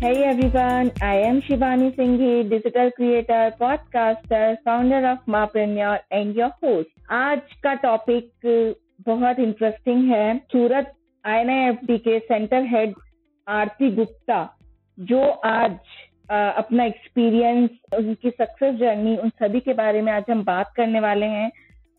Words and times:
Hey 0.00 0.22
everyone, 0.22 0.92
I 1.02 1.16
am 1.28 1.42
Shivani 1.42 1.92
Singhi, 1.96 2.48
digital 2.48 2.92
creator, 2.92 3.52
podcaster, 3.60 4.56
founder 4.64 5.04
of 5.04 5.18
Mapreneur 5.26 5.98
and 6.12 6.36
your 6.36 6.50
host. 6.62 6.86
आज 7.10 7.40
का 7.62 7.72
topic 7.74 8.30
बहुत 9.06 9.38
interesting 9.38 10.04
है. 10.10 10.38
सूरत 10.52 10.92
आई 11.24 11.98
के 11.98 12.18
centre 12.18 12.62
head 12.74 12.94
Aarti 13.48 13.90
Gupta 13.90 14.38
जो 15.00 15.24
आज 15.54 15.76
आ, 16.30 16.50
अपना 16.50 16.84
एक्सपीरियंस 16.84 17.70
उनकी 17.98 18.30
सक्सेस 18.30 18.74
जर्नी 18.74 19.16
उन 19.16 19.28
सभी 19.28 19.60
के 19.60 19.74
बारे 19.74 20.02
में 20.02 20.12
आज 20.12 20.30
हम 20.30 20.44
बात 20.44 20.72
करने 20.76 21.00
वाले 21.00 21.26
हैं. 21.26 21.50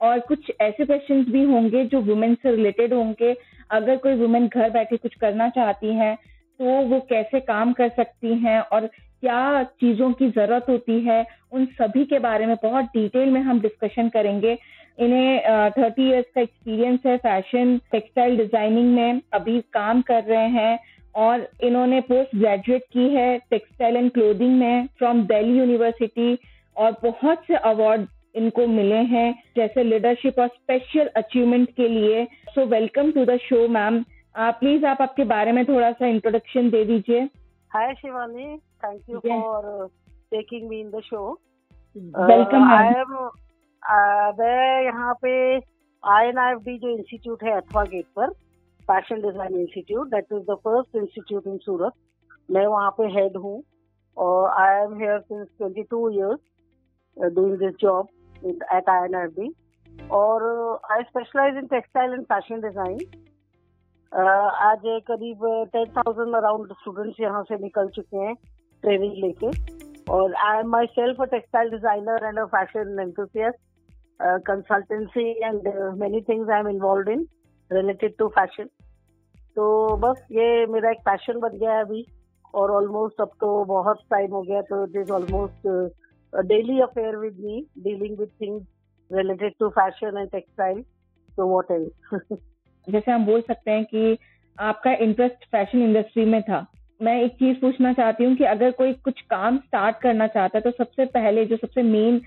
और 0.01 0.19
कुछ 0.19 0.51
ऐसे 0.61 0.85
क्वेश्चंस 0.85 1.27
भी 1.27 1.43
होंगे 1.43 1.85
जो 1.85 2.01
वुमेन 2.01 2.35
से 2.35 2.55
रिलेटेड 2.55 2.93
होंगे. 2.93 3.35
अगर 3.71 3.97
कोई 3.97 4.15
वुमेन 4.15 4.47
घर 4.47 4.69
बैठे 4.69 4.97
कुछ 4.97 5.15
करना 5.15 5.49
चाहती 5.49 5.93
है 5.93 6.17
तो 6.59 6.79
वो 6.87 6.99
कैसे 7.09 7.39
काम 7.41 7.71
कर 7.73 7.89
सकती 7.91 8.33
हैं 8.39 8.59
और 8.61 8.87
क्या 8.87 9.63
चीज़ों 9.63 10.11
की 10.13 10.29
ज़रूरत 10.29 10.65
होती 10.69 10.99
है, 11.01 11.25
उन 11.51 11.65
सभी 11.73 12.03
के 12.05 12.19
बारे 12.19 12.45
में 12.45 12.55
बहुत 12.63 12.85
डिटेल 12.95 13.29
में 13.29 13.41
हम 13.41 13.59
डिस्कशन 13.61 14.09
करेंगे। 14.09 14.57
इन्हें 14.99 15.71
थर्टी 15.71 16.09
इयर्स 16.09 16.25
का 16.35 16.41
एक्सपीरियंस 16.41 16.99
है 17.05 17.15
फ़ैशन 17.17 17.77
टेक्सटाइल 17.91 18.37
डिज़ाइनिंग 18.37 18.93
में 18.95 19.21
अभी 19.33 19.59
काम 19.73 20.01
कर 20.01 20.23
रहे 20.23 20.47
हैं 20.49 20.79
और 21.17 21.47
इन्होंने 21.63 22.01
पोस्ट 22.03 22.35
ग्रेजुएट 22.35 22.83
की 22.93 23.07
है 23.09 23.37
टेक्सटाइल 23.49 23.97
एंड 23.97 24.11
क्लोथिंग 24.11 24.59
में 24.59 24.87
फ्रॉम 24.97 25.23
दिल्ली 25.27 25.57
यूनिवर्सिटी 25.59 26.37
और 26.75 26.95
बहुत 27.03 27.43
से 27.47 27.55
अवार्ड 27.55 28.07
इनको 28.35 28.67
मिले 28.67 29.01
हैं, 29.07 29.33
जैसे 29.57 29.83
लीडरशिप 29.83 30.39
और 30.39 30.47
स्पेशल 30.47 31.09
अचीवमेंट 31.17 31.69
के 31.71 31.87
लिए। 31.89 32.23
So 32.49 32.65
welcome 32.67 33.11
to 33.11 33.25
the 33.25 33.37
show 33.43 33.67
ma'am 33.69 34.03
please 34.35 34.85
आप 34.85 35.01
आपके 35.01 35.23
बारे 35.25 35.51
में 35.51 35.63
थोड़ा 35.65 35.91
सा 35.91 36.07
इंट्रोडक्शन 36.07 36.69
दे 36.69 36.83
दीजिए। 36.85 37.23
Hi 37.71 37.93
Shivani 37.93 38.57
thank 38.83 39.09
you 39.09 39.19
for 39.19 39.87
taking 40.31 40.69
me 40.69 40.79
in 40.81 40.89
the 40.91 40.99
show 41.03 41.31
welcome 41.95 42.71
I 42.71 42.87
am 42.89 43.13
मैं 44.39 44.83
यहाँ 44.83 45.13
पे 45.21 45.31
I 46.03 46.27
N 46.27 46.37
I 46.37 46.51
F 46.51 46.59
D 46.63 46.77
जो 46.77 46.89
इंस्टीट्यूट 46.89 47.43
है 47.43 47.51
अथवा 47.51 47.83
गेट 47.85 48.05
पर 48.15 48.29
fashion 48.89 49.21
design 49.21 49.59
institute 49.59 50.07
that 50.09 50.33
is 50.33 50.43
the 50.51 50.55
first 50.63 50.95
institute 50.95 51.47
in 51.47 51.57
Surat 51.65 51.93
मैं 52.51 52.65
वहाँ 52.67 52.91
पे 52.97 53.07
हेड 53.13 53.37
हूँ 53.37 53.61
और 54.17 54.49
I 54.61 54.83
am 54.83 54.97
here 54.99 55.19
since 55.19 55.47
twenty 55.57 55.83
two 55.91 56.09
years 56.09 57.31
doing 57.35 57.57
this 57.59 57.75
job 57.81 58.07
at 58.45 58.89
I 58.89 59.05
N 59.05 59.15
I 59.15 59.23
F 59.23 59.39
D 59.39 59.53
और 60.11 60.43
I 60.91 61.03
specialize 61.03 61.57
in 61.57 61.67
textile 61.67 62.13
and 62.13 62.23
fashion 62.25 62.61
design 62.61 62.97
आज 64.11 64.81
करीब 65.07 65.39
ten 65.73 65.85
thousand 65.97 66.35
around 66.35 66.71
students 66.73 67.19
यहाँ 67.19 67.41
से 67.43 67.57
निकल 67.57 67.87
चुके 67.95 68.17
हैं 68.17 68.33
ट्रेनिंग 68.83 69.13
लेके। 69.23 69.49
और 70.13 70.33
I 70.45 70.59
am 70.59 70.69
myself 70.95 71.21
a 71.21 71.25
textile 71.33 71.69
designer 71.71 72.25
and 72.25 72.39
a 72.39 72.45
fashion 72.55 72.99
enthusiast 72.99 73.59
consultancy 74.47 75.29
and 75.43 75.67
many 75.99 76.21
things 76.29 76.49
I 76.49 76.59
am 76.59 76.69
involve 76.69 77.11
in 77.11 77.25
related 77.71 78.17
to 78.19 78.27
fashion 78.37 78.69
तो 79.57 79.95
बस 79.97 80.25
ये 80.31 80.65
मेरा 80.73 80.91
एक 80.91 81.05
पैशन 81.05 81.39
बन 81.39 81.57
गया 81.57 81.73
है 81.73 81.81
अभी 81.81 82.05
और 82.53 82.71
ऑलमोस्ट 82.71 83.21
अब 83.21 83.31
तो 83.39 83.63
बहुत 83.67 84.03
टाइम 84.11 84.31
हो 84.33 84.41
गया 84.41 84.61
तो 84.71 84.83
it 84.85 85.01
is 85.01 85.11
almost 85.11 85.67
daily 86.33 86.79
affair 86.81 87.17
with 87.17 87.39
me 87.39 87.65
dealing 87.83 88.17
with 88.19 88.29
things 88.41 88.65
related 89.11 89.53
to 89.59 89.69
fashion 89.79 90.17
and 90.17 90.29
textile 90.31 90.83
तो 91.29 91.47
वॉट 91.47 91.71
एवर 91.71 92.37
जैसे 92.89 93.11
हम 93.11 93.25
बोल 93.25 93.41
सकते 93.41 93.71
हैं 93.71 93.85
कि 93.85 94.17
आपका 94.59 94.91
इंटरेस्ट 94.93 95.45
फ़ैशन 95.51 95.81
इंडस्ट्री 95.81 96.25
में 96.25 96.41
था। 96.43 96.65
मैं 97.01 97.21
एक 97.21 97.31
चीज़ 97.31 97.59
पूछना 97.59 97.93
चाहती 97.93 98.23
हूँ 98.23 98.35
कि 98.35 98.43
अगर 98.43 98.71
कोई 98.71 98.93
कुछ 98.93 99.21
काम 99.21 99.57
स्टार्ट 99.57 99.97
करना 99.97 100.27
चाहता 100.27 100.57
है 100.57 100.61
तो 100.61 100.71
सबसे 100.71 101.05
पहले 101.05 101.45
जो 101.45 101.57
सबसे 101.57 101.83
मेन 101.83 102.21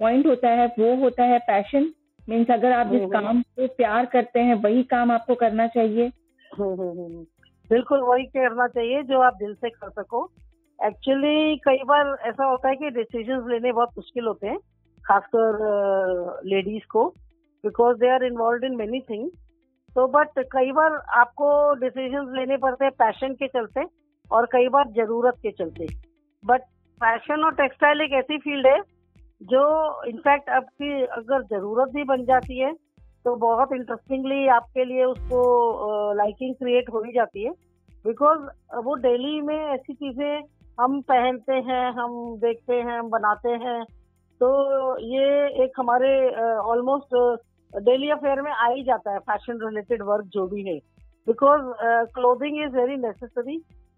पॉइंट 0.00 0.26
होता 0.26 0.48
है 0.48 0.66
वो 0.78 0.94
होता 0.96 1.24
है 1.24 1.38
पैशन 1.38 1.92
मीन्स 2.28 2.50
अगर 2.50 2.72
आप 2.72 2.86
जिस 2.86 3.02
काम 3.12 3.42
को 3.42 3.66
प्यार 3.66 4.06
करते 4.06 4.40
हैं 4.40 4.54
वही 4.54 4.82
काम 4.82 5.10
आपको 5.10 5.34
करना 5.34 5.66
चाहिए। 5.66 6.10
बिल्कुल 7.70 8.00
वही 8.00 8.24
करना 8.24 8.66
चाहिए 8.66 9.02
जो 9.02 9.20
आप 9.20 9.34
दिल 9.34 9.54
से 9.54 9.70
कर 9.70 9.90
सको। 9.90 10.30
एक्चुअली 10.84 11.56
कई 11.56 11.78
बार 11.84 12.16
ऐसा 12.26 12.44
होता 12.44 12.68
है 12.68 12.76
कि 12.76 12.90
डिसीज़न 12.90 13.50
लेने 13.50 13.72
बहुत 13.72 13.88
मुश्किल 13.88 14.24
होते 14.24 14.46
हैं 14.46 14.58
खासकर 15.04 16.40
लेडीज़ 16.46 16.86
को 16.92 17.08
because 17.64 17.96
they 17.96 18.08
are 18.08 18.24
involve 18.24 18.64
in 18.64 18.76
many 18.76 19.00
things 19.00 19.32
तो 19.96 20.06
बट 20.08 20.38
कई 20.52 20.72
बार 20.72 20.94
आपको 21.18 21.48
डिसीज़न 21.80 22.32
लेने 22.36 22.56
पड़ते 22.62 22.84
हैं 22.84 22.92
पैशन 22.98 23.34
के 23.34 23.46
चलते 23.48 23.84
और 24.30 24.46
कई 24.52 24.68
बार 24.68 24.88
ज़रूरत 24.96 25.38
के 25.42 25.50
चलते। 25.52 25.86
बट 26.44 26.62
फ़ैशन 27.00 27.44
और 27.44 27.54
टेक्सटाइल 27.54 28.00
एक 28.00 28.12
ऐसी 28.14 28.38
फ़ील्ड 28.38 28.66
है 28.66 28.80
जो 29.40 29.62
इनफैक्ट 30.08 30.50
आपकी 30.50 30.90
अगर 31.04 31.42
ज़रूरत 31.46 31.92
भी 31.94 32.04
बन 32.04 32.24
जाती 32.24 32.58
है 32.58 32.72
तो 33.24 33.34
बहुत 33.36 33.72
इंटरेस्टिंगली 33.72 34.46
आपके 34.50 34.84
लिए 34.84 35.04
उसको 35.04 35.40
लाइकिंग 36.16 36.54
क्रिएट 36.54 36.90
हो 36.92 37.02
ही 37.02 37.12
जाती 37.12 37.44
है। 37.44 37.50
बिकॉज़ 38.04 38.46
वो 38.84 38.94
डेली 39.02 39.40
में 39.42 39.56
ऐसी 39.56 39.94
चीज़ें 39.94 40.42
हम 40.78 41.00
पहनते 41.02 41.52
हैं, 41.52 41.90
हम 41.92 42.36
देखते 42.38 42.74
हैं, 42.74 42.98
हम 42.98 43.08
बनाते 43.10 43.50
हैं 43.64 43.82
तो 44.40 44.48
ये 45.08 45.64
एक 45.64 45.80
हमारे 45.80 46.14
ऑलमोस्ट 46.70 47.14
डेली 47.74 48.10
अफेयर 48.10 48.42
में 48.42 48.52
आ 48.52 48.68
ही 48.68 48.82
जाता 48.82 49.12
है 49.12 49.18
फ़ैशन 49.18 49.58
रिलेटेड 49.62 50.02
वर्क 50.02 50.24
जो 50.24 50.46
भी 50.46 50.62
है। 50.62 50.78
Because 51.26 51.62
clothing 52.14 52.62
is 52.62 52.76
very 52.76 52.96
necessary 52.96 53.56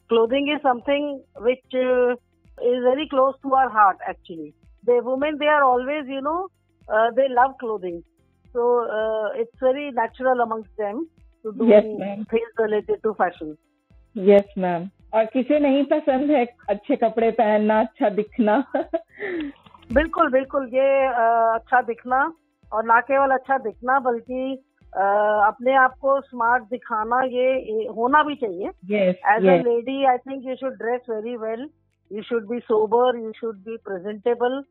clothing 0.09 0.51
is 0.51 0.59
something 0.59 1.21
which 1.43 1.75
is 2.63 2.85
very 2.85 3.07
close 3.07 3.35
to 3.43 3.55
our 3.55 3.67
heart 3.67 3.99
actually 4.09 4.53
the 4.85 5.03
women 5.03 5.39
they 5.39 5.47
are 5.47 5.65
always 5.65 6.07
you 6.07 6.21
know 6.21 6.49
uh, 6.89 7.11
they 7.17 7.29
love 7.29 7.55
clothing. 7.59 8.05
So 8.55 8.87
uh, 8.89 9.29
it's 9.35 9.61
very 9.61 9.91
natural 9.91 10.41
amongst 10.41 10.77
them 10.79 11.09
to 11.45 11.53
do 11.53 11.67
yes, 11.69 11.85
things 12.31 12.53
related 12.59 13.03
to 13.03 13.15
fashion. 13.15 13.57
Yes 14.17 14.47
ma'am. 14.57 14.87
और 15.15 15.25
किसे 15.25 15.59
नहीं 15.59 15.85
पसंद 15.85 16.31
है 16.31 16.45
अच्छे 16.69 16.97
कपड़े 16.97 17.31
पहनना 17.31 17.81
अच्छा 17.81 18.09
दिखना। 18.11 18.57
बिल्कुल 19.93 20.31
बिल्कुल 20.31 20.71
ये 20.75 20.89
अच्छा 21.55 21.81
दिखना। 21.83 22.33
और 22.73 22.85
ना 22.85 23.01
केवल 23.03 23.31
अच्छा 23.31 23.59
दिखना 23.59 23.99
बल्कि 24.01 24.65
अपने 24.93 25.75
आप 25.77 25.95
को 26.01 26.21
स्मार्ट 26.21 26.63
दिखाना 26.71 27.21
ये 27.27 27.87
होना 27.97 28.23
भी 28.23 28.35
चाहिए। 28.37 28.69
As 28.99 29.47
a 29.49 29.57
lady 29.63 30.05
I 30.05 30.19
think 30.19 30.47
you 30.47 30.55
should 30.57 30.77
dress 30.77 31.01
very 31.11 31.37
well 31.39 31.69
you 32.11 32.23
should 32.23 32.47
be 32.49 32.59
sober 32.61 33.19
you 33.19 33.33
should 33.37 33.57
be 33.65 33.77
presentable 33.87 34.63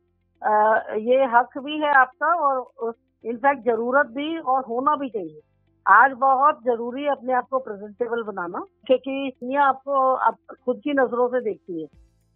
ये 1.02 1.24
हक 1.34 1.58
भी 1.58 1.78
है 1.80 1.92
आपका 1.96 2.32
और 2.46 2.94
इनफैक्ट 3.24 3.64
ज़रूरत 3.64 4.06
भी 4.16 4.38
और 4.38 4.64
होना 4.64 4.94
भी 4.96 5.08
चाहिए। 5.08 5.40
आज 5.86 6.12
बहुत 6.18 6.58
ज़रूरी 6.64 7.02
है 7.02 7.10
अपने 7.10 7.32
आप 7.34 7.46
को 7.50 7.58
प्रेजेंटेबल 7.58 8.22
बनाना 8.22 8.64
क्योंकि 8.86 9.32
दुनिया 9.32 9.62
आपको 9.64 10.14
आप 10.14 10.36
खुद 10.64 10.80
की 10.84 10.92
नज़रों 10.92 11.28
से 11.28 11.40
देखती 11.40 11.80
है। 11.80 11.86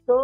तो 0.09 0.19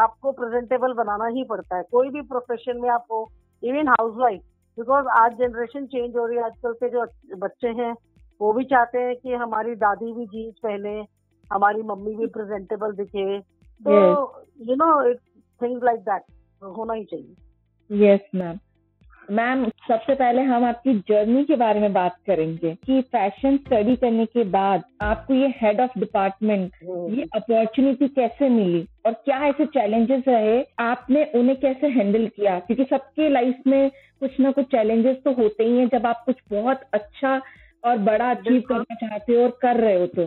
आपको 0.00 0.32
प्रेजेंटेबल 0.32 0.92
बनाना 0.94 1.26
ही 1.28 1.44
पड़ता 1.44 1.76
है। 1.76 1.82
कोई 1.92 2.08
भी 2.08 2.20
प्रोफेशन 2.24 2.80
में 2.80 2.88
आपको 2.90 3.26
इवन 3.62 3.88
हाउस 3.88 4.14
वाइफ 4.16 4.40
बिकॉज़ 4.78 5.06
आज 5.16 5.32
जनरेशन 5.32 5.86
चेंज 5.86 6.16
हो 6.16 6.26
रही 6.26 6.36
है 6.36 6.44
आजकल 6.44 6.72
के 6.72 6.88
जो 6.88 7.04
बच्चे 7.38 7.68
हैं 7.80 7.92
वो 8.40 8.52
भी 8.52 8.64
चाहते 8.64 8.98
हैं 8.98 9.16
कि 9.16 9.32
हमारी 9.34 9.74
दादी 9.76 10.12
भी 10.12 10.26
जीन्स 10.26 10.54
पहने 10.62 10.94
हमारी 11.52 11.82
मम्मी 11.82 12.14
भी 12.16 12.26
प्रेजेंटेबल 12.26 12.92
दिखे। 12.92 13.38
तो 13.40 13.92
you 14.68 14.74
know 14.74 14.88
it 15.10 15.18
things 15.60 15.84
like 15.84 16.00
that 16.00 16.22
होना 16.76 16.94
ही 16.94 17.04
चाहिए। 17.04 18.04
यस 18.04 18.20
मैम 18.34 18.58
मैम 19.30 19.64
सबसे 19.88 20.14
पहले 20.14 20.42
हम 20.42 20.64
आपकी 20.64 20.94
जर्नी 21.08 21.44
के 21.44 21.56
बारे 21.56 21.80
में 21.80 21.92
बात 21.92 22.16
करेंगे 22.26 22.74
कि 22.74 23.00
फ़ैशन 23.02 23.56
स्टडी 23.56 23.96
करने 23.96 24.26
के 24.26 24.44
बाद 24.44 24.82
आपको 25.02 25.34
ये 25.34 25.54
हेड 25.56 25.80
ऑफ़ 25.80 25.98
डिपार्टमेंट 25.98 26.72
ये 27.10 27.26
अपॉर्चुनिटी 27.34 28.08
कैसे 28.08 28.48
मिली 28.48 28.88
और 29.06 29.12
क्या 29.12 29.38
ऐसे 29.38 29.66
चैलेंजेस 29.66 30.24
रहे 30.28 30.64
आपने 30.78 31.24
उन्हें 31.34 31.56
कैसे 31.60 31.86
हैंडल 31.86 32.26
किया? 32.26 32.58
क्योंकि 32.58 32.84
सबके 32.84 33.28
लाइफ 33.28 33.56
में 33.66 33.90
कुछ 34.20 34.40
ना 34.40 34.52
कुछ 34.52 34.66
चैलेंजेस 34.66 35.16
तो 35.24 35.32
होते 35.32 35.64
ही 35.64 35.78
हैं 35.78 35.88
जब 35.88 36.06
आप 36.06 36.22
कुछ 36.26 36.36
बहुत 36.50 36.80
अच्छा 36.92 37.42
और 37.84 37.98
बड़ा 37.98 38.30
अचीव 38.30 38.60
करना 38.60 38.94
चाहते 38.94 39.32
हो 39.32 39.42
और 39.42 39.58
कर 39.62 39.76
रहे 39.76 40.00
हो 40.00 40.06
तो। 40.06 40.26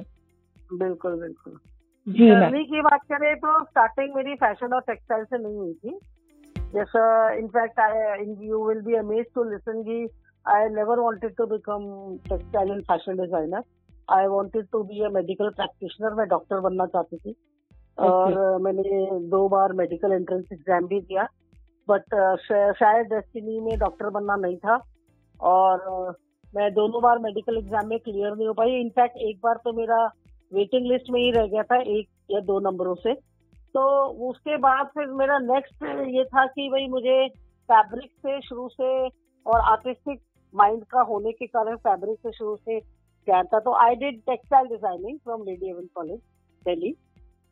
बिल्कुल 0.77 1.19
बिल्कुल। 1.19 1.59
जी 2.07 2.29
जर्नी 2.29 2.63
की 2.63 2.81
बात 2.81 2.99
करें 3.03 3.35
तो 3.35 3.63
स्टार्टिंग 3.63 4.15
मेरी 4.15 4.35
फ़ैशन 4.35 4.73
और 4.73 4.81
टेक्सटाइल 4.81 5.23
से 5.23 5.37
नहीं 5.37 5.55
हुई 5.55 5.73
थी। 5.73 5.99
जैसा 6.73 7.01
in fact 7.33 7.79
I 7.79 8.25
you 8.47 8.63
will 8.67 8.81
be 8.83 8.95
amaze 8.95 9.25
to 9.35 9.43
listen 9.49 9.81
की 9.83 9.99
I 10.45 10.69
never 10.71 10.99
wanted 10.99 11.35
to 11.35 11.45
become 11.47 11.85
textile 12.29 12.71
and 12.71 12.83
fashion 12.83 13.17
designer 13.17 13.63
I 14.09 14.27
wanted 14.27 14.67
to 14.71 14.83
be 14.83 15.03
a 15.05 15.09
medical 15.13 15.49
practitioner 15.51 16.13
मैं 16.13 16.27
डॉक्टर 16.29 16.59
बनना 16.59 16.85
चाहती 16.85 17.17
थी। 17.17 17.35
Okay. 17.97 18.09
और 18.09 18.59
मैंने 18.61 19.19
दो 19.29 19.47
बार 19.49 19.73
मेडिकल 19.73 20.11
एंट्रेंस 20.13 20.45
एग्ज़ाम 20.53 20.87
भी 20.87 20.99
दिया। 21.01 21.23
बट 21.87 22.03
uh, 22.15 22.73
शायद 22.75 23.05
डेस्टिनी 23.13 23.59
में 23.59 23.77
डॉक्टर 23.79 24.09
बनना 24.09 24.35
नहीं 24.35 24.57
था। 24.57 24.75
और 25.39 25.85
uh, 25.91 26.13
मैं 26.53 26.73
दोनों 26.73 27.01
बार 27.01 27.19
मेडिकल 27.19 27.57
एग्ज़ाम 27.57 27.87
में 27.87 27.97
क्लियर 27.99 28.35
नहीं 28.35 28.47
हो 28.47 28.53
पाई। 28.53 28.75
इनफैक्ट 28.81 29.17
एक 29.29 29.39
बार 29.43 29.59
तो 29.63 29.73
मेरा 29.73 30.03
वेटिंग 30.51 30.85
लिस्ट 30.91 31.09
में 31.11 31.19
ही 31.21 31.31
रह 31.31 31.47
गया 31.47 31.63
था 31.63 31.81
एक 31.95 32.07
या 32.31 32.39
दो 32.41 32.59
नंबरों 32.69 32.95
से। 32.95 33.13
तो 33.73 33.87
उसके 34.29 34.57
बाद 34.57 34.85
फिर 34.93 35.07
मेरा 35.21 35.37
नेक्स्ट 35.39 35.83
ये 36.15 36.23
था 36.25 36.45
कि 36.45 36.69
भाई 36.69 36.87
मुझे 36.87 37.27
फैब्रिक 37.69 38.11
से 38.25 38.39
शुरू 38.41 38.67
से 38.69 38.91
और 39.45 39.59
आर्टिस्टिक 39.71 40.21
माइंड 40.53 40.83
का 40.91 41.01
होने 41.09 41.31
के 41.31 41.47
कारण 41.47 41.75
फैब्रिक 41.87 42.19
से 42.19 42.31
शुरू 42.37 42.55
से 42.55 42.79
प्यार 43.27 43.45
था 43.53 43.59
तो 43.59 43.73
I 43.83 43.95
did 43.95 44.21
textile 44.25 44.67
designing 44.67 45.19
from 45.19 45.43
Lady 45.43 45.69
Irwin 45.69 45.89
College 45.95 46.19
Delhi 46.65 46.95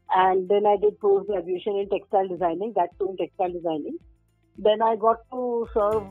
I 0.10 0.78
did 0.82 1.00
post 1.00 1.28
graduation 1.28 1.78
in 1.78 1.90
textile 1.90 2.28
designing, 2.28 2.74
that 2.76 2.90
too 3.00 3.10
in 3.10 3.18
textile 3.18 3.52
designing. 3.52 3.98
Then 4.58 4.82
I 4.82 4.96
got 4.96 5.18
to 5.32 5.68
serve 5.74 6.04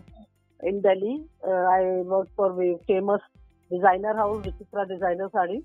in 0.60 0.80
Delhi. 0.80 1.24
Uh, 1.46 1.50
I 1.50 2.02
worked 2.02 2.32
for 2.36 2.50
a 2.60 2.78
famous 2.86 3.20
designer 3.70 4.14
house, 4.14 4.42
Vichitra 4.44 4.84
designer 4.84 5.28
sari 5.28 5.62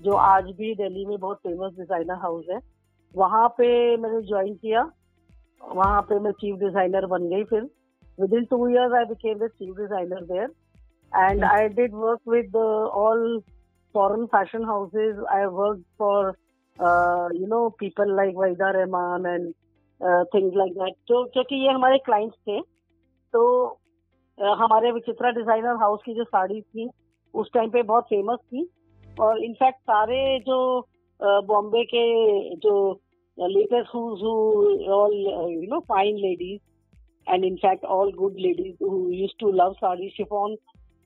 जो 0.00 0.14
आज 0.14 0.44
भी 0.58 0.74
दिल्ली 0.74 1.06
में 1.06 1.18
बहुत 1.18 1.38
famous 1.38 1.72
designer 1.72 2.18
house 2.22 2.46
है 2.50 2.58
वहाँ 3.14 3.48
पे 3.58 3.96
मैंने 3.96 4.20
join 4.28 4.54
किया। 4.54 4.82
वहाँ 5.74 6.00
पे 6.08 6.18
मैं 6.18 6.32
चीफ 6.40 6.58
डिज़ाइनर 6.58 7.06
बन 7.06 7.28
गई 7.28 7.44
फिर। 7.44 7.62
Within 8.34 8.44
two 8.50 8.66
years 8.68 8.92
I 8.98 9.04
became 9.06 9.38
the 9.38 9.48
chief 9.48 9.76
designer 9.76 10.24
there 10.26 10.50
and 11.12 11.44
I 11.44 11.68
did 11.70 11.94
work 11.94 12.20
with 12.28 12.56
all 12.56 13.42
foreign 13.94 14.26
fashion 14.32 14.64
houses. 14.66 15.16
I 15.36 15.38
worked 15.52 15.86
for 16.00 16.18
you 17.34 17.46
know 17.46 17.58
people 17.78 18.14
like 18.16 18.36
Waheeda 18.36 18.68
Rehman 18.70 19.26
and 19.26 19.46
things 20.34 20.56
like 20.56 20.72
that 20.74 20.94
तो 21.08 21.22
क्योंकि 21.32 21.56
ये 21.62 21.72
हमारे 21.72 21.98
clients 22.04 22.36
थे 22.48 22.60
तो 23.34 23.42
uh, 24.38 24.54
हमारे 24.58 24.92
विचित्रा 24.92 25.30
designer 25.30 25.80
house 25.80 26.00
की 26.04 26.14
जो 26.14 26.24
साड़ी 26.24 26.60
थी 26.60 26.88
उस 27.34 27.50
टाइम 27.54 27.70
पे 27.70 27.82
बहुत 27.82 28.04
फ़ेमस 28.04 28.38
थी। 28.38 28.62
और 29.06 29.42
इनफैक्ट 29.44 29.80
सारे 29.80 30.38
जो 30.46 30.60
बॉम्बे 31.22 31.80
uh, 31.80 31.86
के 31.94 32.56
जो 32.56 33.00
latest 33.38 33.94
all 33.94 35.14
you 35.52 35.66
know 35.70 35.80
fine 35.88 36.16
ladies 36.18 36.60
and 37.26 37.44
in fact 37.44 37.84
all 37.96 38.12
good 38.12 38.36
ladies 38.38 38.84
who 38.84 39.08
use 39.10 39.32
to 39.40 39.50
love 39.52 39.72
sari 39.74 40.08
chiffon 40.16 40.54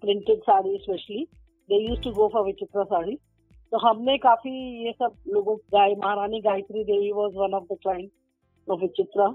printed 0.03 0.41
sari 0.41 0.77
specially 0.79 1.25
they 1.69 1.79
use 1.79 2.03
to 2.03 2.11
go 2.13 2.29
for 2.33 2.45
Vichitra 2.45 2.85
sari 2.85 3.17
तो 3.73 3.79
हमने 3.79 4.17
काफ़ी 4.19 4.51
ये 4.85 4.93
सब 4.93 5.17
लोगों 5.29 5.57
गाय 5.73 5.95
Maharani 5.95 6.41
Gayatri 6.41 6.85
Devi 6.85 7.11
was 7.13 7.37
one 7.37 7.55
of 7.55 7.65
the 7.73 7.77
client 7.83 8.11
of 8.69 8.81
Vichitra 8.81 9.31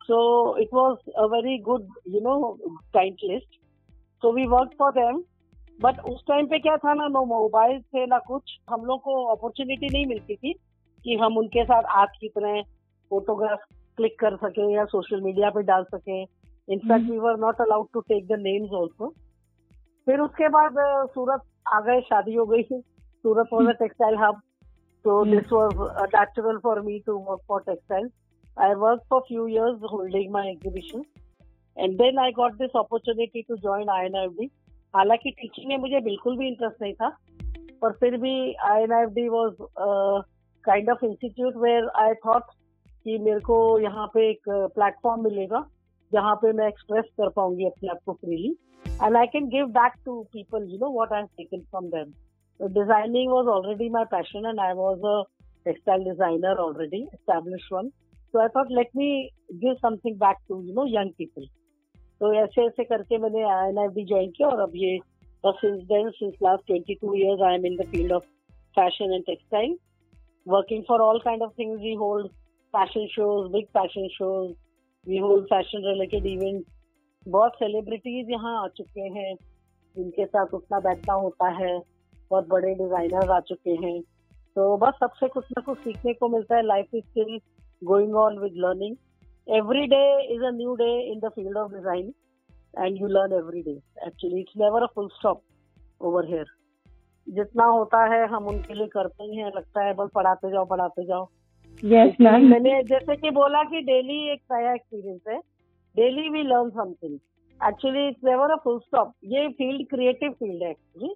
so 0.00 0.20
it 0.58 0.74
was 0.74 1.10
a 1.12 1.24
very 1.32 1.58
good 1.62 1.88
you 2.08 2.20
know 2.20 2.36
client 2.62 3.24
list 3.24 3.60
so 4.22 4.32
we 4.32 4.46
work 4.46 4.74
for 4.78 4.92
them 4.92 5.22
but 5.82 6.00
उस 6.08 6.22
time 6.28 6.46
पे 6.46 6.58
क्या 6.58 6.76
था 6.76 6.94
ना 6.94 7.06
नो 7.08 7.24
मोबाइल 7.24 7.80
थे 7.80 8.06
ना 8.06 8.18
कुछ 8.26 8.58
हम 8.70 8.84
लोग 8.84 9.00
को 9.02 9.22
अपॉर्चुनिटी 9.34 9.88
नहीं 9.92 10.06
मिलती 10.06 10.34
थी 10.36 10.52
कि 11.04 11.16
हम 11.16 11.38
उनके 11.38 11.64
साथ 11.64 11.82
आज 12.00 12.16
कितने 12.20 12.60
फोटोग्राफ 13.10 13.64
क्लिक 13.96 14.18
कर 14.20 14.36
सके 14.36 14.72
या 14.72 14.84
सोशल 14.84 15.20
मीडिया 15.20 15.50
पे 15.50 15.62
डाल 15.62 15.84
सके। 15.84 16.20
In fact 16.22 17.10
we 17.10 17.18
were 17.18 17.38
not 17.38 17.60
allowed 17.60 17.86
to 17.94 18.00
take 18.00 18.26
the 18.26 18.38
names 18.40 18.72
also 18.80 19.08
फिर 20.06 20.20
उसके 20.20 20.48
बाद 20.48 20.74
सूरत 21.14 21.42
आ 21.68 21.80
गए 21.80 22.00
शादी 22.00 22.34
हो 22.34 22.46
गई। 22.46 22.62
Surat 22.62 23.48
was 23.52 23.68
a 23.68 23.72
textile 23.80 24.16
hub 24.18 24.40
तो 25.04 25.24
this 25.24 25.52
was 25.52 25.76
natural 26.16 26.58
for 26.58 26.80
me 26.80 26.98
to 27.06 27.18
work 27.28 27.40
for 27.48 27.60
textile 27.66 28.10
I 28.56 28.74
work 28.86 29.02
for 29.10 29.20
few 29.28 29.46
years 29.46 29.92
holding 29.92 30.32
my 30.32 30.48
exhibition 30.48 31.04
and 31.76 31.96
then 31.98 32.18
I 32.18 32.32
got 32.32 32.52
this 32.54 32.76
opportunity 32.76 33.42
to 33.42 33.56
join 33.56 33.88
I 33.90 34.06
N 34.06 34.16
I 34.16 34.28
B 34.28 34.50
हालाँकि 34.94 35.30
teaching 35.30 35.68
में 35.68 35.76
मुझे 35.78 36.00
बिल्कुल 36.00 36.36
भी 36.38 36.46
interest 36.48 36.82
नहीं 36.82 36.92
था, 36.94 37.08
पर 37.82 37.92
फिर 38.00 38.16
भी 38.16 38.34
I 38.70 38.82
N 38.82 38.92
F 38.92 39.10
D 39.10 39.28
was 39.28 39.54
kind 40.64 40.90
of 40.90 41.04
institute 41.04 41.56
where 41.56 41.88
I 42.02 42.14
thought 42.26 42.50
कि 43.06 43.18
मेरे 43.18 43.40
को 43.40 43.56
यहाँ 43.80 44.06
पे 44.14 44.28
एक 44.30 44.48
प्लेटफॉर्म 44.74 45.24
मिलेगा 45.24 45.64
जहाँ 46.12 46.34
पे 46.42 46.52
मैं 46.52 46.66
एक्सप्रेस 46.68 47.04
कर 47.20 47.28
पाऊँगी 47.36 47.66
अपने 47.66 47.90
आप 47.90 47.98
को 48.06 48.12
freely 48.12 48.50
and 49.02 49.16
I 49.16 49.26
can 49.26 49.48
give 49.48 49.66
back 49.78 49.92
to 50.04 50.20
people 50.32 50.68
you 50.72 50.78
know 50.78 50.90
what 50.98 51.12
I 51.12 51.22
taken 51.36 51.60
from 51.60 51.88
them 51.90 52.12
designing 52.60 53.32
was 53.32 53.48
already 53.48 53.88
my 53.90 54.04
passion 54.10 54.46
and 54.46 54.60
I 54.60 54.72
was 54.76 55.06
a 55.06 55.22
textile 55.66 56.04
designer 56.04 56.60
already 56.60 57.04
established 57.14 57.72
one 57.72 57.88
so 58.34 58.40
I 58.40 58.48
thought 58.56 58.70
let 58.72 58.90
me 58.96 59.10
give 59.64 59.74
something 59.82 60.16
back 60.18 60.36
to 60.48 60.62
you 60.62 60.74
know 60.74 60.86
young 60.90 61.12
people. 61.14 61.50
तो 62.22 62.32
ऐसे 62.34 62.66
ऐसे 62.66 62.84
करके 62.84 63.18
मैंने 63.18 63.42
I 63.50 63.68
N 63.68 63.78
I 63.78 63.88
D 63.94 64.04
join 64.06 64.30
किया 64.36 64.48
और 64.48 64.60
अब 64.60 64.72
ये 64.76 64.98
बस 65.44 65.54
since 65.60 65.82
then 65.86 66.10
since 66.18 66.34
last 66.42 66.66
twenty 66.66 66.94
two 66.94 67.14
years 67.14 67.42
I 67.46 67.54
am 67.54 67.66
in 67.66 67.76
the 67.76 67.86
field 67.90 68.12
of 68.12 68.26
fashion 68.76 69.14
and 69.14 69.24
textile 69.26 69.78
working 70.46 70.84
for 70.84 71.00
all 71.00 71.20
kind 71.20 71.42
of 71.42 71.54
things. 71.54 71.80
We 71.80 71.94
hold 71.94 72.30
fashion 72.74 73.08
shows, 73.10 73.50
big 73.50 73.70
fashion 73.72 74.08
shows. 74.12 74.54
We 75.06 75.18
hold 75.18 75.48
fashion 75.48 75.84
related 75.84 76.26
events. 76.26 76.68
बहुत 77.26 77.52
celebrities 77.54 78.30
यहाँ 78.30 78.52
आ 78.62 78.66
चुके 78.76 79.00
हैं 79.00 79.34
जिनके 79.96 80.24
साथ 80.26 80.54
उतना 80.54 80.78
बैठना 80.86 81.14
होता 81.14 81.48
है 81.58 81.78
बहुत 82.30 82.48
बड़े 82.48 82.74
डिज़ाइनर 82.74 83.30
आ 83.30 83.38
चुके 83.48 83.74
हैं 83.84 84.00
तो 84.56 84.76
बस 84.76 84.94
सबसे 85.00 85.28
कुछ 85.28 85.44
ना 85.56 85.62
कुछ 85.66 85.78
सीखने 85.78 86.12
को 86.14 86.28
मिलता 86.28 86.56
है 86.56 86.62
life 86.66 86.94
is 86.94 87.04
still 87.04 87.38
going 87.82 88.14
on 88.16 88.38
with 88.38 88.54
learning 88.64 88.96
every 89.46 89.86
day 89.86 90.04
is 90.34 90.42
a 90.44 90.50
new 90.52 90.74
day 90.76 90.90
in 91.12 91.20
the 91.20 91.28
field 91.34 91.56
of 91.58 91.72
design 91.72 92.12
and 92.74 93.00
you 93.00 93.08
learn 93.08 93.32
every 93.34 93.62
day 93.62 93.76
actually 94.06 94.40
it's 94.40 94.56
never 94.56 94.82
a 94.82 94.86
full 94.94 95.08
stop 95.12 95.42
over 96.00 96.26
here 96.26 96.46
जितना 97.26 97.64
होता 97.66 98.04
है 98.14 98.26
हम 98.28 98.46
उनके 98.48 98.74
लिए 98.74 98.86
करते 98.88 99.24
ही 99.24 99.36
हैं। 99.36 99.50
लगता 99.56 99.84
है 99.84 99.94
बस 99.94 100.08
पढ़ाते 100.14 100.50
जाओ 100.50 100.64
पढ़ाते 100.66 101.04
जाओ। 101.06 101.28
Yes, 101.82 102.20
मैंने 102.20 102.82
जैसे 102.84 103.16
कि 103.16 103.30
बोला 103.32 103.62
कि 103.64 103.80
डेली 103.82 104.18
एक 104.32 104.40
नया 104.52 104.72
एक्सपीरियंस 104.74 105.20
है। 105.28 105.38
Daily 105.96 106.28
we 106.28 106.42
learn 106.44 106.70
something 106.70 107.18
actually 107.60 108.06
it's 108.08 108.24
never 108.24 108.50
a 108.50 108.56
full 108.64 108.78
stop 108.78 109.12
ये 109.26 109.48
फ़ील्ड 109.50 109.86
क्रिएटिव 109.88 110.32
फ़ील्ड 110.32 110.62
है 110.62 110.70
एक्चुअली 110.70 111.14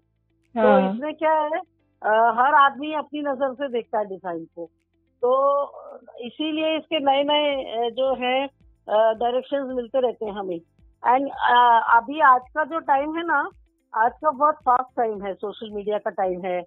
तो 0.54 0.60
हाँ। 0.60 0.88
इसमें 0.88 1.14
क्या 1.14 1.32
है 1.32 1.60
आ, 2.02 2.10
हर 2.38 2.54
आदमी 2.54 2.92
अपनी 2.94 3.20
नज़र 3.22 3.52
से 3.54 3.68
देखता 3.68 3.98
है 3.98 4.04
डिज़ाइन 4.06 4.44
को। 4.56 4.70
तो 5.22 5.32
इसीलिए 6.26 6.76
इसके 6.76 6.98
नए 7.00 7.22
नए 7.22 7.90
जो 7.90 8.14
है 8.14 8.46
डायरेक्शंस 8.88 9.74
मिलते 9.76 10.00
रहते 10.00 10.24
हैं 10.24 10.32
हमें 10.32 10.56
एंड 10.56 11.28
अभी 11.96 12.20
आज 12.20 12.42
का 12.54 12.64
जो 12.64 12.78
टाइम 12.78 13.16
है 13.16 13.26
ना 13.26 13.38
आज 13.94 14.12
का 14.12 14.30
बहुत 14.30 14.54
फास्ट 14.54 14.96
टाइम 14.96 15.22
है 15.24 15.34
सोशल 15.34 15.70
मीडिया 15.70 15.98
का 15.98 16.10
टाइम 16.10 16.44
है 16.44 16.58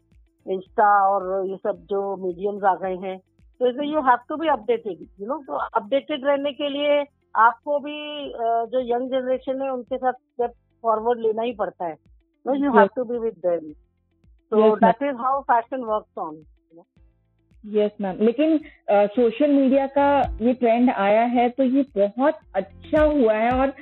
इंस्टा 0.45 0.91
और 1.07 1.47
ये 1.47 1.57
सब 1.57 1.85
जो 1.89 2.15
मीडियम्स 2.15 2.63
आ 2.63 2.75
गए 2.75 2.95
हैं 2.95 3.17
तो 3.61 3.67
इसलिए 3.67 3.93
you 3.93 4.01
have 4.01 4.19
to 4.29 4.35
be 4.37 4.47
updated 4.47 5.07
you 5.21 5.27
know 5.27 5.37
तो 5.47 5.57
अपडेटेड 5.77 6.25
रहने 6.25 6.51
के 6.51 6.69
लिए 6.69 7.03
आपको 7.35 7.79
भी 7.79 7.97
जो 8.71 8.79
यंग 8.95 9.09
जनरेशन 9.09 9.61
है 9.61 9.69
उनके 9.69 9.97
साथ 9.97 10.13
स्टेप 10.13 10.53
फॉरवर्ड 10.83 11.19
लेना 11.19 11.41
ही 11.41 11.53
पड़ता 11.53 11.85
है 11.85 11.95
yes. 12.45 12.73
have 12.73 12.93
to 12.95 13.05
be 13.05 13.17
with 13.19 13.41
them. 13.41 13.75
So 14.51 14.57
yes, 14.59 14.77
that 14.81 15.01
is 15.01 15.15
how 15.17 15.43
fashion 15.47 15.85
works 15.85 16.09
on. 16.17 16.45
Yes 17.63 17.91
ma'am 18.01 18.17
लेकिन 18.25 18.57
सोशल 19.15 19.51
मीडिया 19.51 19.85
का 19.97 20.09
ये 20.41 20.53
ट्रेंड 20.59 20.89
आया 20.89 21.23
है 21.33 21.47
तो 21.49 21.63
ये 21.63 21.85
बहुत 21.97 22.39
अच्छा 22.55 23.03
हुआ 23.03 23.33
है 23.33 23.51
और 23.51 23.73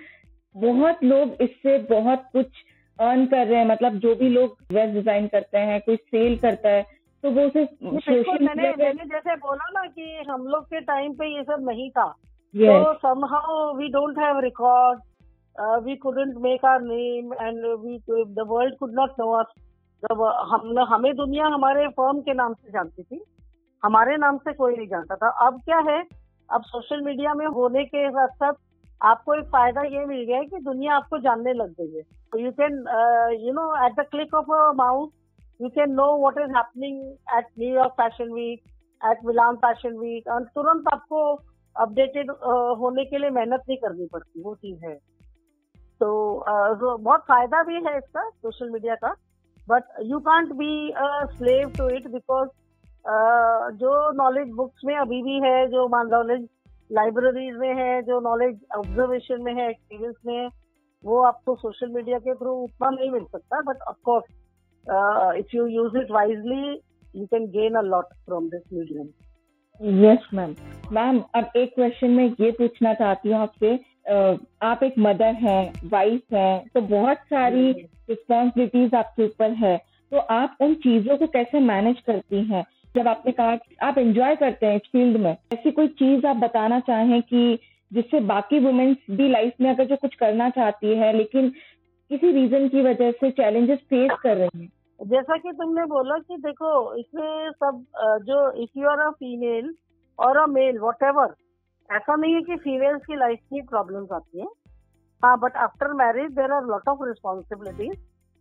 बहुत 0.56 1.04
लोग 1.04 1.42
इससे 1.42 1.78
बहुत 1.90 2.24
कुछ 2.34 2.64
अर्न 3.00 3.26
कर 3.26 3.46
रहे 3.48 3.58
हैं। 3.60 3.66
मतलब 3.68 3.98
जो 4.06 4.14
भी 4.16 4.30
लोग 4.30 4.56
ड्रेस 4.70 4.94
डिज़ाइन 4.94 5.28
करते 5.34 5.58
हैं 5.72 5.80
कोई 5.82 5.96
सेल 5.96 6.38
करता 6.40 6.70
है 6.70 6.86
तो 7.24 7.32
वो 7.32 7.48
सिर्फ़ 7.50 8.00
सोशल 8.00 8.46
मैंने 8.46 8.70
मैंने 8.78 9.06
जैसे 9.06 9.36
बोला 9.44 9.70
ना 9.74 9.86
कि 9.90 10.24
हम 10.30 10.48
लोग 10.48 10.66
के 10.66 10.82
टाइम 10.82 11.14
पे 11.20 11.28
ये 11.36 11.44
सब 11.44 11.66
नहीं 11.70 11.90
था. 11.90 12.08
तो 12.54 12.94
somehow 13.04 13.74
we 13.78 13.88
don't 13.90 14.20
have 14.20 14.40
record 14.46 15.06
we 15.86 15.94
couldn't 16.02 16.36
make 16.42 16.66
our 16.70 16.82
name 16.82 17.32
and 17.44 17.64
we 17.84 17.94
the 18.34 18.44
world 18.50 18.74
could 18.82 18.92
not 18.98 19.16
know 19.22 19.30
us 19.38 19.48
जब 20.04 20.20
हम 20.50 20.80
हमें 20.90 21.16
दुनिया 21.16 21.46
हमारे 21.54 21.88
फर्म 22.00 22.20
के 22.28 22.34
नाम 22.34 22.54
से 22.54 22.72
जानती 22.72 23.04
थी 23.04 23.18
हमारे 23.84 24.16
नाम 24.18 24.38
से 24.38 24.54
कोई 24.54 24.76
नहीं 24.76 24.88
जानता 24.88 25.16
था। 25.16 25.30
अब 25.48 25.60
क्या 25.66 25.80
है? 25.90 26.02
अब 26.50 26.64
सोशल 26.66 27.02
मीडिया 27.04 27.34
में 27.34 27.46
होने 27.56 27.84
के 27.86 28.10
साथ 28.12 28.28
साथ 28.40 28.54
आपको 29.02 29.34
एक 29.34 29.46
फ़ायदा 29.52 29.82
ये 29.84 30.06
मिल 30.06 30.24
गया 30.26 30.38
है 30.38 30.46
कि 30.46 30.60
दुनिया 30.64 30.96
आपको 30.96 31.18
जानने 31.20 31.54
लग 31.54 31.74
गई 31.80 31.96
है। 31.96 32.44
You 32.44 32.52
can 32.60 32.74
you 33.42 33.54
know 33.54 33.66
at 33.86 34.00
the 34.00 34.06
click 34.12 34.34
of 34.36 34.52
a 34.54 34.72
mouse 34.76 35.10
you 35.60 35.70
can 35.76 35.92
know 35.94 36.08
what 36.20 36.38
is 36.40 36.56
happening 36.56 37.02
at 37.38 37.48
New York 37.60 37.92
fashion 38.02 38.32
week 38.34 38.60
at 39.02 39.26
Milan 39.26 39.56
fashion 39.66 39.98
week 39.98 40.28
और 40.28 40.44
तुरंत 40.56 40.88
आपको 40.94 41.22
अपडेटेड 41.76 42.32
uh, 42.32 42.78
होने 42.80 43.06
के 43.06 43.18
लिए 43.18 43.30
मेहनत 43.30 43.64
नहीं 43.70 43.78
करनी 43.78 44.08
पड़ती 44.14 44.42
वो 44.44 44.56
चीज़ 44.56 44.86
है। 44.86 44.96
तो 46.02 46.08
uh, 46.42 47.00
बहुत 47.00 47.22
फ़ायदा 47.28 47.64
भी 47.64 47.76
है 47.86 47.98
इसका 47.98 48.30
सोशल 48.30 48.70
मीडिया 48.70 48.96
का 48.96 49.16
but 49.68 49.84
you 50.06 50.20
can't 50.28 50.54
be 50.56 50.94
slave 51.38 51.70
to 51.78 51.90
it 51.96 52.08
because 52.12 52.50
जो 53.10 54.12
नॉलेज 54.12 54.48
बुक्स 54.48 54.82
में 54.86 54.96
अभी 54.96 55.22
भी 55.24 55.40
है 55.40 55.68
जो 55.68 55.88
नॉलेज 55.88 56.48
लाइब्रेरीज 56.92 57.56
में 57.56 57.74
है 57.76 58.02
जो 58.02 58.20
नॉलेज 58.20 58.60
ऑब्जर्वेशन 58.78 59.42
में 59.44 59.54
है 59.54 59.70
एक्सपीरियंस 59.70 60.16
में 60.26 60.36
है 60.36 60.50
वो 61.04 61.22
आपको 61.24 61.56
सोशल 61.56 61.88
मीडिया 61.88 62.20
के 62.20 62.34
थ्रू 62.36 62.52
उतना 62.52 62.90
नहीं 62.90 63.12
मिल 63.12 63.24
सकता 63.24 63.62
but 63.62 63.82
of course 63.88 64.26
if 65.40 65.56
you 65.56 65.66
use 65.68 65.98
it 65.98 66.12
wisely 66.12 66.72
you 67.16 67.26
can 67.26 67.46
gain 67.48 67.76
a 67.76 67.82
lot 67.82 68.14
from 68.26 68.50
this 68.50 68.62
medium 68.74 69.08
yes 70.06 70.28
ma'am 70.34 70.56
ma'am 70.94 71.24
अब 71.36 71.52
एक 71.56 71.74
क्वेश्चन 71.76 72.10
में 72.10 72.26
ये 72.40 72.52
पूछना 72.52 72.94
चाहती 72.94 73.30
हूँ 73.30 73.38
आपसे 73.38 73.76
आप 74.62 74.84
एक 74.84 74.94
मदर 75.00 75.34
हैं 75.34 75.90
वाइफ 75.90 76.34
हैं 76.34 76.68
तो 76.68 76.82
बहुत 76.82 77.18
सारी 77.18 77.72
रिस्पॉन्सिबिलिटीज 78.10 78.96
आपके 78.96 79.26
ऊपर 79.26 79.52
है 79.52 79.78
तो 80.12 80.18
आप 80.18 80.58
उन 80.62 80.74
चीज़ों 80.76 81.18
को 81.18 81.28
कैसे 81.28 81.60
मैनेज 81.60 82.00
करती 82.00 82.44
हैं? 82.44 82.66
जब 82.98 83.08
आपने 83.08 83.32
कहा 83.32 83.56
कि 83.56 83.76
आप 83.84 83.98
एंजॉय 83.98 84.36
करते 84.36 84.66
हैं 84.66 84.76
इस 84.76 84.90
फ़ील्ड 84.92 85.18
में, 85.18 85.32
ऐसी 85.54 85.72
कोई 85.72 85.88
चीज़ 85.88 86.26
आप 86.28 86.36
बताना 86.36 86.80
चाहें 86.80 87.22
कि 87.22 87.60
जिससे 87.92 88.20
बाकी 88.20 88.60
वुमेन्स 88.60 88.98
भी 89.12 89.28
लाइफ 89.30 89.54
में 89.62 89.70
अगर 89.70 89.86
जो 89.86 89.96
कुछ 89.96 90.16
करना 90.16 90.50
चाहती 90.50 90.96
है, 90.96 91.12
लेकिन 91.14 91.50
किसी 92.12 92.32
रीजन 92.32 92.68
की 92.68 92.82
वजह 92.82 93.12
से 93.12 93.32
चैलेंजेस 93.32 93.80
फेस 93.80 94.12
कर 94.24 94.38
रही 94.38 94.62
हैं? 94.62 94.70
जैसा 95.00 95.38
कि 95.38 95.52
तुमने 95.52 95.86
बोला 95.86 96.18
कि 96.18 96.38
देखो, 96.38 96.96
इसमें 96.96 97.52
सब 97.52 97.86
जो 98.24 98.52
if 98.64 98.80
you 98.80 98.88
are 98.88 99.00
a 99.00 99.10
female 99.10 99.74
और 100.20 100.38
अ 100.38 100.46
मेल 100.46 100.80
वट 100.80 101.36
ऐसा 101.90 102.16
नहीं 102.16 102.34
है 102.34 102.42
कि 102.42 102.56
फीमेल्स 102.56 103.02
की 103.02 103.16
लाइफ 103.16 103.40
में 103.54 103.66
प्रॉब्लम्स 103.66 104.12
आती 104.12 104.40
है। 104.40 104.48
हाँ 105.24 105.40
but 105.40 105.56
after 105.58 105.94
marriage 105.94 106.32
there 106.32 106.52
are 106.52 106.64
lot 106.64 106.90
of 106.90 107.00
responsibilities 107.04 107.96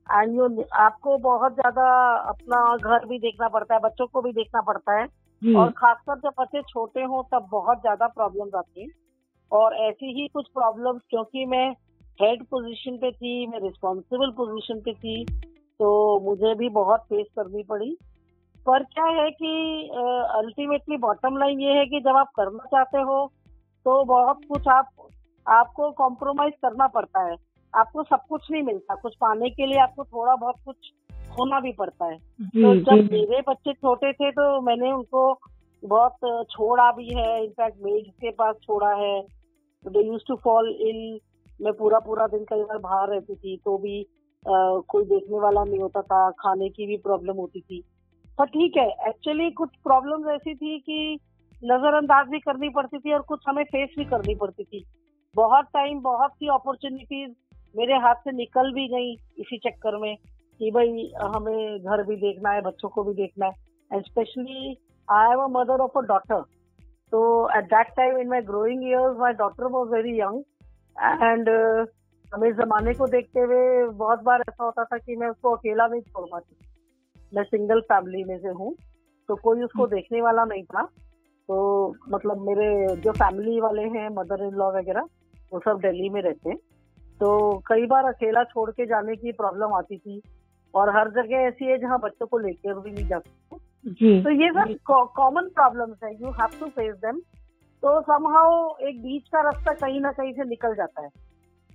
and 0.06 0.36
you 0.36 0.64
आपको 0.78 1.16
बहुत 1.20 1.54
ज़्यादा 1.54 1.86
अपना 2.28 2.60
घर 2.76 3.06
भी 3.06 3.18
देखना 3.18 3.48
पड़ता 3.48 3.74
है 3.74 3.80
बच्चों 3.80 4.06
को 4.06 4.22
भी 4.22 4.32
देखना 4.32 4.60
पड़ता 4.62 4.98
है। 4.98 5.06
और 5.42 5.70
खासकर 5.70 6.18
जब 6.18 6.32
बच्चे 6.38 6.62
छोटे 6.64 7.02
हों 7.04 7.22
तब 7.32 7.48
बहुत 7.50 7.80
ज़्यादा 7.80 8.06
प्रॉब्लम 8.08 8.56
आती 8.58 8.82
है। 8.82 8.88
और 9.52 9.74
ऐसी 9.80 10.12
ही 10.12 10.26
कुछ 10.28 10.46
प्रॉब्लम 10.54 10.98
क्योंकि 11.10 11.44
मैं 11.46 11.68
हेड 12.20 12.44
पोजीशन 12.44 12.96
पे 12.96 13.10
थी 13.12 13.46
मैं 13.46 13.60
रिस्पॉन्सिबल 13.60 14.30
पोजीशन 14.36 14.80
पे 14.80 14.92
थी 14.94 15.24
तो 15.80 15.88
मुझे 16.20 16.54
भी 16.54 16.68
बहुत 16.72 17.00
फेस 17.02 17.26
करनी 17.36 17.62
पड़ी। 17.62 17.96
पर 18.66 18.82
क्या 18.84 19.04
है 19.14 19.30
कि 19.32 19.88
अल्टीमेटली 20.34 20.96
बॉटम 20.98 21.36
लाइन 21.38 21.60
ये 21.60 21.72
है 21.72 21.84
कि 21.86 22.00
जब 22.00 22.16
आप 22.16 22.30
करना 22.36 22.64
चाहते 22.66 23.00
हो 23.02 23.26
तो 23.86 24.02
बहुत 24.04 24.40
कुछ 24.48 24.68
आप 24.68 24.88
आपको 25.46 25.90
कॉम्प्रोमाइज 25.94 26.54
करना 26.62 26.86
पड़ता 26.94 27.20
है। 27.22 27.36
आपको 27.76 28.02
सब 28.02 28.20
कुछ 28.28 28.50
नहीं 28.50 28.62
मिलता। 28.62 28.94
कुछ 28.94 29.14
पाने 29.20 29.50
के 29.50 29.66
लिए 29.66 29.78
आपको 29.80 30.04
थोड़ा 30.04 30.34
बहुत 30.36 30.54
कुछ 30.64 30.92
खोना 31.36 31.60
भी 31.60 31.72
पड़ता 31.72 32.04
है। 32.04 32.18
तो 32.18 32.74
जब 32.76 33.12
मेरे 33.12 33.40
बच्चे 33.48 33.72
छोटे 33.72 34.12
थे 34.12 34.30
तो 34.30 34.60
मैंने 34.60 34.92
उनको 34.92 35.40
बहुत 35.82 36.46
छोड़ा 36.50 36.90
भी 36.92 37.08
है। 37.14 37.44
इनफैक्ट 37.44 37.78
मेड 37.82 38.10
के 38.12 38.30
पास 38.30 38.54
छोड़ा 38.62 38.92
है। 38.94 39.20
They 39.84 40.06
use 40.06 40.22
to 40.28 40.36
fall 40.36 40.68
in 40.80 41.18
मैं 41.60 41.72
पूरा 41.72 41.98
पूरा 41.98 42.26
दिन 42.26 42.44
कई 42.44 42.62
बार 42.62 42.78
बाहर 42.78 43.08
रहती 43.08 43.34
थी 43.34 43.56
तो 43.64 43.76
भी 43.78 44.00
आ, 44.02 44.54
कोई 44.88 45.04
देखने 45.04 45.38
वाला 45.38 45.64
नहीं 45.64 45.80
होता 45.80 46.02
था। 46.02 46.30
खाने 46.30 46.68
की 46.68 46.86
भी 46.86 46.96
प्रॉब्लम 46.96 47.36
होती 47.36 47.60
थी। 47.60 47.82
पर 48.38 48.46
ठीक 48.46 48.76
है 48.76 48.88
एक्चुअली 49.08 49.50
कुछ 49.50 49.70
प्रॉब्लम 49.84 50.28
ऐसी 50.30 50.54
थी 50.54 50.78
कि 50.78 51.18
नजरअंदाज 51.62 52.28
भी 52.28 52.38
करनी 52.38 52.68
पड़ती 52.68 52.98
थी 52.98 53.12
और 53.12 53.20
कुछ 53.20 53.44
हमें 53.48 53.64
फेस 53.64 53.94
भी 53.98 54.04
करनी 54.04 54.34
पड़ती 54.34 54.64
थी। 54.64 54.84
बहुत 55.36 55.64
टाइम 55.64 56.00
बहुत 56.00 56.30
सी 56.30 56.48
अपॉर्चुनिटीज़ 56.48 57.32
मेरे 57.76 57.94
हाथ 58.02 58.14
से 58.24 58.32
निकल 58.32 58.72
भी 58.72 58.86
गई 58.88 59.12
इसी 59.38 59.58
चक्कर 59.58 59.96
में 60.00 60.16
कि 60.60 60.70
भाई 60.70 61.10
हमें 61.22 61.78
घर 61.80 62.02
भी 62.02 62.16
देखना 62.16 62.50
है 62.50 62.60
बच्चों 62.62 62.88
को 62.88 63.02
भी 63.04 63.14
देखना 63.14 63.46
है। 63.46 63.52
And 63.90 64.04
specially 64.04 64.76
I 65.08 65.32
am 65.32 65.40
a 65.40 65.46
mother 65.50 65.80
of 65.80 65.98
a 65.98 66.02
daughter 66.06 66.42
तो 67.12 67.20
at 67.56 67.64
that 67.64 67.88
time 67.96 68.18
in 68.18 68.28
my 68.28 68.40
growing 68.42 68.84
years 68.84 69.16
my 69.18 69.32
daughter 69.34 69.64
was 69.72 69.90
very 69.90 70.18
young 70.20 70.42
and 71.22 71.48
हमें 72.28 72.50
जमाने 72.54 72.94
को 72.94 73.06
देखते 73.06 73.40
हुए 73.40 73.88
बहुत 73.88 74.22
बार 74.22 74.40
ऐसा 74.40 74.64
होता 74.64 74.84
था 74.84 74.98
कि 74.98 75.16
मैं 75.16 75.28
उसको 75.28 75.50
अकेला 75.56 75.86
नहीं 75.86 76.00
छोड़ 76.02 76.26
पाती। 76.30 76.56
मैं 77.32 77.42
सिंगल 77.44 77.80
फैमिली 77.82 78.24
में 78.24 78.38
से 78.38 78.48
हूँ 78.50 78.74
तो 79.28 79.34
कोई 79.36 79.62
उसको 79.62 79.82
हम्म। 79.82 79.94
देखने 79.94 80.20
वाला 80.22 80.44
नहीं 80.44 80.62
था। 80.64 80.82
तो 81.48 81.56
मतलब 82.10 82.40
मेरे 82.46 82.96
जो 82.96 83.12
फैमिली 83.12 83.60
वाले 83.60 83.82
हैं 83.96 84.08
मदर 84.14 84.44
इन 84.44 84.54
लॉ 84.54 84.70
वगैरह 84.72 85.08
वो 85.52 85.60
सब 85.60 85.80
दिल्ली 85.80 86.08
में 86.08 86.20
रहते 86.22 86.50
हैं। 86.50 86.58
तो 87.20 87.28
कई 87.66 87.86
बार 87.86 88.04
अकेला 88.04 88.42
छोड़ 88.44 88.70
के 88.70 88.86
जाने 88.86 89.16
की 89.16 89.32
प्रॉब्लम 89.34 89.74
आती 89.74 89.98
थी। 89.98 90.20
और 90.74 90.90
हर 90.96 91.10
जगह 91.12 91.36
ऐसी 91.38 91.64
है 91.64 91.76
जहाँ 91.78 91.98
बच्चों 92.00 92.26
को 92.26 92.38
लेकर 92.38 92.78
भी 92.80 92.90
नहीं 92.90 93.06
जा 93.08 93.18
सकते। 93.18 94.22
तो 94.22 94.30
ये 94.32 94.48
सब 94.52 94.74
कॉमन 94.86 95.48
प्रॉब्लम्स 95.54 96.02
है। 96.04 96.12
You 96.14 96.30
have 96.32 96.58
to 96.60 96.66
face 96.70 96.94
them 96.96 97.20
तो 97.82 98.00
समहाउ 98.02 98.76
एक 98.88 99.00
बीच 99.02 99.28
का 99.28 99.40
रास्ता 99.42 99.72
कहीं 99.76 100.00
ना 100.00 100.12
कहीं 100.12 100.32
से 100.32 100.44
निकल 100.44 100.74
जाता 100.74 101.02
है। 101.02 101.08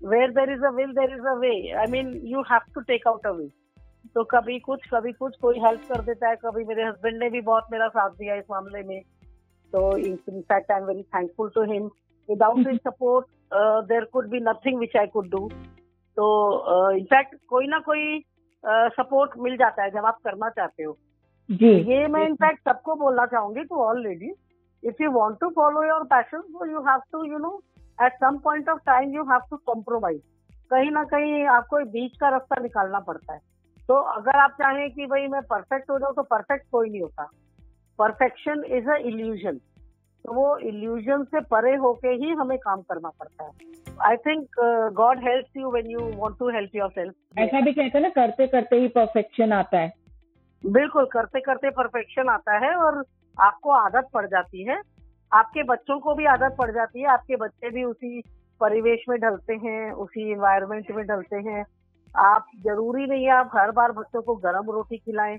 Where 0.01 0.31
there 0.31 0.51
is 0.53 0.65
a 0.65 0.69
will 0.75 0.91
there 0.93 1.15
is 1.15 1.27
a 1.27 1.33
way 1.39 1.51
I 1.71 1.87
mean 1.91 2.13
you 2.25 2.41
have 2.51 2.61
to 2.75 2.81
take 2.83 3.07
out 3.07 3.25
a 3.27 3.31
way 3.31 3.47
तो 4.15 4.23
कभी 4.31 4.59
कुछ 4.59 4.87
कभी 4.93 5.11
कुछ 5.13 5.35
कोई 5.41 5.59
हेल्प 5.59 5.81
कर 5.91 6.01
देता 6.03 6.29
है। 6.29 6.35
कभी 6.35 6.63
मेरे 6.65 6.83
हस्बैंड 6.83 7.19
ने 7.19 7.29
भी 7.29 7.41
बहुत 7.41 7.67
मेरा 7.71 7.87
साथ 7.89 8.09
दिया 8.11 8.35
इस 8.35 8.45
मामले 8.51 8.83
में। 8.83 9.01
तो 9.73 9.97
in fact 9.97 10.71
I 10.71 10.79
am 10.79 10.85
very 10.85 11.03
thankful 11.15 11.49
to 11.55 11.63
him 11.71 11.85
without 12.29 12.67
his 12.67 12.79
support 12.79 13.25
there 13.53 14.05
could 14.05 14.29
be 14.29 14.39
nothing 14.39 14.79
which 14.79 14.95
I 14.97 15.07
could 15.07 15.29
do 15.29 15.47
तो 16.17 16.25
इनफैक्ट 16.91 17.33
uh, 17.35 17.39
कोई 17.49 17.67
ना 17.67 17.79
कोई 17.79 18.23
सपोर्ट 18.63 19.31
uh, 19.31 19.41
मिल 19.43 19.57
जाता 19.57 19.83
है 19.83 19.91
जब 19.91 20.05
आप 20.05 20.17
करना 20.23 20.49
चाहते 20.49 20.83
हो। 20.83 20.97
जी। 21.49 21.69
ये 21.91 22.07
मैं 22.07 22.25
इनफैक्ट 22.27 22.69
सबको 22.69 22.95
बोलना 22.95 23.25
चाहूँगी 23.25 23.63
to 23.63 23.75
all 23.83 24.01
ladies 24.03 24.87
if 24.87 25.03
you 25.03 25.11
want 25.11 25.37
to 25.39 25.49
follow 25.55 25.83
your 25.83 26.03
passion 26.13 26.43
you 26.71 26.81
have 26.81 27.01
to 27.11 27.23
you 27.25 27.37
know 27.37 27.51
at 27.99 28.13
some 28.15 28.37
point 28.43 28.69
of 28.69 28.79
time 28.85 29.13
you 29.15 29.23
have 29.31 29.41
to 29.49 29.57
compromise 29.65 30.21
कहीं 30.71 30.91
ना 30.91 31.03
कहीं 31.03 31.43
आपको 31.55 31.83
बीच 31.91 32.17
का 32.17 32.29
रास्ता 32.29 32.61
निकालना 32.61 32.99
पड़ता 32.99 33.33
है। 33.33 33.39
तो 33.89 33.93
अगर 33.93 34.37
आप 34.39 34.51
चाहें 34.51 34.89
कि 34.91 35.05
भाई 35.05 35.27
मैं 35.27 35.41
परफेक्ट 35.49 35.89
हो 35.91 35.97
जाऊँ 35.99 36.13
तो 36.15 36.23
परफेक्ट 36.31 36.65
कोई 36.71 36.89
नहीं 36.89 37.01
होता। 37.01 37.29
परफेक्शन 37.99 38.63
इज़ 38.77 38.89
अ 38.89 38.95
इल्यूजन 39.07 39.59
तो 40.25 40.33
वो 40.33 40.57
इल्यूजन 40.59 41.23
से 41.25 41.39
परे 41.51 41.75
होके 41.75 42.07
ही 42.15 42.29
हमें 42.31 42.57
काम 42.57 42.81
करना 42.81 43.09
पड़ता 43.09 43.43
है। 43.43 43.95
I 44.07 44.17
think 44.17 44.59
God 44.93 45.19
help 45.19 45.57
you 45.57 45.71
when 45.71 45.89
you 45.91 45.99
want 46.15 46.37
to 46.39 46.49
help 46.49 46.75
yourself 46.89 47.39
ऐसा 47.39 47.61
भी 47.61 47.73
कहते 47.73 47.97
हैं 47.97 48.01
ना 48.01 48.09
करते 48.11 48.47
करते 48.47 48.79
ही 48.79 48.87
परफेक्शन 48.89 49.53
आता 49.53 49.79
है। 49.79 49.91
बिल्कुल 50.63 51.05
करते 51.05 51.39
करते 51.39 51.69
परफेक्शन 51.71 52.29
आता 52.29 52.57
है 52.65 52.73
और 52.75 53.03
आपको 53.37 53.71
आदत 53.71 54.09
पड़ 54.13 54.25
जाती 54.25 54.63
है। 54.63 54.81
आपके 55.31 55.63
बच्चों 55.63 55.99
को 55.99 56.13
भी 56.15 56.25
आदत 56.27 56.55
पड़ 56.57 56.71
जाती 56.71 57.01
है। 57.01 57.07
आपके 57.07 57.35
बच्चे 57.35 57.69
भी 57.69 57.83
उसी 57.83 58.21
परिवेश 58.61 59.05
में 59.09 59.17
ढलते 59.19 59.53
हैं 59.57 59.91
उसी 59.93 60.31
इन्वायरमेंट 60.31 60.91
में 60.91 61.05
ढलते 61.07 61.35
हैं। 61.41 61.63
आप 62.15 62.47
ज़रूरी 62.63 63.05
नहीं 63.05 63.23
है 63.25 63.31
आप 63.31 63.51
हर 63.53 63.71
बार 63.71 63.91
बच्चों 63.91 64.21
को 64.21 64.35
गर्म 64.37 64.71
रोटी 64.71 64.97
खिलाएँ। 64.97 65.37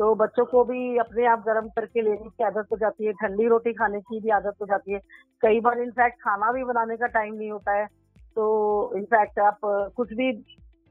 तो 0.00 0.14
बच्चों 0.14 0.44
को 0.46 0.62
भी 0.64 0.96
अपने 0.98 1.24
आप 1.26 1.42
गर्म 1.46 1.68
करके 1.68 2.02
लेने 2.02 2.28
की 2.28 2.44
आदत 2.44 2.66
हो 2.72 2.76
जाती 2.76 3.06
है। 3.06 3.12
ठंडी 3.12 3.48
रोटी 3.48 3.72
खाने 3.74 4.00
की 4.00 4.20
भी 4.20 4.30
आदत 4.32 4.54
हो 4.60 4.66
जाती 4.66 4.92
है। 4.92 5.00
कई 5.42 5.60
बार 5.60 5.80
इनफैक्ट 5.80 6.16
खाना 6.22 6.52
भी 6.52 6.64
बनाने 6.64 6.96
का 6.96 7.06
टाइम 7.16 7.34
नहीं 7.34 7.50
होता 7.50 7.72
है। 7.72 7.86
तो 8.36 8.46
इनफैक्ट 8.96 9.38
आप 9.40 9.58
कुछ 9.96 10.12
भी 10.12 10.30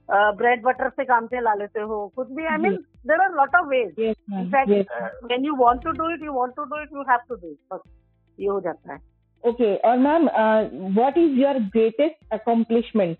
ब्रेड 0.09 0.61
बटर 0.63 0.89
से 0.89 1.05
काम 1.05 1.27
से 1.27 1.41
ला 1.41 1.53
लेते 1.53 1.79
हो। 1.81 1.97
कुछ 2.15 2.27
भी 2.31 2.45
I 2.45 2.57
mean 2.57 2.75
there 3.07 3.21
are 3.21 3.33
lot 3.35 3.55
of 3.55 3.67
ways 3.67 3.99
in fact 3.99 5.25
when 5.31 5.45
you 5.45 5.55
want 5.55 5.83
to 5.83 5.91
do 5.93 6.13
it 6.13 6.23
you 6.23 6.33
want 6.33 6.55
to 6.55 6.63
do 6.65 6.81
it 6.83 6.93
you 6.93 7.01
have 7.09 7.19
to 7.29 7.35
do 7.35 7.47
it 7.47 7.81
ये 8.37 8.47
हो 8.47 8.59
जाता 8.61 8.93
है। 8.93 8.99
ओके 9.43 9.75
और 9.89 9.97
ma'am 9.97 10.29
what 10.95 11.17
is 11.17 11.39
your 11.41 11.59
greatest 11.73 12.33
accomplishment 12.33 13.17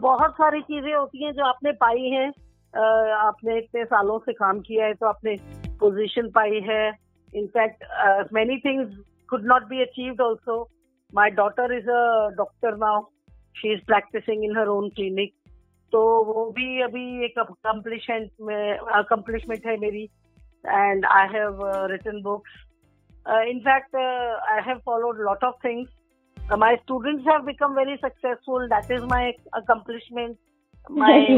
बहुत 0.00 0.32
सारी 0.34 0.60
चीज़ें 0.62 0.94
होती 0.94 1.24
हैं 1.24 1.32
जो 1.32 1.44
आपने 1.44 1.72
पाई 1.80 2.08
हैं। 2.10 2.30
आपने 2.76 3.58
इतने 3.58 3.84
सालों 3.84 4.18
से 4.18 4.32
काम 4.32 4.60
किया 4.60 4.86
है 4.86 4.94
तो 4.94 5.06
आपने 5.06 5.36
पोजीशन 5.80 6.30
पाई 6.30 6.60
है। 6.68 6.88
In fact 7.34 7.84
many 8.32 8.58
things 8.58 8.96
could 9.30 9.44
not 9.44 9.62
be 9.62 9.82
achieved 9.82 10.20
also 10.20 10.68
my 11.14 11.30
daughter 11.30 11.72
is 11.76 11.90
a 11.90 12.28
doctor 12.36 12.76
now 12.76 13.02
she 13.56 13.72
is 13.72 13.80
practicing 13.86 14.44
in 14.44 14.56
her 14.56 14.66
own 14.66 14.88
clinic 14.88 15.34
तो 15.92 16.00
वो 16.24 16.50
भी 16.56 16.80
अभी 16.82 17.24
एक 17.24 17.38
अकम्पलिशमेंट 17.38 18.30
में 18.40 18.78
अकम्पलिशमेंट 18.78 19.66
है 19.66 19.76
मेरी। 19.76 20.02
And 20.66 21.06
I 21.06 21.26
have 21.26 21.60
written 21.92 22.22
books 22.22 22.50
in fact 23.28 23.96
I 23.96 24.62
have 24.66 24.78
followed 24.86 25.20
lot 25.20 25.44
of 25.44 25.56
things 25.64 25.88
Uh, 26.38 26.56
students 26.56 26.84
students 26.84 27.24
have 27.30 27.44
become 27.46 27.74
very 27.74 27.94
successful. 28.02 28.62
That 28.68 28.90
is 28.90 29.02
my 29.10 29.34
accomplishment. 29.52 30.38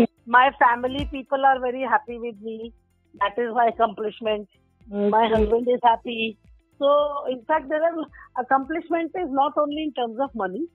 My 0.30 0.50
family 0.58 1.06
people 1.12 1.44
are 1.44 1.58
very 1.60 1.82
happy 1.82 2.18
with 2.18 2.40
me. 2.40 2.72
That 3.14 3.36
is 3.36 3.52
my 3.52 3.66
accomplishment. 3.66 4.48
Okay. 4.86 5.08
My 5.08 5.26
husband 5.28 5.66
is 5.68 5.80
happy. 5.82 6.38
So 6.80 6.90
in 7.28 7.42
fact, 7.44 7.68
there 7.68 7.82
are 7.82 8.04
accomplishment 8.38 9.10
is 9.22 9.28
not 9.30 9.58
only 9.58 9.82
in 9.84 9.92
terms 9.92 10.18
of 10.20 10.30
money. 10.34 10.66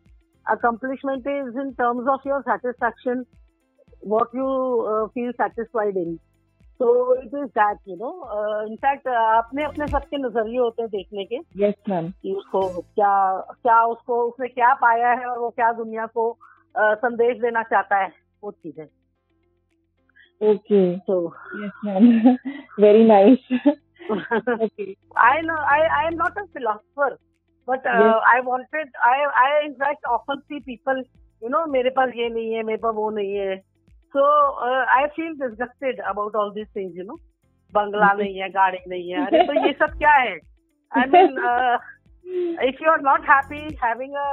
Accomplishment 0.45 1.25
is 1.25 1.55
in 1.55 1.73
terms 1.75 2.05
of 2.07 2.19
your 2.25 2.43
satisfaction, 2.45 3.25
what 4.01 4.27
you 4.33 4.49
uh, 4.93 5.07
feel 5.13 5.31
satisfied 5.37 5.95
in. 5.95 6.19
तो 6.79 6.87
it 7.15 7.33
is 7.35 7.49
that 7.57 7.77
you 7.87 7.95
know 7.95 8.09
in fact 8.69 9.07
अपने 9.07 9.63
अपने 9.63 9.85
सबके 9.87 10.17
नज़रिए 10.17 10.57
होते 10.59 10.81
हैं 10.81 10.89
देखने 10.91 11.23
के 11.25 11.37
yes 11.61 11.73
ma'am 11.89 12.09
कि 12.21 12.33
उसको 12.37 12.61
क्या 12.79 13.13
क्या 13.63 13.81
उसको 13.91 14.21
उसने 14.23 14.47
क्या 14.47 14.73
पाया 14.81 15.13
है 15.19 15.25
और 15.29 15.39
वो 15.39 15.49
क्या 15.49 15.71
दुनिया 15.79 16.05
को 16.17 16.25
uh, 16.31 16.95
संदेश 17.05 17.37
देना 17.41 17.63
चाहता 17.71 18.01
है 18.03 18.11
वो 18.43 18.51
चीज़ 18.51 18.81
है 18.81 18.87
ओके 20.43 20.83
तो 21.07 21.17
yes 21.63 21.81
ma'am 21.85 22.37
very 22.83 23.03
nice 23.07 23.47
okay. 24.09 24.95
I 25.17 25.41
know 25.41 25.55
I 25.55 25.79
I 25.99 26.07
am 26.07 26.17
not 26.17 26.37
a 26.37 26.45
philosopher, 26.53 27.19
but 27.67 27.85
uh, 27.85 28.01
yes. 28.01 28.25
I 28.33 28.41
wanted 28.41 28.89
I 29.03 29.15
I 29.43 29.65
in 29.65 29.75
fact 29.75 30.03
often 30.15 30.41
see 30.49 30.59
people 30.59 31.01
you 31.41 31.49
know 31.49 31.65
मेरे 31.67 31.89
पास 31.99 32.11
ये 32.15 32.29
नहीं 32.29 32.53
है 32.53 32.63
मेरे 32.63 32.77
पास 32.83 32.93
वो 32.95 33.09
नहीं 33.19 33.33
है 33.35 33.61
so 34.15 34.25
uh, 34.67 34.83
I 34.97 35.07
feel 35.15 35.33
disgusted 35.39 36.03
about 36.11 36.35
all 36.35 36.53
these 36.57 36.69
things 36.73 36.95
you 36.95 37.07
know 37.07 37.17
बंगला 37.73 38.11
नहीं 38.19 38.37
है 38.39 38.49
गाड़ी 38.49 38.83
नहीं 38.87 39.09
है 39.11 39.25
अरे 39.25 39.43
तो 39.47 39.65
ये 39.65 39.73
सब 39.79 39.97
क्या 39.97 40.13
है 40.13 40.37
I 40.91 41.05
mean 41.15 41.39
uh, 41.53 41.77
if 42.69 42.79
you 42.81 42.89
are 42.89 43.01
not 43.01 43.25
happy 43.25 43.63
having 43.81 44.13
a 44.25 44.29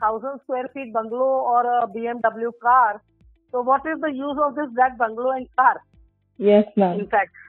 thousand 0.00 0.40
square 0.44 0.68
feet 0.74 0.92
bungalow 0.92 1.34
or 1.54 1.60
a 1.74 1.86
BMW 1.88 2.52
car 2.62 3.02
so 3.56 3.62
what 3.66 3.86
is 3.90 4.00
the 4.00 4.08
use 4.14 4.40
of 4.46 4.54
this 4.54 4.72
that 4.78 4.96
bungalow 5.02 5.34
and 5.34 5.46
car? 5.58 5.74
Yes 6.38 6.72
ma'am. 6.76 6.98
In 7.00 7.06
fact 7.16 7.42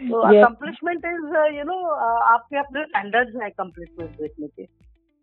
तो 0.00 0.18
accomplishment 0.18 1.04
is 1.04 1.56
you 1.56 1.64
know 1.64 1.76
आपके 2.24 2.56
अपने 2.58 2.82
standards 2.84 3.34
हैं 3.36 3.50
accomplishment 3.50 4.10
देखने 4.10 4.46
के। 4.46 4.64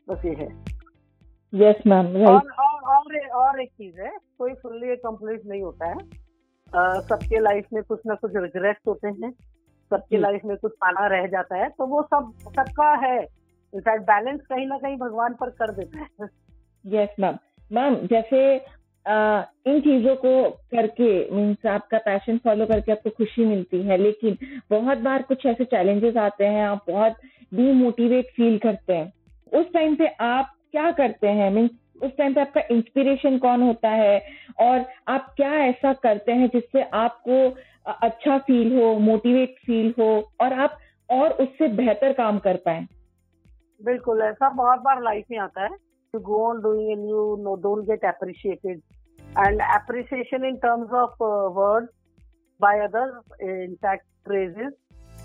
बस 0.10 0.26
ये 0.26 0.34
है। 0.34 0.48
Yes 1.54 1.82
ma'am 1.88 2.08
और 2.26 2.52
और 2.60 2.80
और, 2.96 3.28
और 3.28 3.62
एक 3.62 3.70
चीज़ 3.70 4.00
है 4.02 4.12
कोई 4.38 4.54
फुल्ली 4.54 4.92
अकम्पलिश 4.92 5.42
नहीं 5.46 5.62
होता 5.62 5.88
है। 5.88 5.96
uh, 5.96 7.02
सबके 7.10 7.40
लाइफ 7.40 7.68
में 7.74 7.84
कुछ 7.84 8.00
ना 8.08 8.16
कुछ 8.16 8.32
रिग्रेट्स 8.36 8.82
होते 8.88 9.08
हैं। 9.08 9.32
सबके 9.90 10.18
लाइफ 10.18 10.42
में 10.46 10.58
कुछ 10.58 10.72
पाना 10.72 11.08
रह 11.08 11.28
जाता 11.28 11.58
है। 11.58 11.70
तो 11.70 11.86
वो 11.86 12.02
सब 12.04 12.34
सबका 12.44 12.92
है। 13.08 13.18
इनफैक्ट 13.74 14.04
बैलेंस 14.04 14.42
कहीं 14.42 14.68
ना 14.68 14.78
कहीं 14.78 14.98
भगवान 14.98 15.34
पर 15.34 15.50
कर 15.50 15.72
देता 15.72 16.00
है। 16.00 16.30
यस 16.86 17.10
मैम 17.20 17.38
मैम 17.72 17.96
जैसे 17.96 18.58
इन 19.06 19.80
चीज़ों 19.82 20.16
को 20.16 20.50
करके 20.72 21.10
मीन्स 21.32 21.66
आपका 21.66 21.98
पैशन 21.98 22.38
फॉलो 22.38 22.66
करके 22.66 22.92
आपको 22.92 23.10
खुशी 23.10 23.46
मिलती 23.46 23.82
है, 23.84 23.98
लेकिन 23.98 24.38
बहुत 24.72 24.98
बार 24.98 25.22
कुछ 25.22 25.46
ऐसे 25.46 25.66
चैलेंजेस 25.66 26.18
आते 26.18 26.46
हैं, 26.46 26.66
आप 26.66 26.86
बहुत 26.90 27.16
डीमोटिवेट 27.54 28.30
फील 28.36 28.58
करते 28.60 28.94
हैं। 28.94 29.12
उस 29.52 29.74
टाइम 29.74 29.96
पे 29.96 30.08
आप 30.22 30.54
क्या 30.72 30.92
करते 30.92 31.28
हैं? 31.30 31.50
मीन्स 31.52 31.72
उस 32.04 32.12
टाइम 32.18 32.34
पे 32.34 32.42
आपका 32.42 32.62
इंस्पिरेशन 32.72 33.38
कौन 33.38 33.62
होता 33.62 33.90
है? 33.90 34.22
और 34.60 34.86
आप 35.08 35.34
क्या 35.38 35.54
ऐसा 35.56 35.94
करते 35.96 36.32
हैं 36.32 36.48
जिससे 36.48 36.82
आपको 36.96 37.48
अच्छा 38.02 38.38
फील 38.38 38.76
हो 38.76 38.94
मोटिवेट 39.00 39.56
फील 39.66 39.94
हो, 40.00 40.32
और 40.42 40.54
आप 40.54 40.78
और 41.10 41.32
उससे 41.34 41.68
बेहतर 41.68 42.14
काम 42.14 42.40
कर 42.40 42.58
पाए? 42.58 42.86
बिल्कुल, 43.82 44.22
ऐसा 44.22 44.50
बहुत 44.50 44.80
बार 44.80 45.02
लाइफ 45.04 45.26
में 45.32 45.38
आता 45.40 45.64
है। 45.64 45.70
to 46.14 46.20
go 46.20 46.44
on 46.46 46.62
doing 46.62 46.92
and 46.92 47.08
you 47.08 47.40
know, 47.42 47.56
don't 47.56 47.86
get 47.86 48.04
appreciated. 48.04 48.82
And 49.36 49.62
appreciation 49.76 50.44
in 50.44 50.60
terms 50.60 50.90
of 50.92 51.12
uh, 51.22 51.50
words 51.50 51.88
by 52.60 52.80
others, 52.80 53.14
in 53.40 53.78
fact, 53.82 54.04
praises, 54.26 54.74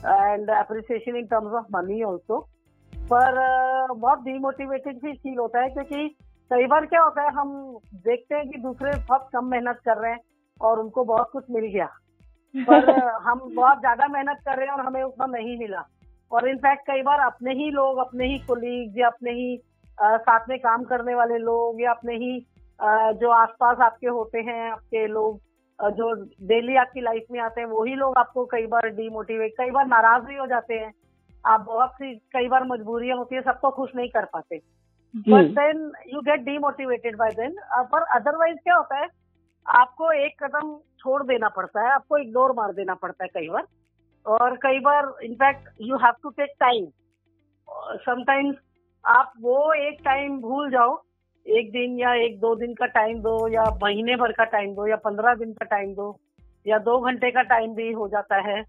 and 0.04 0.48
appreciation 0.48 1.16
in 1.16 1.28
terms 1.28 1.50
of 1.54 1.64
money 1.70 2.04
also. 2.04 2.46
पर 3.10 3.36
uh, 3.38 3.98
बहुत 3.98 4.22
demotivated 4.22 4.96
भी 5.02 5.12
feel 5.14 5.38
होता 5.38 5.60
है 5.62 5.68
क्योंकि 5.70 6.08
कई 6.50 6.66
बार 6.66 6.86
क्या 6.86 7.02
होता 7.02 7.22
है 7.22 7.30
हम 7.34 7.50
देखते 8.06 8.34
हैं 8.34 8.48
कि 8.50 8.58
दूसरे 8.60 8.90
बहुत 9.08 9.28
कम 9.32 9.44
मेहनत 9.50 9.80
कर 9.84 10.00
रहे 10.02 10.10
हैं 10.12 10.20
और 10.60 10.80
उनको 10.80 11.04
बहुत 11.04 11.28
कुछ 11.32 11.44
मिल 11.50 11.66
गया 11.74 11.86
पर 12.54 12.86
uh, 12.94 13.12
हम 13.26 13.40
बहुत 13.54 13.78
ज़्यादा 13.80 14.08
मेहनत 14.12 14.40
कर 14.46 14.56
रहे 14.56 14.66
हैं 14.66 14.74
और 14.74 14.84
हमें 14.86 15.02
उतना 15.02 15.26
नहीं 15.36 15.56
मिला 15.58 15.84
और 16.32 16.48
इनफैक्ट 16.48 16.86
कई 16.86 17.02
बार 17.02 17.20
अपने 17.26 17.54
ही 17.62 17.70
लोग 17.70 17.98
अपने 18.06 18.26
ही 18.32 18.38
कोलीग 18.48 18.98
या 19.00 19.06
अपने 19.06 19.32
ही 19.40 19.56
साथ 19.98 20.48
में 20.48 20.58
काम 20.60 20.84
करने 20.84 21.14
वाले 21.14 21.38
लोग 21.38 21.80
या 21.82 21.90
अपने 21.90 22.14
ही 22.16 22.38
जो 23.20 23.30
आसपास 23.32 23.78
आपके 23.82 24.06
होते 24.08 24.38
हैं 24.40 24.70
आपके 24.70 25.06
लोग 25.08 25.40
जो 25.78 26.12
डेली 26.48 26.76
आपकी 26.76 27.00
लाइफ 27.00 27.24
में 27.30 27.40
आते 27.40 27.60
हैं 27.60 27.68
वही 27.68 27.94
लोग 27.94 28.18
आपको 28.18 28.44
कई 28.46 28.66
बार 28.66 28.88
डीमोटिवेट 28.92 29.54
कई 29.58 29.70
बार 29.70 29.86
नाराज़ 29.86 30.24
भी 30.24 30.36
हो 30.36 30.46
जाते 30.46 30.74
हैं। 30.74 30.92
आप 31.44 31.60
बहुत 31.60 31.90
सी 31.92 32.14
कई 32.32 32.48
बार 32.48 32.64
मजबूरियाँ 32.64 33.16
होती 33.16 33.34
है 33.34 33.40
सबको 33.42 33.70
खुश 33.70 33.90
नहीं 33.96 34.08
कर 34.08 34.24
पाते। 34.32 34.58
But 35.14 35.50
then 35.54 35.90
you 36.06 36.20
get 36.20 36.40
demotivated 36.44 37.16
by 37.16 37.30
then 37.32 37.56
पर 37.92 38.02
अदरवाइज़ 38.16 38.56
क्या 38.56 38.76
होता 38.76 38.98
है 38.98 39.08
आपको 39.66 40.10
एक 40.14 40.42
कदम 40.42 40.76
छोड़ 40.98 41.22
देना 41.22 41.48
पड़ता 41.48 41.82
है 41.82 41.92
आपको 41.92 42.16
इग्नोर 42.18 42.52
मार 42.56 42.72
देना 42.72 42.94
पड़ता 42.96 43.24
है 43.24 43.30
कई 43.34 43.48
बार। 43.48 43.66
और 44.26 44.56
कई 44.62 44.78
बार 44.80 45.12
in fact 45.22 45.68
you 45.80 45.96
have 45.96 46.14
to 46.22 46.30
take 46.32 46.54
time 46.60 46.86
sometimes 48.02 48.56
आप 49.06 49.32
वो 49.40 49.72
एक 49.72 49.98
टाइम 50.04 50.40
भूल 50.40 50.70
जाओ। 50.70 51.02
एक 51.46 51.70
दिन 51.72 51.98
या 51.98 52.14
एक 52.14 52.38
दो 52.40 52.54
दिन 52.54 52.74
का 52.74 52.86
टाइम 52.86 53.20
दो, 53.20 53.48
या 53.48 53.64
महीने 53.82 54.16
भर 54.16 54.32
का 54.32 54.44
टाइम 54.44 54.74
दो, 54.74 54.86
या 54.86 54.96
पंद्रह 54.96 55.34
दिन 55.34 55.52
का 55.52 55.64
टाइम 55.64 55.94
दो, 55.94 56.16
या 56.66 56.78
दो 56.78 56.98
घंटे 57.00 57.30
का 57.30 57.42
टाइम 57.42 57.74
भी 57.74 57.92
हो 57.92 58.08
जाता 58.08 58.36
है। 58.36 58.62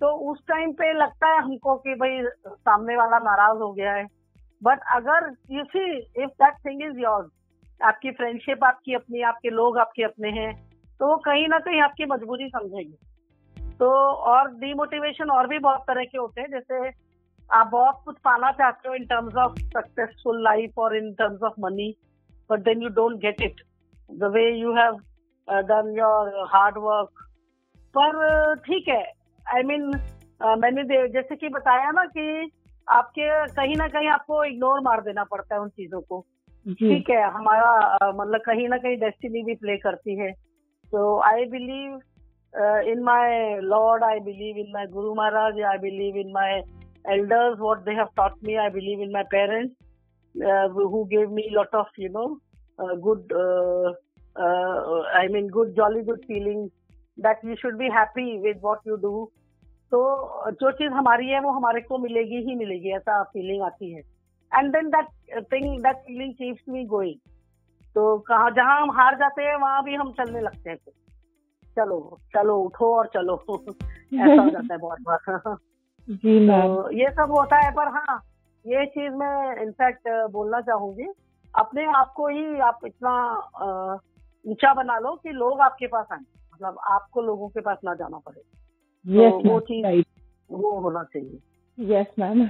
तो 0.00 0.32
उस 0.32 0.38
टाइम 0.48 0.72
पे 0.72 0.92
लगता 0.92 1.26
है 1.26 1.42
हमको 1.42 1.76
कि 1.76 1.94
भाई, 1.94 2.22
सामने 2.46 2.96
वाला 2.96 3.18
नाराज़ 3.18 3.58
हो 3.58 3.72
गया 3.72 3.92
है। 3.92 4.06
बट 4.62 4.80
अगर 4.92 5.30
you 5.50 5.64
see 5.64 5.98
if 5.98 6.30
that 6.42 6.54
thing 6.66 6.82
is 6.82 6.98
yours 6.98 7.30
आपकी 7.80 8.10
फ्रेंडशिप 8.10 8.64
आपकी 8.64 8.94
अपनी, 8.94 9.22
आपके 9.22 9.50
लोग 9.50 9.78
आपके 9.78 10.02
अपने 10.02 10.30
हैं 10.30 10.52
तो 11.00 11.06
वो 11.06 11.16
कहीं 11.16 11.48
ना 11.48 11.58
कहीं 11.58 11.80
आपकी 11.80 12.04
मजबूरी 12.04 12.48
समझेंगे। 12.48 12.96
तो 13.78 13.90
और 14.30 14.50
डीमोटिवेशन 14.50 15.30
और 15.30 15.46
भी 15.46 15.58
बहुत 15.58 15.80
तरह 15.80 16.04
के 16.04 16.18
होते 16.18 16.40
हैं, 16.40 16.50
जैसे 16.50 17.03
आप 17.52 17.66
बहुत 17.66 18.02
कुछ 18.04 18.16
पाना 18.24 18.50
चाहते 18.52 18.88
हो 18.88 18.94
in 18.94 19.04
terms 19.04 19.36
of 19.36 19.58
successful 19.58 20.42
life 20.42 20.78
और 20.78 20.96
in 20.96 21.12
terms 21.14 21.42
of 21.42 21.60
money 21.60 21.94
but 22.50 22.60
then 22.60 22.82
you 22.82 22.88
don't 22.88 23.16
get 23.20 23.42
it 23.42 23.60
the 24.10 24.24
way 24.24 24.50
you 24.50 24.74
have 24.74 24.98
done 25.48 25.94
your 25.98 26.44
hard 26.54 26.78
work 26.78 27.20
पर 27.96 28.54
ठीक 28.54 28.88
है. 28.88 29.02
I 29.54 29.62
I 29.62 29.66
mean 29.66 29.90
mean, 29.90 30.00
uh, 30.46 30.56
मैंने 30.58 31.08
जैसे 31.08 31.36
कि 31.36 31.48
बताया 31.48 31.90
ना 31.90 32.04
कि 32.04 32.50
आपके 32.88 33.46
कहीं 33.46 33.76
ना 33.76 33.88
कहीं 33.88 34.08
आपको 34.08 34.44
इग्नोर 34.44 34.80
मार 34.80 35.00
देना 35.00 35.24
पड़ता 35.24 35.54
है 35.54 35.60
उन 35.60 35.68
चीज़ों 35.68 36.00
को। 36.00 36.20
ठीक 36.66 37.10
है 37.10 37.22
हमारा 37.30 37.96
uh, 37.96 38.14
मतलब 38.20 38.40
कहीं 38.40 38.68
ना 38.68 38.76
कहीं 38.76 38.96
डेस्टिनी 38.96 39.42
भी 39.42 39.54
प्ले 39.54 39.76
करती 39.76 40.18
है। 40.18 40.30
तो 40.92 41.20
I 41.20 41.44
believe 41.44 42.00
in 42.90 43.02
my 43.02 43.58
Lord 43.60 44.04
I 44.04 44.20
believe 44.20 44.56
in 44.56 44.72
my 44.74 44.86
guru 44.86 45.14
Maharaj 45.14 45.60
I 45.60 45.78
believe 45.78 46.16
in 46.16 46.32
my 46.32 46.60
elders 47.04 47.58
what 47.58 47.84
they 47.84 47.94
have 47.94 48.14
taught 48.14 48.42
me 48.42 48.56
i 48.58 48.68
believe 48.68 49.00
in 49.00 49.12
my 49.12 49.22
parents 49.30 49.74
uh, 50.34 50.68
who 50.68 51.06
gave 51.10 51.30
me 51.30 51.48
a 51.50 51.54
lot 51.54 51.74
of 51.74 51.86
you 51.96 52.08
know 52.08 52.38
uh, 52.78 52.94
good 52.96 53.32
uh, 53.32 53.92
uh, 54.36 55.02
i 55.22 55.28
mean 55.28 55.48
good 55.48 55.74
jolly 55.76 56.02
good 56.02 56.24
feeling 56.26 56.70
that 57.18 57.38
you 57.42 57.56
should 57.56 57.78
be 57.78 57.88
happy 57.88 58.38
with 58.38 58.56
what 58.60 58.80
you 58.84 58.96
do 59.08 59.28
तो 59.92 60.00
जो 60.60 60.70
चीज़ 60.70 60.92
हमारी 60.92 61.28
है 61.28 61.40
वो 61.40 61.50
हमारे 61.50 61.80
को 61.80 61.98
मिलेगी 61.98 62.36
ही 62.46 62.54
मिलेगी 62.54 62.90
ऐसा 62.96 63.22
फीलिंग 63.32 63.62
आती 63.62 63.92
है 63.92 64.00
and 64.52 64.72
then 64.72 64.88
that 64.90 65.44
thing 65.52 65.78
that 65.82 65.96
feeling 65.96 66.32
keeps 66.34 66.62
me 66.68 66.84
going 66.84 67.18
तो 67.94 68.18
कहा 68.28 68.48
जहाँ 68.50 68.80
हम 68.80 68.90
हार 68.90 69.14
जाते 69.18 69.42
हैं 69.42 69.56
वहाँ 69.56 69.84
भी 69.84 69.94
हम 69.94 70.10
चलने 70.12 70.40
लगते 70.40 70.70
हैं 70.70 70.76
चलो 71.76 72.18
चलो 72.36 72.56
उठो 72.62 72.94
और 72.96 73.10
चलो 73.14 73.34
ऐसा 73.34 74.42
हो 74.42 74.50
जाता 74.50 74.74
है 74.74 74.78
बहुत 74.78 75.00
बार 75.00 75.56
जी 76.08 76.38
तो 76.48 76.90
ये 76.92 77.10
सब 77.12 77.30
होता 77.30 77.56
है 77.56 77.70
पर 77.74 77.88
हाँ 77.90 78.20
ये 78.64 78.84
चीज़ 78.86 79.12
मैं 79.14 79.62
इनफैक्ट 79.62 80.08
बोलना 80.32 80.60
चाहूँगी। 80.60 81.06
अपने 81.54 81.84
आप 81.96 82.12
को 82.16 82.28
ही 82.28 82.58
आप 82.60 82.78
इतना 82.86 83.14
ऊँचा 84.44 84.72
बना 84.74 84.98
लो 84.98 85.14
कि 85.14 85.30
लोग 85.32 85.60
आपके 85.60 85.86
पास 85.86 86.06
आए। 86.12 86.18
मतलब 86.18 86.78
आपको 86.90 87.22
लोगों 87.22 87.48
के 87.48 87.60
पास 87.60 87.78
ना 87.84 87.94
जाना 87.94 88.18
पड़े। 88.18 88.40
yes, 88.40 89.32
तो 89.32 89.48
वो 89.48 89.60
चीज़ 89.60 90.04
वो 90.50 90.70
होना 90.80 91.02
चाहिए। 91.04 91.38
यस 91.78 92.06
मैम 92.18 92.42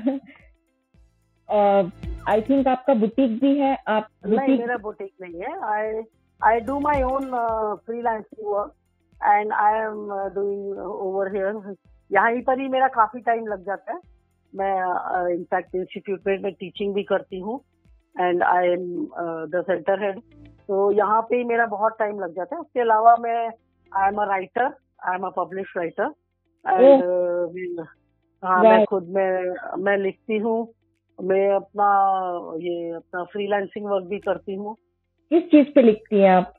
आई 2.29 2.41
थिंक 2.43 2.69
आपका 2.69 2.95
बुटीक 2.95 3.41
भी 3.41 3.57
है 3.59 3.77
आप 3.89 4.09
नहीं 4.27 4.59
मेरा 4.59 4.77
बुटीक 4.83 5.13
नहीं 5.21 5.41
है। 5.41 5.59
I 5.73 6.03
I 6.41 6.61
do 6.61 6.79
my 6.81 7.03
own 7.05 7.31
freelancing 7.87 8.47
work 8.47 8.73
and 9.21 9.53
I 9.53 9.81
am 9.81 10.09
doing 10.35 10.79
over 10.79 11.35
here 11.37 11.53
यहाँ 12.15 12.41
पर 12.47 12.61
ही 12.61 12.69
मेरा 12.69 12.89
काफ़ी 12.95 13.21
टाइम 13.21 13.47
लग 13.47 13.65
जाता 13.67 13.93
है। 13.93 14.01
मैं 14.53 15.35
इनफैक्ट 15.35 15.75
इंस्टीट्यूट 15.75 16.27
में 16.27 16.39
मैं 16.43 16.53
टीचिंग 16.53 16.95
भी 16.95 17.03
करती 17.05 17.41
हूँ 17.41 17.61
and 18.17 18.43
I 18.43 18.69
am 18.69 18.85
the 19.51 19.63
centre 19.67 20.03
head 20.05 20.21
तो 20.69 20.91
यहाँ 20.93 21.21
पे 21.23 21.37
ही 21.37 21.45
मेरा 21.45 21.67
बहुत 21.67 21.97
टाइम 21.99 22.21
लग 22.21 22.35
जाता 22.37 22.55
है। 22.57 22.61
उसके 22.61 22.81
अलावा 22.81 23.17
मैं 23.21 23.37
I 23.93 24.09
am 24.09 24.23
a 24.23 24.25
writer 24.29 24.65
I 25.09 25.15
am 25.15 25.27
a 25.27 25.31
publish 25.37 25.73
writer 25.77 26.13
and 26.65 27.85
हाँ 28.43 28.63
मैं 28.63 28.85
खुद 28.85 29.09
मैं 29.09 29.83
मैं 29.83 29.97
लिखती 29.99 30.39
हूँ। 30.39 30.57
मैं 31.19 31.49
अपना 31.55 31.89
ये 32.61 32.91
अपना 32.91 33.23
फ्रीलांसिंग 33.25 33.87
वर्क 33.87 34.05
भी 34.05 34.19
करती 34.19 34.55
हूँ। 34.55 34.75
किस 35.31 35.43
चीज़ 35.51 35.69
पे 35.75 35.83
लिखती 35.83 36.21
हैं 36.21 36.31
आप? 36.31 36.53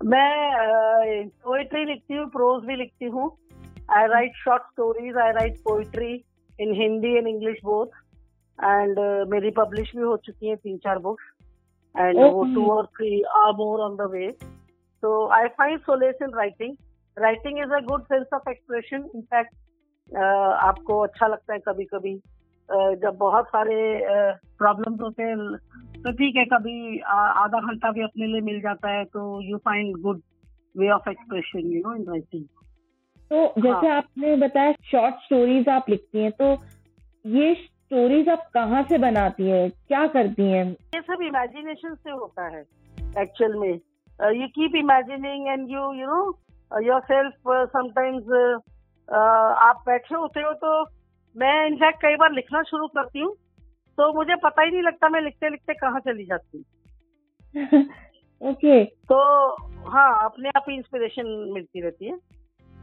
मैं 0.00 1.28
पोएट्री 1.44 1.84
लिखती 1.84 2.14
हूँ 2.14 2.28
प्रोज 2.30 2.64
भी 2.66 2.76
लिखती 2.76 3.04
हूँ। 3.04 3.28
I 3.90 4.06
write 4.06 4.32
short 4.44 4.62
stories, 4.72 5.14
I 5.16 5.30
write 5.32 5.56
poetry 5.64 6.24
in 6.58 6.74
Hindi 6.74 7.16
and 7.18 7.28
English 7.28 7.58
both. 7.62 7.90
And 8.58 8.98
uh, 8.98 9.24
मेरी 9.28 9.50
पब्लिश 9.58 9.92
भी 9.96 10.02
हो 10.02 10.16
चुकी 10.26 10.48
हैं 10.48 10.56
तीन 10.56 10.76
चार 10.78 10.98
बुक्स 10.98 11.24
एंड 11.94 12.18
वो 12.18 12.44
टू 12.54 12.66
और 12.70 12.86
three 12.96 13.20
or 13.36 13.52
more 13.56 13.80
on 13.80 13.96
the 13.96 14.10
way 14.12 14.30
so 15.02 15.12
I 15.36 15.48
find 15.58 15.80
solace 15.80 16.22
in 16.22 16.34
writing 16.36 16.76
writing. 17.16 17.58
Is 17.58 17.70
a 17.76 17.82
good 17.82 18.06
sense 18.08 18.28
of 18.32 18.46
expression. 18.46 19.08
In 19.14 19.26
fact 19.32 19.56
आपको 20.10 20.98
अच्छा 21.00 21.26
लगता 21.26 21.52
है 21.52 21.58
कभी 21.66 21.84
कभी 21.84 22.14
जब 23.02 23.16
बहुत 23.18 23.46
सारे 23.48 23.76
प्रॉब्लम्स 24.58 25.00
होते 25.00 25.22
हैं 25.22 25.36
तो 26.02 26.12
ठीक 26.12 26.36
है 26.36 26.44
कभी 26.52 26.98
आधा 27.00 27.60
घंटा 27.60 27.90
भी 27.92 28.02
अपने 28.02 28.26
लिए 28.26 28.40
मिल 28.40 28.60
जाता 28.60 28.90
है 28.90 29.04
तो 29.12 29.20
you 29.42 29.58
find 29.64 29.96
good 30.02 30.22
way 30.74 30.88
of 30.90 31.08
expression 31.10 31.70
you 31.72 31.82
know 31.86 31.94
in 31.94 32.04
writing 32.08 32.44
तो 33.30 33.46
जैसे 33.58 33.86
हाँ. 33.86 33.96
आपने 33.96 34.36
बताया 34.36 34.72
शॉर्ट 34.72 35.14
स्टोरीज 35.14 35.68
आप 35.68 35.88
लिखती 35.88 36.18
हैं 36.18 36.32
तो 36.32 36.52
ये 37.26 37.54
स्टोरीज 37.54 38.28
आप 38.28 38.50
कहाँ 38.54 38.82
से 38.82 38.98
बनाती 38.98 39.48
है? 39.50 39.68
क्या 39.68 40.06
करती 40.06 40.42
हैं? 40.42 40.64
ये 40.70 41.00
सब 41.00 41.22
इमेजिनेशन 41.22 41.94
से 41.94 42.10
होता 42.10 42.56
है 42.56 42.60
एक्चुअल 43.18 43.54
में। 43.54 43.80
You 44.40 44.48
keep 44.48 44.74
imagining 44.76 45.48
and 45.48 45.70
you 45.70 45.92
you 45.92 46.06
know 46.06 46.38
yourself 47.00 47.34
sometimes 47.48 48.24
आप 49.62 49.82
बैठे 49.86 50.14
होते 50.14 50.40
हो 50.40 50.52
तो 50.52 50.82
मैं 51.36 51.66
इनफैक्ट 51.66 52.02
कई 52.02 52.16
बार 52.16 52.32
लिखना 52.32 52.62
शुरू 52.62 52.86
करती 52.86 53.20
हूँ 53.20 53.34
तो 53.98 54.12
मुझे 54.12 54.34
पता 54.34 54.62
ही 54.62 54.70
नहीं 54.70 54.82
लगता 54.82 55.08
मैं 55.08 55.20
लिखते 55.20 55.48
लिखते 55.48 55.74
कहाँ 55.74 56.00
चली 56.00 56.24
जाती 56.24 56.58
हूँ। 56.58 56.64
Okay 58.42 58.84
okay. 58.84 58.84
तो 58.84 59.48
हाँ 59.90 60.24
अपने 60.24 60.48
आप 60.48 60.64
ही 60.68 60.76
इंस्पिरेशन 60.76 61.50
मिलती 61.54 61.80
रहती 61.80 62.06
है। 62.06 62.39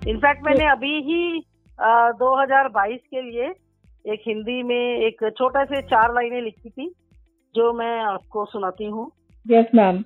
इनफैक्ट 0.08 0.44
मैंने 0.44 0.66
अभी 0.72 0.92
ही 1.04 1.44
आ, 1.80 2.12
2022 2.12 3.00
के 3.06 3.22
लिए 3.22 3.48
एक 4.06 4.22
हिंदी 4.28 4.62
में 4.64 5.00
एक 5.06 5.24
छोटा 5.38 5.64
से 5.66 5.82
चार 5.82 6.14
लाइनें 6.14 6.42
लिखी 6.42 6.70
थी 6.70 6.88
जो 7.56 7.72
मैं 7.74 8.00
आपको 8.02 8.46
सुनाती 8.46 8.86
हूँ। 8.86 9.12
Yes 9.46 9.66
ma'am 9.76 9.98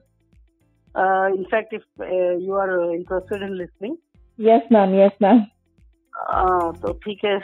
in fact 1.36 1.74
if 1.74 2.04
you 2.44 2.56
are 2.56 2.70
interested 2.92 3.44
in 3.44 3.54
listening 3.56 3.96
yes 4.40 4.72
ma'am 4.72 4.96
yes 4.96 5.12
ma'am 5.22 5.40
तो 6.82 6.94
ठीक 6.94 7.26
है। 7.26 7.36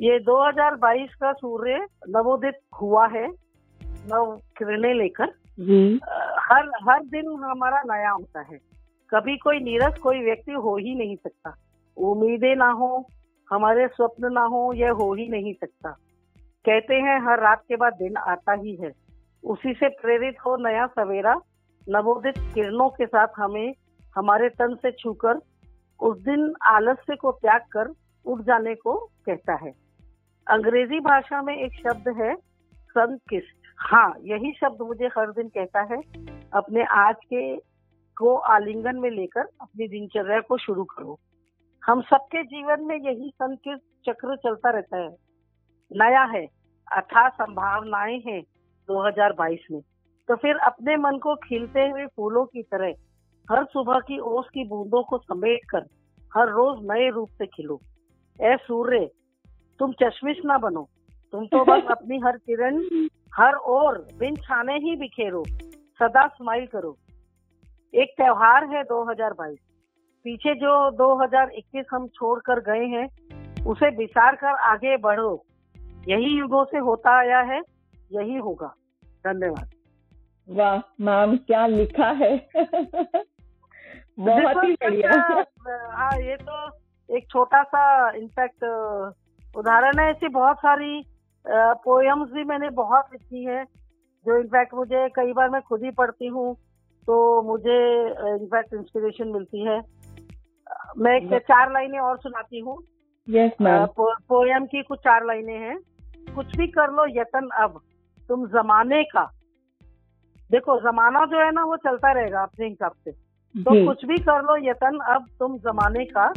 ये 0.00 0.18
2022 0.20 1.14
का 1.14 1.32
सूर्य 1.32 1.84
नवोदित 2.10 2.58
हुआ 2.80 3.06
है 3.08 3.26
नव 4.12 4.36
किरणें 4.58 4.94
लेकर। 4.94 5.34
हर 6.44 6.70
हर 6.88 7.04
दिन 7.06 7.34
हमारा 7.44 7.82
नया 7.86 8.10
होता 8.10 8.40
है। 8.42 8.58
कभी 9.10 9.36
कोई 9.38 9.60
नीरस 9.60 9.98
कोई 9.98 10.24
व्यक्ति 10.24 10.52
हो 10.52 10.76
ही 10.76 10.94
नहीं 10.94 11.16
सकता। 11.16 11.54
उम्मीदें 11.96 12.56
ना 12.56 12.70
हो, 12.70 13.08
हमारे 13.50 13.88
स्वप्न 13.88 14.32
ना 14.32 14.40
हो, 14.40 14.72
यह 14.72 14.90
हो 14.90 15.14
ही 15.14 15.28
नहीं 15.28 15.54
सकता। 15.54 15.90
कहते 16.64 16.94
हैं, 16.94 17.20
हर 17.20 17.40
रात 17.40 17.62
के 17.68 17.76
बाद 17.76 17.92
दिन 17.92 18.16
आता 18.16 18.52
ही 18.52 18.76
है। 18.76 18.92
उसी 19.44 19.72
से 19.72 19.88
प्रेरित 19.88 20.36
हो 20.46 20.56
नया 20.56 20.86
सवेरा, 20.86 21.40
नवोदित 21.88 22.34
किरणों 22.38 22.88
के 22.88 23.06
साथ 23.06 23.28
हमें, 23.36 23.74
हमारे 24.16 24.48
तन 24.48 24.74
से 24.74 24.90
छूकर, 24.90 25.40
उस 26.00 26.18
दिन 26.18 26.54
आलस्य 26.62 27.16
को 27.16 27.32
त्याग 27.32 27.60
कर, 27.60 27.92
उठ 28.26 28.40
जाने 28.40 28.74
को 28.74 28.94
कहता 28.96 29.54
है। 29.54 29.72
अंग्रेज़ी 30.50 31.00
भाषा 31.00 31.42
में 31.42 31.56
एक 31.56 31.72
शब्द 31.72 32.08
है 32.08 32.34
सनकिस्ट 32.90 33.64
हाँ 33.78 34.14
यही 34.20 34.52
शब्द 34.52 34.82
मुझे 34.82 35.06
हर 35.06 35.30
दिन 35.30 35.48
कहता 35.48 35.80
है, 35.80 35.98
अपने 36.52 36.84
आज 36.84 37.14
के 37.24 37.56
को 38.16 38.36
आलिंगन 38.36 38.96
में 38.96 39.10
लेकर, 39.10 39.48
अपनी 39.60 39.88
दिनचर्या 39.88 40.40
को 40.40 40.56
शुरू 40.56 40.84
करो। 40.84 41.18
हम 41.86 42.00
सबके 42.00 42.44
जीवन 42.44 42.84
में 42.84 42.96
यही 42.96 43.30
सनकिस्ट 43.34 44.10
चक्र 44.10 44.36
चलता 44.36 44.70
रहता 44.70 44.96
है। 44.96 45.16
नया 45.96 46.22
है 46.22 46.46
अथा 46.92 47.28
संभावनाएँ 47.28 48.18
हैं 48.18 48.42
2022 48.88 49.58
में। 49.70 49.80
तो 50.28 50.36
फिर 50.36 50.56
अपने 50.56 50.96
मन 50.96 51.18
को 51.18 51.34
खिलते 51.34 51.88
हुए 51.88 52.06
फूलों 52.06 52.44
की 52.44 52.62
तरह 52.62 52.94
हर 53.50 53.64
सुबह 53.64 53.98
की 53.98 54.18
ओस 54.18 54.46
की 54.48 54.64
बूंदों 54.64 55.02
को 55.02 55.18
समेट 55.18 55.60
कर 55.70 55.86
हर 56.36 56.48
रोज 56.48 56.90
नए 56.90 57.10
रूप 57.10 57.28
से 57.28 57.46
खिलो। 57.46 57.80
ए 58.42 58.56
सूर्य 58.56 59.10
तुम 59.78 59.92
चश्मिश 59.92 60.36
ना 60.44 60.58
बनो। 60.58 60.88
तुम 61.32 61.46
तो 61.46 61.64
बस 61.64 61.82
अपनी 61.90 62.18
हर 62.18 62.36
किरण 62.36 62.82
हर 63.34 63.54
ओर 63.54 63.98
बिन 64.18 64.36
छाने 64.36 64.74
ही 64.74 64.96
बिखेरो। 64.96 65.44
सदा 65.98 66.26
स्माइल 66.26 66.66
करो। 66.66 66.96
एक 67.94 68.14
त्योहार 68.16 68.64
है 68.64 68.84
2022 68.84 69.58
पीछे 70.24 70.54
जो 70.54 70.74
2021 70.98 71.84
हम 71.90 72.06
छोड़कर 72.08 72.60
गए 72.68 72.84
हैं 72.88 73.06
उसे 73.64 73.88
विचार 73.96 74.34
कर 74.34 74.54
आगे 74.66 74.96
बढ़ो। 74.98 75.32
यही 76.08 76.30
युगों 76.38 76.64
से 76.64 76.78
होता 76.80 77.16
आया 77.18 77.40
है 77.50 77.60
यही 78.12 78.36
होगा। 78.38 78.66
धन्यवाद। 79.24 79.70
वाह 80.48 80.78
मैम 81.00 81.36
क्या 81.46 81.66
लिखा 81.66 82.08
है? 82.14 82.36
बहुत 84.18 84.64
ही 84.64 84.72
बढ़िया। 84.74 85.12
हाँ 85.92 86.10
ये 86.20 86.36
तो 86.42 86.66
एक 87.08 87.28
छोटा 87.30 87.62
सा 87.64 88.10
इनफैक्ट 88.16 88.64
उदाहरण 89.54 89.98
है। 89.98 90.10
ऐसी 90.10 90.28
बहुत 90.30 90.56
सारी 90.58 91.02
पोएम्स 91.84 92.30
भी 92.32 92.44
मैंने 92.44 92.70
बहुत 92.76 93.12
लिखी 93.12 93.44
है 93.44 93.64
जो 93.64 94.38
इनफैक्ट 94.38 94.74
मुझे 94.74 95.08
कई 95.16 95.32
बार 95.32 95.48
मैं 95.50 95.60
खुद 95.62 95.82
ही 95.84 95.90
पढ़ती 95.90 96.26
हूँ 96.26 96.54
तो 97.08 97.16
मुझे 97.42 97.78
इनफैक्ट 98.30 98.74
इंस्पिरेशन 98.74 99.28
मिलती 99.28 99.64
है। 99.64 99.80
मैं 100.98 101.16
एक 101.16 101.42
चार 101.42 101.72
लाइनें 101.72 101.98
और 101.98 102.18
सुनाती 102.18 102.60
हूँ। 102.60 102.76
Yes, 103.28 103.50
पो, 103.62 104.14
पोयम 104.28 104.66
की 104.66 104.82
कुछ 104.82 104.98
चार 104.98 105.24
लाइनें 105.26 105.58
हैं। 105.58 105.78
कुछ 106.34 106.56
भी 106.56 106.66
कर 106.66 106.90
लो 106.90 107.06
यतन 107.20 107.48
अब। 107.62 107.80
तुम 108.28 108.46
जमाने 108.46 109.02
का। 109.04 109.24
देखो 110.50 110.78
जमाना 110.80 111.24
जो 111.26 111.44
है 111.44 111.50
ना 111.52 111.64
वो 111.64 111.76
चलता 111.76 112.12
रहेगा 112.12 112.42
अपने 112.42 112.66
हिसाब 112.66 112.92
से। 113.04 113.10
तो 113.54 113.86
कुछ 113.86 114.04
भी 114.04 114.16
कर 114.18 114.42
लो 114.42 114.56
यतन 114.70 114.98
अब 115.14 115.26
तुम 115.38 115.56
जमाने 115.58 116.04
का। 116.04 116.32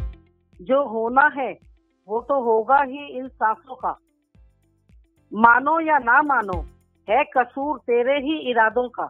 जो 0.62 0.84
होना 0.86 1.30
है 1.38 1.52
वो 2.08 2.20
तो 2.22 2.42
होगा 2.44 2.82
ही 2.82 3.06
इन 3.18 3.28
सांसों 3.28 3.76
का। 3.76 3.98
मानो 5.34 5.80
या 5.80 5.98
ना 5.98 6.22
मानो 6.22 6.60
है 7.08 7.24
कसूर 7.24 7.78
तेरे 7.78 8.18
ही 8.20 8.38
इरादों 8.52 8.88
का। 8.90 9.06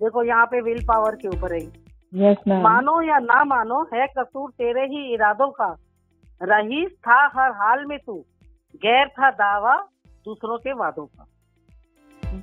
देखो 0.00 0.22
यहाँ 0.22 0.46
पे 0.46 0.60
विल 0.60 0.82
पावर 0.84 1.14
के 1.14 1.28
ऊपर 1.28 1.54
है। 1.54 1.89
Yes, 2.14 2.36
मानो 2.48 3.02
या 3.02 3.18
ना 3.18 3.44
मानो 3.44 3.82
है 3.94 4.06
कसूर 4.06 4.50
तेरे 4.50 4.82
ही 4.82 5.14
इरादों 5.14 5.50
का। 5.50 5.76
रहीस 6.42 6.90
था 6.92 7.26
हर 7.26 7.50
हाल 7.50 7.84
में 7.84 7.98
तू 7.98 8.24
गैर 8.76 9.08
था 9.08 9.30
दावा 9.30 9.76
दूसरों 10.24 10.58
के 10.58 10.72
वादों 10.72 11.06
का। 11.06 11.26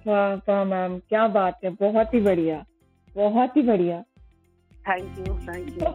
वाह 0.08 0.36
वाह 0.36 0.64
मैम 0.64 1.00
क्या 1.00 1.28
बात 1.28 1.60
है 1.64 1.70
बहुत 1.70 2.14
ही 2.14 2.22
बढ़िया 2.22 2.64
बहुत 3.16 3.58
ही 3.58 3.62
बढ़िया। 3.62 4.02
थैंक 4.90 5.18
यू 5.20 5.38
थैंक 5.38 5.70
यू 5.70 5.92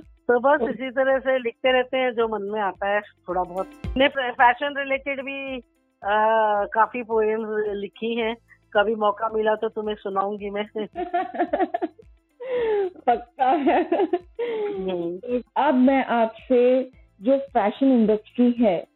तो 0.00 0.40
बस 0.40 0.60
इसी 0.70 0.90
तरह 0.90 1.18
से 1.18 1.38
लिखते 1.38 1.72
रहते 1.72 1.96
हैं 1.96 2.12
जो 2.12 2.28
मन 2.28 2.42
में 2.42 2.60
आता 2.60 2.88
है 2.88 3.00
थोड़ा 3.00 3.42
बहुत। 3.42 3.66
ने 3.96 4.08
फ़ैशन 4.08 4.74
रिलेटेड 4.78 5.20
भी 5.20 5.58
आ, 6.04 6.64
काफ़ी 6.64 7.02
पोएम्स 7.02 7.48
लिखी 7.68 8.14
हैं। 8.20 8.36
कभी 8.72 8.94
मौका 8.94 9.28
मिला 9.28 9.54
तो 9.54 9.68
तुम्हें 9.68 9.94
सुनाऊँगी 9.94 10.50
मैं। 10.50 10.64
पक्का 13.06 13.50
है। 13.50 13.82
हम्म। 13.82 15.42
अब 15.56 15.74
मैं 15.74 16.04
आपसे 16.04 16.90
जो 17.22 17.38
फ़ैशन 17.38 17.86
इंडस्ट्री 17.86 18.50
है 18.50 18.86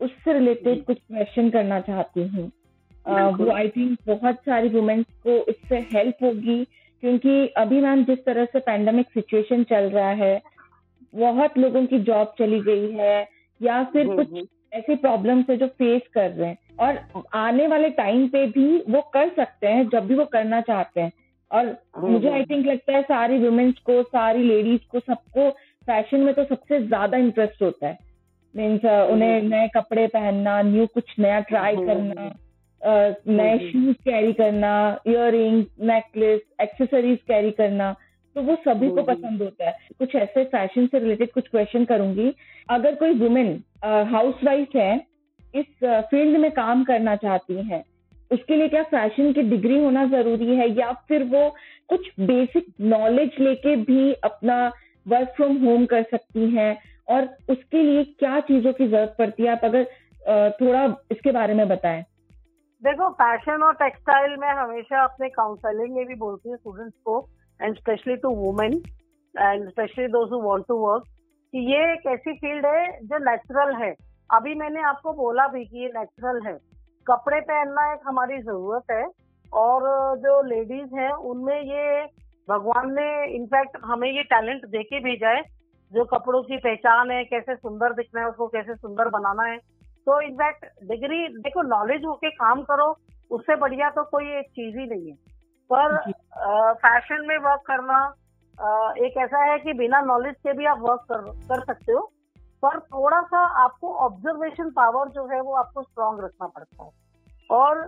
उससे 0.00 0.32
रिलेटेड 0.32 0.84
कुछ 0.84 0.98
क्वेश्चन 0.98 1.50
करना 1.50 1.80
चाहती 1.80 2.26
हूँ। 2.26 2.52
वो 3.30 3.50
आई 3.50 3.68
थिंक 3.68 3.98
बहुत 4.06 4.34
सारी 4.34 4.68
वुमेन्स 4.68 5.06
को 5.26 5.30
इससे 5.30 5.76
हेल्प 5.76 6.14
होगी 6.22 6.64
क्योंकि 7.00 7.46
अभी 7.48 7.80
मैम 7.80 8.04
जिस 8.04 8.24
तरह 8.24 8.44
से 8.44 8.58
पैंडमिक 8.58 9.06
सिचुएशन 9.06 9.64
चल 9.64 9.84
रहा 9.90 10.10
है 10.10 10.42
बहुत 11.14 11.58
लोगों 11.58 11.86
की 11.86 11.98
जॉब 11.98 12.34
चली 12.38 12.60
गई 12.60 12.90
है 12.90 13.28
या 13.62 13.84
फिर 13.84 14.06
हम्म, 14.06 14.16
कुछ 14.16 14.32
हम्म। 14.32 14.46
ऐसी 14.72 14.94
प्रॉब्लम्स 14.94 15.50
है 15.50 15.56
जो 15.56 15.66
फेस 15.66 16.02
कर 16.14 16.30
रहे 16.30 16.48
हैं। 16.48 16.58
और 16.80 17.22
आने 17.34 17.66
वाले 17.66 17.90
टाइम 17.90 18.28
पे 18.28 18.46
भी 18.46 18.84
वो 18.88 19.00
कर 19.00 19.28
सकते 19.28 19.66
हैं 19.66 19.88
जब 19.88 20.06
भी 20.06 20.14
वो 20.14 20.24
करना 20.24 20.60
चाहते 20.60 21.00
हैं। 21.00 21.12
और 21.52 21.66
हम्म, 21.66 22.12
मुझे 22.12 22.28
आई 22.28 22.44
थिंक 22.44 22.66
लगता 22.66 22.92
है 22.92 23.02
सारी 23.02 23.38
वुमेन्स 23.38 23.78
को 23.86 24.02
सारी 24.04 24.42
लेडीज़ 24.42 24.80
को 24.92 25.00
सबको 25.00 25.50
फ़ैशन 25.86 26.20
में 26.20 26.32
तो 26.34 26.44
सबसे 26.44 26.80
ज़्यादा 26.82 27.18
इंटरेस्ट 27.18 27.62
होता 27.62 27.86
है। 27.86 27.98
मीन्स 28.54 28.84
उन्हें 28.84 29.42
नए 29.42 29.68
कपड़े 29.74 30.06
पहनना 30.06 30.60
न्यू 30.62 30.86
कुछ 30.86 31.18
नया 31.18 31.40
ट्राई 31.50 31.76
करना 31.78 32.30
नए 33.28 33.58
शूज़ 33.60 33.96
कैरी 34.04 34.32
करना 34.32 34.72
इयर 35.06 35.34
नेकलेस 35.86 36.40
एक्सेसरीज 36.60 37.18
कैरी 37.28 37.50
करना 37.50 37.94
तो 38.36 38.42
वो 38.42 38.54
सभी 38.64 38.88
को 38.88 39.02
पसंद 39.02 39.42
होता 39.42 39.66
है। 39.66 39.76
कुछ 39.98 40.14
ऐसे 40.16 40.44
फ़ैशन 40.46 40.86
से 40.86 40.98
रिलेटेड 40.98 41.30
कुछ 41.32 41.48
क्वेश्चन 41.48 41.84
करूँगी। 41.84 42.32
अगर 42.70 42.94
कोई 42.94 43.14
वुमेन 43.18 43.62
हाउस 44.12 44.44
वाइफ 44.44 44.76
है 44.76 44.94
इस 45.54 45.66
फ़ील्ड 45.84 46.38
में 46.40 46.50
काम 46.50 46.84
करना 46.84 47.16
चाहती 47.16 47.62
है 47.62 47.82
उसके 48.32 48.56
लिए 48.56 48.68
क्या 48.68 48.82
फ़ैशन 48.82 49.32
की 49.32 49.42
डिग्री 49.50 49.78
होना 49.78 50.04
ज़रूरी 50.06 50.56
है? 50.56 50.68
या 50.70 50.92
फिर 51.08 51.22
वो 51.24 51.48
कुछ 51.88 52.08
बेसिक 52.20 52.66
नॉलेज 52.80 53.38
लेके 53.40 53.76
भी 53.84 54.12
अपना 54.24 54.56
वर्क 55.06 55.32
फ्रॉम 55.36 55.56
होम 55.64 55.84
कर 55.86 56.02
सकती 56.02 56.48
हैं? 56.50 56.76
और 57.08 57.28
उसके 57.50 57.82
लिए 57.82 58.04
क्या 58.04 58.38
चीज़ों 58.40 58.72
की 58.72 58.86
ज़रूरत 58.88 59.14
पड़ती 59.18 59.42
है? 59.42 59.48
आप 59.50 59.64
अगर 59.64 59.84
थोड़ा 60.60 60.84
इसके 61.12 61.32
बारे 61.32 61.54
में 61.54 61.68
बताएँ। 61.68 62.02
देखो 62.82 63.08
फ़ैशन 63.12 63.62
और 63.62 63.74
टेक्सटाइल 63.74 64.36
में 64.40 64.48
हमेशा 64.48 65.02
अपने 65.04 65.28
काउंसलिंग 65.30 65.94
में 65.96 66.06
भी 66.06 66.14
बोलती 66.16 66.48
हूँ 66.48 66.56
स्टूडेंट्स 66.58 66.96
को 67.04 67.18
and 67.60 67.76
specially 67.76 68.16
to 68.16 68.30
women 68.36 68.72
and 69.34 69.68
specially 69.68 70.06
those 70.08 70.30
want 70.44 70.64
to 70.68 70.76
work 70.78 71.04
कि 71.54 71.58
ये 71.72 71.82
एक 71.92 72.06
ऐसी 72.08 72.32
फ़ील्ड 72.36 72.66
है 72.66 72.86
जो 73.02 73.18
नेचुरल 73.24 73.74
है। 73.82 73.94
अभी 74.30 74.54
मैंने 74.54 74.82
आपको 74.88 75.12
बोला 75.12 75.46
भी 75.48 75.64
कि 75.64 75.82
ये 75.82 75.88
नेचुरल 75.96 76.40
है। 76.46 76.56
कपड़े 77.06 77.40
पहनना 77.40 77.92
एक 77.92 78.00
हमारी 78.06 78.38
ज़रूरत 78.42 78.90
है 78.90 79.04
और 79.52 79.82
जो 80.18 80.40
लेडीज़ 80.48 80.94
हैं 80.94 81.10
उनमें 81.30 81.60
ये 81.60 82.04
भगवान 82.48 82.92
ने 82.92 83.08
इनफैक्ट 83.36 83.76
हमें 83.84 84.08
ये 84.10 84.22
टैलेंट 84.30 84.66
दे 84.66 84.82
के 84.82 85.00
भेजा 85.00 85.28
है 85.28 85.42
जो 85.92 86.04
कपड़ों 86.04 86.42
की 86.42 86.56
पहचान 86.58 87.10
है 87.10 87.22
कैसे 87.24 87.54
सुंदर 87.56 87.92
दिखना 87.92 88.20
है 88.20 88.26
उसको 88.26 88.46
कैसे 88.48 88.74
सुंदर 88.74 89.08
बनाना 89.08 89.42
है। 89.42 89.56
तो 90.06 90.20
इनफैक्ट 90.20 90.64
डिग्री 90.84 91.26
देखो 91.38 91.62
नॉलेज 91.62 92.04
होके 92.04 92.30
काम 92.30 92.62
करो 92.62 92.86
उससे 93.30 93.56
बढ़िया 93.56 93.90
तो 93.90 94.04
कोई 94.04 94.32
एक 94.38 94.46
चीज़ 94.50 94.78
ही 94.78 94.86
नहीं 94.86 95.10
है। 95.10 95.14
पर 95.70 95.96
फ़ैशन 96.76 97.26
में 97.28 97.36
वर्क 97.38 97.60
करना 97.66 97.98
आ, 98.58 98.92
एक 98.98 99.16
ऐसा 99.18 99.42
है 99.44 99.58
कि 99.58 99.72
बिना 99.72 100.00
नॉलेज 100.00 100.34
के 100.36 100.52
भी 100.52 100.66
आप 100.66 100.78
वर्क 100.80 101.04
कर 101.12 101.20
कर 101.48 101.64
सकते 101.64 101.92
हो। 101.92 102.00
पर 102.62 102.78
थोड़ा 102.80 103.20
सा 103.22 103.38
आपको 103.62 103.94
ऑब्जर्वेशन 104.04 104.70
पावर 104.70 105.08
जो 105.08 105.26
है 105.26 105.40
वो 105.40 105.54
आपको 105.54 105.82
स्ट्रांग 105.82 106.20
रखना 106.20 106.46
पड़ता 106.46 106.84
है। 106.84 106.90
और 107.50 107.86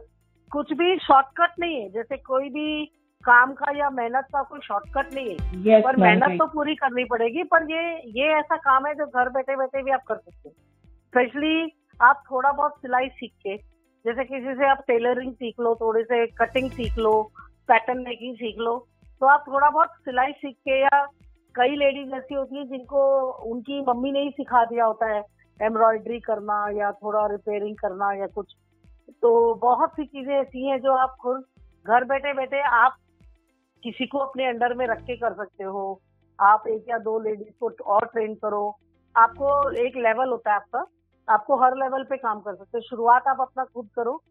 कुछ 0.53 0.73
भी 0.73 0.97
शॉर्टकट 0.99 1.59
नहीं 1.61 1.81
है 1.81 1.89
जैसे 1.91 2.17
कोई 2.17 2.49
भी 2.49 2.85
काम 3.25 3.53
का 3.53 3.71
या 3.79 3.91
मेहनत 3.91 4.25
का 4.33 4.43
कोई 4.43 4.61
शॉर्टकट 4.61 5.15
नहीं 5.15 5.29
है। 5.29 5.37
Yes, 5.65 5.85
पर 5.85 5.97
मेहनत 5.97 6.39
तो 6.39 6.47
पूरी 6.47 6.75
करनी 6.75 7.05
पड़ेगी 7.05 7.43
पर 7.45 7.71
ये 7.71 7.85
ये 8.19 8.33
ऐसा 8.39 8.57
काम 8.57 8.87
है 8.87 8.95
जो 8.95 9.07
घर 9.07 9.29
बैठे 9.29 9.57
बैठे 9.57 9.83
भी 9.83 9.91
आप 9.91 10.03
कर 10.09 10.17
सकते 10.17 10.49
हो। 10.49 10.55
स्पेशली 10.89 11.73
आप 12.01 12.23
थोड़ा 12.31 12.53
बहुत 12.53 12.77
सिलाई 12.77 13.09
सीख 13.09 13.33
के 13.43 13.57
जैसे 14.05 14.25
किसी 14.25 14.55
से 14.55 14.69
आप 14.69 14.85
टेलरिंग 14.87 15.33
सीख 15.33 15.61
लो 15.61 15.75
थोड़े 15.75 16.03
से 16.03 16.27
कटिंग 16.39 16.71
सीख 16.71 16.99
लो 16.99 17.13
पैटर्न 17.69 17.99
मेकिंग 17.99 18.35
सीख 18.37 18.59
लो 18.59 18.77
तो 19.21 19.27
आप 19.27 19.45
थोड़ा 19.49 19.71
बहुत 19.71 19.89
सिलाई 20.05 20.33
सीख 20.33 20.57
के 20.57 20.81
या 20.83 21.05
कई 21.57 21.77
लेडीज़ 21.77 22.15
ऐसी 22.15 22.35
होती 22.35 22.57
है 22.57 22.65
जिनको 22.65 23.01
उनकी 23.53 23.81
मम्मी 23.81 24.13
ने 24.13 24.23
ही 24.23 24.31
सिखा 24.31 24.65
दिया 24.65 24.85
होता 24.85 25.07
है 25.07 25.23
एम्ब्रॉयडरी 25.61 26.21
करना 26.21 26.57
या 26.73 26.93
थोड़ा 26.93 27.27
रिपेयरिंग 27.27 27.77
करना 27.77 28.13
या 28.13 28.27
कुछ। 28.27 28.55
तो 29.23 29.55
बहुत 29.55 29.91
सी 29.91 30.05
चीज़ें 30.05 30.35
ऐसी 30.35 30.67
हैं 30.67 30.81
जो 30.81 30.93
आप 30.93 31.17
खुद 31.21 31.45
घर 31.87 32.05
बैठे 32.05 32.33
बैठे 32.35 32.61
आप 32.61 32.97
किसी 33.83 34.07
को 34.07 34.19
अपने 34.19 34.47
अंडर 34.47 34.75
में 34.75 34.87
रख 34.87 35.03
के 35.03 35.17
कर 35.17 35.33
सकते 35.33 35.65
हो। 35.65 36.01
आप 36.39 36.67
एक 36.69 36.85
या 36.89 36.99
दो 36.99 37.19
लेडीज़ 37.21 37.53
को 37.61 37.71
और 37.85 38.07
ट्रेन 38.07 38.35
करो। 38.35 38.77
आपको 39.15 39.71
एक 39.71 39.97
लेवल 39.97 40.31
होता 40.31 40.51
है 40.51 40.57
आपका। 40.57 40.85
आपको 41.29 41.57
हर 41.57 41.77
लेवल 41.77 42.05
पे 42.05 42.17
काम 42.17 42.41
कर 42.41 42.55
सकते 42.55 42.79
हो। 42.79 42.83
शुरुआत 42.83 43.29
आप 43.29 43.41
अपना 43.41 43.65
खुद 43.65 43.89
करो। 43.97 44.23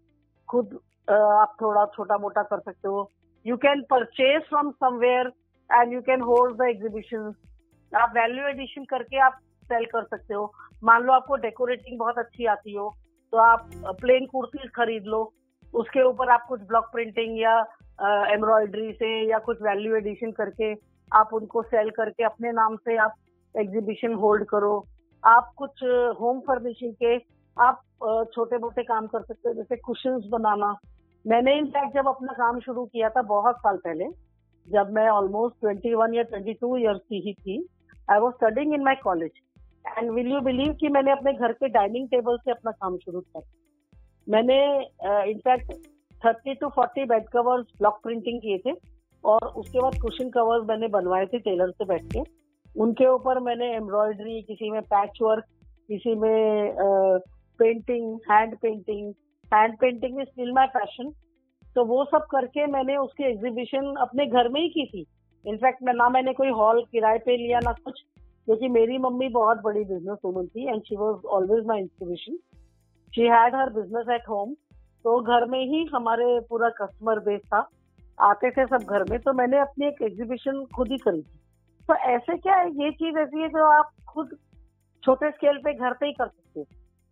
खुद 0.49 0.79
आप 1.11 1.55
थोड़ा 1.61 1.85
छोटा 1.85 2.17
मोटा 2.17 2.43
कर 2.43 2.59
सकते 2.59 2.87
हो। 2.87 3.09
You 3.45 3.57
can 3.57 3.81
purchase 3.89 4.43
from 4.43 4.71
somewhere 4.71 5.31
and 5.69 5.93
you 5.93 6.01
can 6.01 6.21
hold 6.23 6.57
the 6.57 6.67
exhibition 6.69 7.33
आप 7.91 8.13
वैल्यू 8.15 8.47
एडिशन 8.47 8.83
करके 8.89 9.19
आप 9.21 9.39
सेल 9.63 9.85
कर 9.85 10.03
सकते 10.05 10.33
हो। 10.33 10.51
मान 10.83 11.03
लो 11.03 11.13
आपको 11.13 11.35
डेकोरेटिंग 11.41 11.99
बहुत 11.99 12.17
अच्छी 12.17 12.45
आती 12.53 12.73
हो 12.73 12.89
तो 13.33 13.37
आप 13.39 13.69
प्लेन 14.01 14.25
कुर्ती 14.31 14.67
खरीद 14.75 15.03
लो। 15.07 15.21
उसके 15.73 16.01
ऊपर 16.03 16.29
आप 16.29 16.45
कुछ 16.49 16.61
ब्लॉक 16.67 16.89
प्रिंटिंग 16.91 17.39
या 17.39 17.59
एम्ब्रॉयडरी 18.33 18.91
से 18.93 19.09
या 19.29 19.37
कुछ 19.45 19.61
वैल्यू 19.61 19.95
एडिशन 19.95 20.31
करके 20.31 20.73
आप 21.11 21.33
उनको 21.33 21.61
सेल 21.63 21.89
करके 21.91 22.23
अपने 22.23 22.51
नाम 22.53 22.75
से 22.77 22.97
आप 22.97 23.13
एग्जीबिशन 23.55 24.13
होल्ड 24.15 24.45
करो। 24.49 24.73
आप 25.23 25.51
कुछ 25.57 25.83
होम 26.19 26.39
फर्निशिंग 26.47 26.93
के 27.03 27.15
आप 27.57 27.81
छोटे 28.33 28.57
मोटे 28.57 28.83
काम 28.83 29.07
कर 29.07 29.21
सकते 29.21 29.49
हो, 29.49 29.53
जैसे 29.55 29.75
कुशन 29.77 30.19
बनाना। 30.29 30.75
मैंने 31.25 31.57
इनफैक्ट 31.57 31.93
जब 31.95 32.07
अपना 32.07 32.33
काम 32.33 32.59
शुरू 32.59 32.85
किया 32.85 33.09
था 33.09 33.21
बहुत 33.27 33.57
साल 33.57 33.77
पहले 33.77 34.05
जब 34.67 34.91
मैं 34.93 35.07
ऑलमोस्ट 35.09 35.59
ट्वेंटी 35.61 35.93
वन 35.93 36.13
या 36.15 36.23
ट्वेंटी 36.23 36.53
टू 36.53 36.75
ईयर्स 36.77 36.99
की 37.09 37.19
ही 37.25 37.33
थी 37.33 37.57
I 38.11 38.19
was 38.19 38.33
studying 38.35 38.73
in 38.73 38.83
my 38.83 38.95
college 39.03 39.31
and 39.97 40.11
will 40.11 40.31
you 40.31 40.39
believe 40.41 40.73
कि 40.79 40.87
मैंने 40.89 41.11
अपने 41.11 41.33
घर 41.33 41.53
के 41.53 41.67
डाइनिंग 41.69 42.07
टेबल 42.09 42.37
से 42.37 42.51
अपना 42.51 42.71
काम 42.71 42.97
शुरू 42.97 43.19
किया? 43.19 43.41
मैंने 44.27 44.57
in fact 45.31 45.71
thirty 46.21 46.53
two 46.55 46.67
forty 46.75 47.05
bed 47.05 47.27
covers 47.29 47.65
block 47.79 47.99
printing 48.03 48.39
किए 48.41 48.57
थे 48.65 48.73
और 49.23 49.47
उसके 49.57 49.79
बाद 49.79 49.99
कुशन 50.01 50.29
कवर्स 50.29 50.67
मैंने 50.69 50.87
बनवाए 50.95 51.25
थे 51.25 51.39
टेलर 51.39 51.71
से 51.71 51.85
बैठ 51.85 52.03
के। 52.13 52.21
उनके 52.75 53.07
ऊपर 53.07 53.39
मैंने 53.39 53.73
एम्ब्रॉयडरी 53.75 54.41
किसी 54.41 54.69
में 54.71 54.81
पैच 54.93 55.19
वर्क 55.21 55.45
किसी 55.89 56.15
में 56.15 56.73
painting 57.59 58.13
hand 58.31 58.55
painting 58.57 59.13
hand 59.51 59.77
painting 59.79 60.19
is 60.21 60.27
still 60.27 60.51
my 60.53 60.67
passion 60.77 61.11
तो 61.75 61.83
वो 61.85 62.03
सब 62.05 62.25
करके 62.31 62.65
मैंने 62.67 62.95
उसकी 62.97 63.23
एग्जीबिशन 63.23 63.93
अपने 64.01 64.25
घर 64.27 64.49
में 64.49 64.59
ही 64.61 64.67
की 64.69 64.85
थी। 64.85 65.05
इनफैक्ट 65.45 65.83
मैं 65.83 65.93
ना 65.93 66.09
मैंने 66.09 66.33
कोई 66.33 66.49
हॉल 66.51 66.81
किराए 66.91 67.17
पे 67.19 67.37
लिया, 67.37 67.59
ना 67.59 67.71
कुछ, 67.75 68.01
क्योंकि 68.47 68.67
मेरी 68.69 68.97
मम्मी 68.99 69.27
बहुत 69.31 69.61
बड़ी 69.63 69.83
बिज़नेस 69.83 70.17
वूमन 70.25 70.47
थी 70.47 70.67
and 70.67 70.81
she 70.81 70.95
was 70.95 71.25
always 71.35 71.65
my 71.67 71.81
inspiration 71.81 72.37
she 73.13 73.27
had 73.27 73.55
her 73.55 73.69
business 73.73 74.09
at 74.11 74.29
home 74.29 74.53
तो 75.05 75.19
घर 75.21 75.45
में 75.45 75.59
ही 75.61 75.83
हमारे 75.93 76.39
पूरा 76.49 76.69
कस्टमर 76.77 77.19
बेस 77.21 77.41
था। 77.43 77.67
आते 78.17 78.49
थे 78.51 78.65
सब 78.67 78.83
घर 78.85 79.03
में 79.09 79.19
तो 79.19 79.33
मैंने 79.33 79.59
अपनी 79.59 79.87
एक 79.87 80.01
एग्जीबिशन 80.01 80.63
खुद 80.75 80.91
ही 80.91 80.97
करी 80.97 81.21
थी। 81.21 81.39
तो 81.89 81.95
ऐसे 81.95 82.37
क्या 82.37 82.55
है, 82.55 82.69
ये 82.75 82.91
चीज़ 82.93 83.17
ऐसी 83.19 83.41
है 83.41 83.47
जो 83.49 83.65
आप 83.71 83.89
खुद 84.09 84.37
छोटे 85.03 85.31
स्केल 85.31 85.57
पे 85.63 85.73
घर 85.73 85.93
पे 85.93 86.05
ही 86.05 86.13
कर 86.13 86.27
सकते 86.27 86.42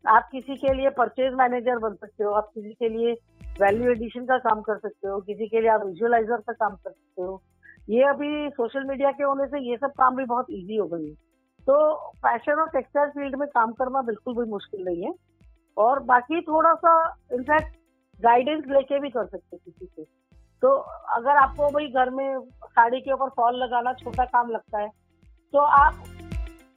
आप 0.06 0.30
किसी 0.32 0.56
के 0.58 0.74
लिए 0.74 0.90
परचेज 0.92 1.34
मैनेजर 1.34 1.78
बन 1.80 1.94
सकते 1.96 2.24
हो, 2.24 2.32
आप 2.32 2.50
किसी 2.54 2.74
के 2.74 2.90
लिए 2.90 3.14
वैल्यू 3.62 3.92
एडिशन 3.92 4.26
का 4.26 4.38
काम 4.40 4.62
कर 4.62 4.78
सकते 4.78 5.08
हो, 5.08 5.20
किसी 5.20 5.48
के 5.48 5.62
लिए 5.62 5.70
आप 5.70 5.86
विजुअलाइजर 5.86 6.38
का 6.38 6.54
काम 6.54 6.76
कर 6.76 6.92
सकते 6.92 7.22
हो। 7.22 7.42
ये 7.90 8.04
अभी 8.04 8.50
सोशल 8.52 8.84
मीडिया 8.84 9.12
के 9.12 9.24
होने 9.24 9.46
से 9.48 9.60
ये 9.62 9.78
सब 9.78 9.92
काम 9.98 10.16
भी 10.16 10.26
बहुत 10.26 10.46
इजी 10.52 10.76
हो 10.76 10.88
गई 10.88 11.08
है। 11.08 11.14
तो 11.68 11.96
फ़ैशन 12.18 12.60
और 12.62 12.70
टेक्सटाइल 12.70 13.10
फ़ील्ड 13.10 13.36
में 13.36 13.48
काम 13.50 13.72
करना 13.74 14.02
बिल्कुल 14.02 14.36
भी 14.36 14.50
मुश्किल 14.52 14.84
नहीं 14.86 15.04
है 15.04 15.14
और 15.78 16.00
बाकी 16.06 16.42
थोड़ा 16.42 16.74
सा 16.76 16.94
इनफैक्ट 17.34 17.76
गाइडेंस 18.20 18.64
लेके 18.68 19.00
भी 19.00 19.10
कर 19.10 19.26
सकते 19.26 19.58
किसी 19.58 19.86
से। 19.86 20.04
तो 20.64 20.74
अगर 21.16 21.38
आपको 21.38 21.70
भाई 21.70 21.88
घर 21.90 22.10
में 22.10 22.40
साड़ी 22.40 23.00
के 23.02 23.14
ऊपर 23.14 23.30
फॉल 23.36 23.56
लगाना 23.64 23.94
छोटा 23.94 24.26
काम 24.28 24.50
लगता 24.52 24.80
है 24.80 24.90
तो 25.54 25.60
आप 25.60 26.04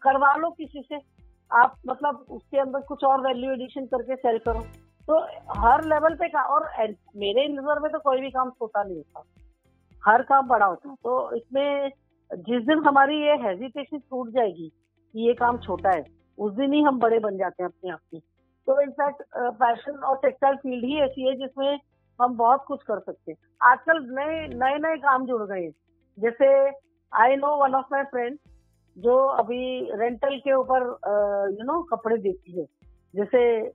करवा 0.03 0.35
लो 0.37 0.51
किसी 0.53 0.83
से। 0.83 0.99
आप 1.51 1.77
मतलब 1.89 2.25
उसके 2.31 2.59
अंदर 2.59 2.81
कुछ 2.89 3.05
और 3.05 3.21
वैल्यू 3.21 3.53
एडिशन 3.53 3.87
करके 3.87 4.17
सेल 4.17 4.39
करो। 4.47 4.61
तो 5.09 5.19
हर 5.59 5.85
लेवल 5.85 6.15
पे 6.15 6.29
का, 6.29 6.43
और 6.43 6.69
मेरे 7.17 7.47
नज़र 7.51 7.81
में 7.81 7.91
तो 7.93 7.99
कोई 8.01 8.21
भी 8.21 8.31
काम 8.31 8.51
छोटा 8.51 8.83
नहीं 8.83 8.97
होता 8.97 9.23
हर 10.03 10.23
काम 10.25 10.49
बड़ा 10.49 10.67
होता 10.67 10.89
है। 10.89 10.95
तो 10.97 11.37
इसमें 11.37 11.91
जिस 12.31 12.63
दिन 12.67 12.85
हमारी 12.87 13.21
ये 13.21 13.35
हेजिटेशन 13.43 13.99
छूट 13.99 14.31
जाएगी 14.31 14.69
कि 14.69 15.27
ये 15.27 15.35
काम 15.35 15.59
छोटा 15.59 15.91
है, 15.91 16.05
उस 16.39 16.53
दिन 16.55 16.73
ही 16.73 16.83
हम 16.83 16.99
बड़े 17.01 17.19
बन 17.21 17.37
जाते 17.39 17.63
हैं 17.63 17.71
अपने 17.71 17.91
आप 17.91 18.01
में। 18.15 18.21
तो 18.69 18.81
इनफैक्ट 18.81 19.23
फ़ैशन 19.55 19.99
और 20.01 20.17
टेक्सटाइल 20.19 20.57
फ़ील्ड 20.57 20.85
ही 20.85 21.01
ऐसी 21.03 21.29
है 21.29 21.35
जिसमें 21.37 21.79
हम 22.21 22.37
बहुत 22.37 22.65
कुछ 22.67 22.83
कर 22.83 22.99
सकते 23.01 23.33
हैं। 23.33 23.39
आजकल 23.63 24.03
नए 24.15 24.47
नए 24.55 24.79
नए 24.79 24.97
काम 24.99 25.27
जुड़ 25.27 25.43
गए 25.45 25.69
जैसे 26.19 26.49
I 27.13 27.37
know 27.37 27.57
one 27.57 27.75
of 27.75 27.87
my 27.93 28.03
friend 28.07 28.39
जो 28.99 29.17
अभी 29.17 29.91
रेंटल 29.93 30.37
के 30.37 30.53
ऊपर 30.53 30.83
यू 31.61 31.65
नो 31.65 31.83
कपड़े 31.83 32.17
देती 32.17 32.61
है। 32.61 32.67
जैसे 33.17 33.67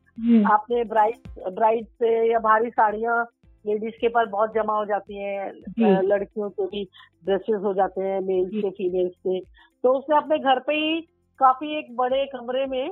आपने 0.43 0.83
ब्राइड 0.83 1.15
ब्राइड 1.53 1.85
से 1.85 2.31
या 2.31 2.39
भारी 2.39 2.69
साड़ियाँ 2.69 3.27
लेडीज़ 3.65 3.95
के 4.01 4.07
पास 4.07 4.27
बहुत 4.27 4.53
जमा 4.53 4.77
हो 4.77 4.85
जाती 4.85 5.17
हैं 5.17 5.53
लड़कियों 6.01 6.49
के 6.49 6.65
भी 6.65 6.89
ड्रेसेस 7.25 7.61
हो 7.61 7.73
जाते 7.73 8.01
हैं 8.01 8.21
मेल्स 8.21 8.51
के 8.53 8.69
फीमेल्स 8.69 9.13
के 9.15 9.39
तो 9.83 9.97
उसने 9.97 10.17
अपने 10.17 10.39
घर 10.39 10.59
पे 10.59 10.73
ही 10.73 11.01
काफ़ी 11.39 11.79
एक 11.79 11.95
बड़े 11.95 12.25
कमरे 12.25 12.65
में 12.65 12.91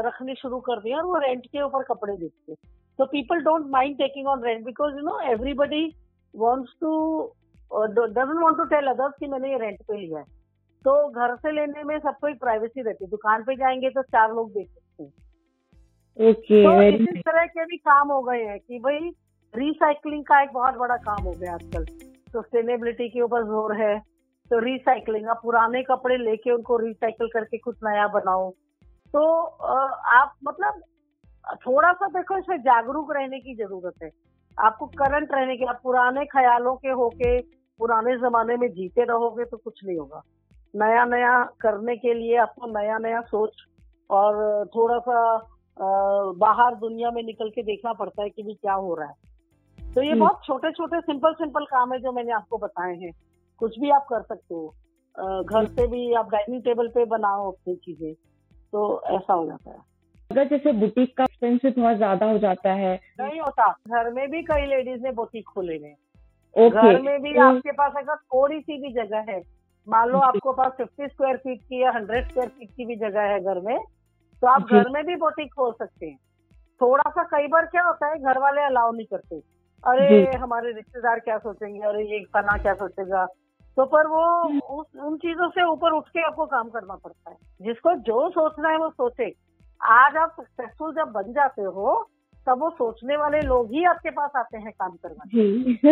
रखने 0.00 0.34
शुरू 0.34 0.60
कर 0.60 0.80
दिया 0.80 0.98
और 0.98 1.04
वो 1.04 1.18
रेंट 1.18 1.46
के 1.46 1.62
ऊपर 1.62 1.82
कपड़े 1.82 2.16
देते 2.16 2.54
people 3.00 3.40
don't 3.40 3.64
mind 3.64 3.94
taking 3.94 4.26
on 4.26 4.42
rent 4.42 4.64
because 4.68 4.94
you 4.94 5.04
know 5.06 5.36
everybody 5.36 5.82
wants 6.40 6.70
to 6.82 7.20
uh, 7.78 8.12
doesn't 8.14 8.40
want 8.40 8.56
to 8.56 8.64
tell 8.74 8.88
others 8.94 9.12
कि 9.20 9.26
मैंने 9.26 9.50
ये 9.52 9.58
रेंट 9.58 9.82
पे 9.82 9.98
लिया 9.98 10.18
है। 10.18 10.35
तो 10.84 11.08
घर 11.10 11.34
से 11.36 11.52
लेने 11.52 11.82
में 11.82 11.98
सबको 11.98 12.28
एक 12.28 12.40
प्राइवेसी 12.40 12.82
रहती 12.82 13.04
है। 13.04 13.10
दुकान 13.10 13.42
पे 13.42 13.56
जाएँगे 13.56 13.90
तो 13.90 14.02
चार 14.02 14.32
लोग 14.32 14.50
देख 14.52 14.68
सकते 14.68 15.02
हैं। 15.02 15.12
Okay, 16.16 16.62
तो 16.64 16.82
इस 16.82 17.22
तरह 17.22 17.46
के 17.46 17.64
भी 17.64 17.76
काम 17.76 18.12
हो 18.12 18.20
गए 18.22 18.42
हैं 18.42 18.58
कि 18.58 18.78
भाई 18.78 18.98
रिसाइकलिंग 19.54 20.24
का 20.24 20.40
एक 20.42 20.52
बहुत 20.52 20.74
बड़ा 20.74 20.96
काम 20.96 21.24
हो 21.24 21.32
गया 21.32 21.54
आजकल। 21.54 21.84
सस्टेनेबिलिटी 22.32 23.08
के 23.08 23.20
ऊपर 23.20 23.44
ज़ोर 23.44 23.76
है। 23.76 23.98
तो 24.50 24.58
रिसाइकलिंग 24.58 25.28
आप 25.28 25.40
पुराने 25.42 25.82
कपड़े 25.82 26.16
लेके 26.16 26.50
उनको 26.50 26.76
रिसाइकल 26.76 27.28
करके 27.28 27.58
कुछ 27.58 27.76
नया 27.84 28.06
बनाओ। 28.08 28.50
तो 29.14 29.24
आप 30.12 30.34
मतलब 30.48 30.80
थोड़ा 31.56 31.92
सा 31.92 32.06
देखो 32.08 32.38
इसमें 32.38 32.58
जागरूक 32.60 33.12
रहने 33.12 33.40
की 33.40 33.54
ज़रूरत 33.54 34.02
है। 34.02 34.10
आपको 34.58 34.86
करंट 34.98 35.32
रहने 35.32 35.56
की 35.56 35.64
आप 35.64 35.80
पुराने 35.82 36.24
ख्यालों 36.26 36.74
के 36.76 36.90
होके 36.92 37.40
पुराने 37.80 38.16
जमाने 38.18 38.56
में 38.56 38.68
जीते 38.68 39.04
रहोगे 39.04 39.44
तो 39.44 39.56
कुछ 39.56 39.84
नहीं 39.84 39.98
होगा। 39.98 40.22
नया 40.76 41.04
नया 41.04 41.42
करने 41.60 41.96
के 41.96 42.14
लिए 42.14 42.36
आपको 42.36 42.66
नया 42.78 42.98
नया 42.98 43.20
सोच 43.20 43.62
और 44.10 44.66
थोड़ा 44.66 44.98
सा 44.98 45.20
बाहर 46.38 46.74
दुनिया 46.74 47.10
में 47.10 47.22
निकल 47.22 47.50
के 47.50 47.62
देखना 47.62 47.92
पड़ता 47.92 48.22
है 48.22 48.28
कि 48.30 48.42
भी 48.42 48.54
क्या 48.54 48.72
हो 48.74 48.94
रहा 48.94 49.08
है। 49.08 49.94
तो 49.94 50.02
ये 50.02 50.14
बहुत 50.14 50.40
छोटे 50.44 50.70
छोटे 50.72 51.00
सिंपल 51.00 51.32
सिंपल 51.32 51.64
काम 51.64 51.92
है 51.92 51.98
जो 51.98 52.12
मैंने 52.12 52.32
आपको 52.32 52.58
बताए 52.58 52.94
हैं। 52.94 53.12
कुछ 53.60 53.78
भी 53.80 53.90
आप 53.90 54.06
कर 54.10 54.22
सकते 54.22 54.54
हो। 54.54 54.68
घर 55.42 55.66
से 55.66 55.86
भी 55.86 56.12
आप 56.14 56.30
डाइनिंग 56.30 56.62
टेबल 56.62 56.88
पे 56.88 57.04
बनाओ 57.04 57.50
अपनी 57.50 57.74
चीज़ें 57.76 58.12
तो 58.72 59.02
ऐसा 59.10 59.32
हो 59.32 59.46
जाता 59.46 59.70
है। 59.70 59.78
अगर 60.30 60.48
जैसे 60.48 60.72
बुटीक 60.72 61.16
का 61.16 61.24
एक्सपेंसिव 61.24 61.74
बहुत 61.76 61.96
ज़्यादा 61.96 62.26
हो 62.26 62.38
जाता 62.38 62.72
है। 62.72 62.94
नहीं 63.20 63.40
होता। 63.40 63.70
घर 63.88 64.10
में 64.12 64.28
भी 64.30 64.42
कई 64.42 64.66
लेडीज़ 64.66 65.02
ने 65.02 65.12
बुटीक 65.12 65.44
खोले 65.48 65.76
हुए 65.76 66.68
घर 66.70 67.00
में 67.02 67.20
भी 67.22 67.32
तो, 67.34 67.40
आपके 67.40 67.72
पास 67.72 67.92
अगर 67.96 68.16
थोड़ी 68.16 68.60
सी 68.60 68.78
भी 68.82 68.92
जगह 68.92 69.24
है 69.28 69.40
मान 69.88 70.08
लो 70.08 70.18
आपको 70.18 70.52
पास 70.52 70.72
फिफ्टी 70.72 71.08
स्क्वायर 71.08 71.36
फीट 71.36 71.60
की 71.60 71.82
या 71.82 71.90
हंड्रेड 71.90 72.28
स्क्वायर 72.28 72.48
फीट 72.48 72.70
की 72.76 72.86
भी 72.86 72.96
जगह 72.96 73.20
है 73.20 73.40
घर 73.40 73.60
में 73.60 73.78
तो 74.42 74.46
आप 74.46 74.62
घर 74.62 74.88
में 74.88 75.04
भी 75.06 75.16
बुटीक 75.16 75.54
खोल 75.54 75.72
सकते 75.72 76.06
हैं। 76.06 76.18
थोड़ा 76.80 77.10
सा 77.10 77.22
कई 77.22 77.46
बार 77.46 77.66
क्या 77.66 77.82
होता 77.82 78.06
है 78.06 78.18
घर 78.18 78.38
वाले 78.38 78.60
अलाउ 78.60 78.92
नहीं 78.92 79.06
करते। 79.06 79.42
अरे 79.86 80.36
हमारे 80.36 80.72
रिश्तेदार 80.72 81.20
क्या 81.20 81.38
सोचेंगे? 81.38 81.80
अरे 81.80 82.04
ये 82.04 82.20
खाना 82.20 82.58
क्या 82.58 82.74
सोचेगा? 82.74 83.26
तो 83.76 83.84
पर 83.84 84.06
वो 84.06 84.48
उस 84.80 84.86
उन 85.02 85.16
चीज़ों 85.16 85.48
से 85.48 85.64
ऊपर 85.64 85.92
उठ 85.92 86.08
के 86.08 86.22
आपको 86.22 86.46
काम 86.46 86.68
करना 86.68 86.94
पड़ता 86.94 87.30
है। 87.30 87.36
जिसको 87.62 87.94
जो 87.94 88.30
सोचना 88.30 88.68
है 88.68 88.78
वो 88.78 88.90
सोचे। 88.90 89.32
आज 89.82 90.16
आप 90.16 90.36
सक्सेसफुल 90.40 90.94
जब 90.94 91.08
बन 91.12 91.32
जाते 91.32 91.62
हो 91.62 92.10
तब 92.46 92.60
वो 92.60 92.70
सोचने 92.70 93.16
वाले 93.16 93.40
लोग 93.40 93.72
ही 93.72 93.84
आपके 93.84 94.10
पास 94.10 94.30
आते 94.36 94.58
हैं 94.58 94.72
काम 94.72 94.90
करना। 94.90 95.24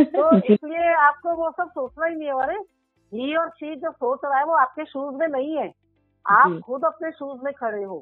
तो 0.04 0.36
इसलिए 0.54 0.94
आपको 0.94 1.34
वो 1.34 1.50
सब 1.50 1.68
सोचना 1.70 2.06
ही 2.06 2.16
नहीं 2.16 2.28
है। 2.28 2.42
अरे 2.42 2.58
ही 3.14 3.34
और 3.36 3.48
शी 3.50 3.74
जो 3.76 3.90
सोच 3.92 4.20
रहा 4.24 4.38
है 4.38 4.44
वो 4.44 4.54
आपके 4.54 4.84
शूज़ 4.84 5.14
में 5.16 5.26
नहीं 5.28 5.56
है। 5.56 5.70
आप 6.26 6.60
खुद 6.64 6.84
अपने 6.84 7.10
शूज़ 7.10 7.44
में 7.44 7.52
खड़े 7.54 7.82
हो। 7.82 7.98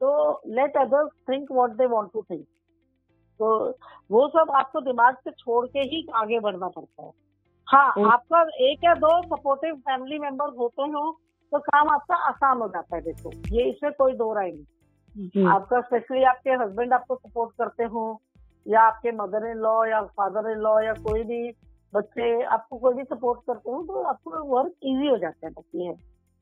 तो 0.00 0.40
let 0.48 0.76
others 0.76 1.10
think 1.28 1.52
what 1.52 1.70
they 1.70 1.86
want 1.86 2.10
to 2.12 2.22
think 2.22 2.44
तो 3.40 3.48
वो 4.10 4.26
सब 4.28 4.50
आपको 4.56 4.80
दिमाग 4.80 5.14
से 5.14 5.30
छोड़ 5.30 5.66
के 5.66 5.80
ही 5.80 6.06
आगे 6.14 6.40
बढ़ना 6.40 6.68
पड़ता 6.68 7.02
है। 7.02 7.10
हाँ 7.68 8.10
आपका 8.12 8.40
एक 8.60 8.84
या 8.84 8.94
दो 8.94 9.10
सपोर्टिव 9.26 9.74
फैमिली 9.76 10.18
मेंबर्स 10.18 10.54
होते 10.58 10.82
हो 10.82 11.10
तो 11.52 11.58
काम 11.60 11.88
आपका 11.88 12.16
आसान 12.28 12.58
हो 12.58 12.68
जाता 12.68 12.96
है 12.96 13.02
देखो। 13.02 13.32
ये 13.52 13.64
इसमें 13.70 13.92
कोई 13.92 14.12
दो 14.12 14.32
राय 14.34 14.50
नहीं। 14.50 15.46
आपका 15.46 15.80
स्पेशली 15.80 16.24
आपके 16.24 16.50
हस्बैंड 16.62 16.92
आपको 16.92 17.16
सपोर्ट 17.16 17.50
करते 17.58 17.84
हो 17.84 18.04
या 18.66 18.82
आपके 18.82 19.12
मदर 19.12 19.46
इन 19.46 19.56
लॉ 19.56 19.84
या 19.84 20.02
फादर 20.16 20.50
इन 20.50 20.58
लॉ 20.58 20.80
या 20.80 20.92
कोई 21.04 21.22
भी 21.22 21.50
बच्चे 21.94 22.42
आपको 22.42 22.78
कोई 22.78 22.94
भी 22.94 23.04
सपोर्ट 23.04 23.40
करते 23.46 23.70
हो 23.70 23.82
तो 23.82 24.02
आपको 24.02 24.42
वर्क 24.46 24.72
इजी 24.82 25.06
हो 25.06 25.16
जाता 25.18 25.46
है 25.46 25.52
बस 25.52 25.64
ये 25.74 25.94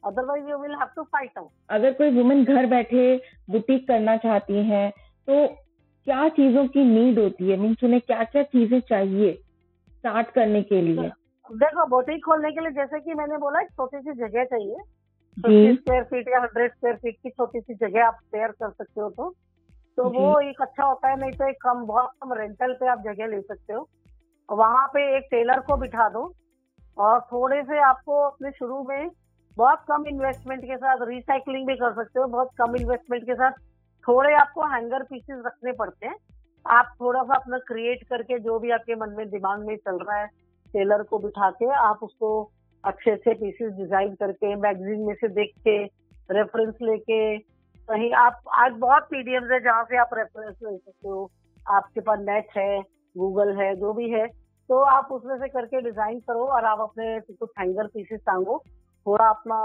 otherwise 0.02 0.48
you 0.50 0.58
will 0.58 0.74
have 0.74 0.88
to 0.96 1.02
fight 1.02 1.38
out 1.38 1.50
अगर 1.70 1.92
कोई 1.92 2.10
वुमेन 2.10 2.44
घर 2.44 2.66
बैठे 2.66 3.16
बुटीक 3.50 3.86
करना 3.88 4.16
चाहती 4.16 4.64
है 4.68 4.88
तो 5.28 5.46
क्या 6.06 6.28
चीज़ों 6.28 6.66
की 6.66 6.84
नीड 6.84 7.18
होती 7.18 7.50
है? 7.50 7.56
मीन्स 7.56 7.84
उन्हें 7.84 8.00
क्या 8.00 8.22
क्या 8.24 8.42
चीज़ें 8.44 8.80
चाहिए 8.80 9.32
स्टार्ट 9.32 10.30
करने 10.30 10.62
के 10.62 10.80
लिए? 10.80 11.08
देखो 11.50 11.86
बुटीक 11.86 12.24
खोलने 12.24 12.50
के 12.52 12.60
लिए 12.60 12.70
जैसे 12.70 13.00
कि 13.00 13.14
मैंने 13.14 13.36
बोला 13.38 13.60
एक 13.60 13.68
छोटी 13.70 14.00
सी 14.00 14.12
जगह 14.12 14.44
चाहिए। 14.44 14.76
फिफ्टी 15.36 15.74
स्क्वायर 15.74 16.02
फीट 16.04 16.28
या 16.28 16.40
हंड्रेड 16.40 16.72
स्क्वायर 16.72 16.96
फीट 16.96 17.16
की 17.22 17.30
छोटी 17.30 17.60
सी 17.60 17.74
जगह 17.74 18.06
आप 18.06 18.18
शेयर 18.24 18.50
कर 18.50 18.70
सकते 18.70 19.00
हो 19.00 19.08
तो। 19.10 19.28
तो 19.98 20.08
वो 20.10 20.40
एक 20.40 20.62
अच्छा 20.62 20.84
होता 20.84 21.08
है 21.08 21.20
नहीं 21.20 21.32
तो 21.32 21.48
एक 21.48 21.56
कम 21.62 21.84
बहुत 21.86 22.10
कम 22.22 22.32
रेंटल 22.32 22.72
पे 22.72 22.88
आप 22.88 23.02
जगह 23.04 23.26
ले 23.26 23.40
सकते 23.40 23.72
हो। 23.72 23.88
वहाँ 24.52 24.86
पे 24.94 25.02
एक 25.16 25.26
टेलर 25.30 25.60
को 25.66 25.76
बिठा 25.76 26.08
दो 26.08 26.22
और 26.96 27.20
थोड़े 27.22 27.62
से 27.62 27.78
आपको 27.82 28.20
अपने 28.22 28.50
शुरू 28.50 28.82
में 28.88 29.10
बहुत 29.56 29.84
कम 29.88 30.06
इन्वेस्टमेंट 30.08 30.64
के 30.64 30.76
साथ 30.76 31.06
रिसाइकलिंग 31.08 31.66
भी 31.66 31.74
कर 31.76 31.92
सकते 31.94 32.20
हो, 32.20 32.26
बहुत 32.26 32.50
कम 32.58 32.76
इन्वेस्टमेंट 32.76 33.24
के 33.24 33.34
साथ 33.34 33.52
थोड़े 34.04 34.34
आपको 34.34 34.66
हैंगर 34.66 35.02
पीसेस 35.02 35.42
रखने 35.46 35.72
पड़ते 35.72 36.06
हैं। 36.06 36.14
आप 36.66 36.94
थोड़ा 37.00 37.22
सा 37.22 37.34
अपना 37.34 37.58
क्रिएट 37.66 38.02
करके 38.08 38.38
जो 38.40 38.58
भी 38.58 38.70
आपके 38.70 38.94
मन 38.96 39.14
में 39.16 39.28
दिमाग 39.30 39.66
में 39.66 39.76
चल 39.76 39.98
रहा 39.98 40.18
है 40.18 40.26
टेलर 40.74 41.02
को 41.02 41.18
बिठा 41.18 41.50
के 41.52 41.70
आप 41.78 42.02
उसको 42.02 42.30
अच्छे 42.84 43.10
अच्छे 43.10 43.34
पीसेस 43.34 43.72
डिज़ाइन 43.72 44.14
करके 44.14 44.54
मैगजीन 44.58 45.00
में 45.06 45.14
से 45.14 45.28
देख 45.30 45.52
के 45.58 45.82
रेफरेंस 46.28 46.74
लेके 46.82 47.38
कहीं 47.38 48.12
आप, 48.14 48.40
आज 48.54 48.72
बहुत 48.78 49.02
पीडीएम 49.10 49.52
है 49.52 49.60
जहाँ 49.60 49.84
से 49.84 49.96
आप 49.98 50.10
रेफरेंस 50.14 50.54
ले 50.62 50.76
सकते 50.76 51.08
हो। 51.08 51.30
आपके 51.66 52.00
पास 52.00 52.18
नेट 52.20 52.56
है 52.56 52.80
गूगल 53.16 53.56
है, 53.56 53.74
जो 53.76 53.92
भी 53.92 54.08
है। 54.10 54.26
तो 54.72 54.78
आप 54.88 55.08
उसमें 55.12 55.36
से 55.38 55.48
करके 55.48 55.80
डिज़ाइन 55.82 56.18
करो 56.20 56.44
और 56.48 56.64
आप 56.64 56.80
अपने 56.80 57.18
कुछ 57.22 57.48
हैंगर 57.58 57.86
पीसेस 57.86 58.20
टांगो। 58.26 58.56
थोड़ा 59.06 59.24
अपना 59.26 59.58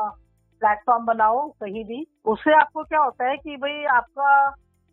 प्लेटफॉर्म 0.62 1.06
बनाओ 1.06 1.48
कहीं 1.62 1.84
भी। 1.86 2.06
उससे 2.26 2.54
आपको 2.54 2.84
क्या 2.84 3.00
होता 3.02 3.30
है 3.30 3.38
कि 3.38 3.56
भाई 3.58 3.84
आपका 3.94 4.32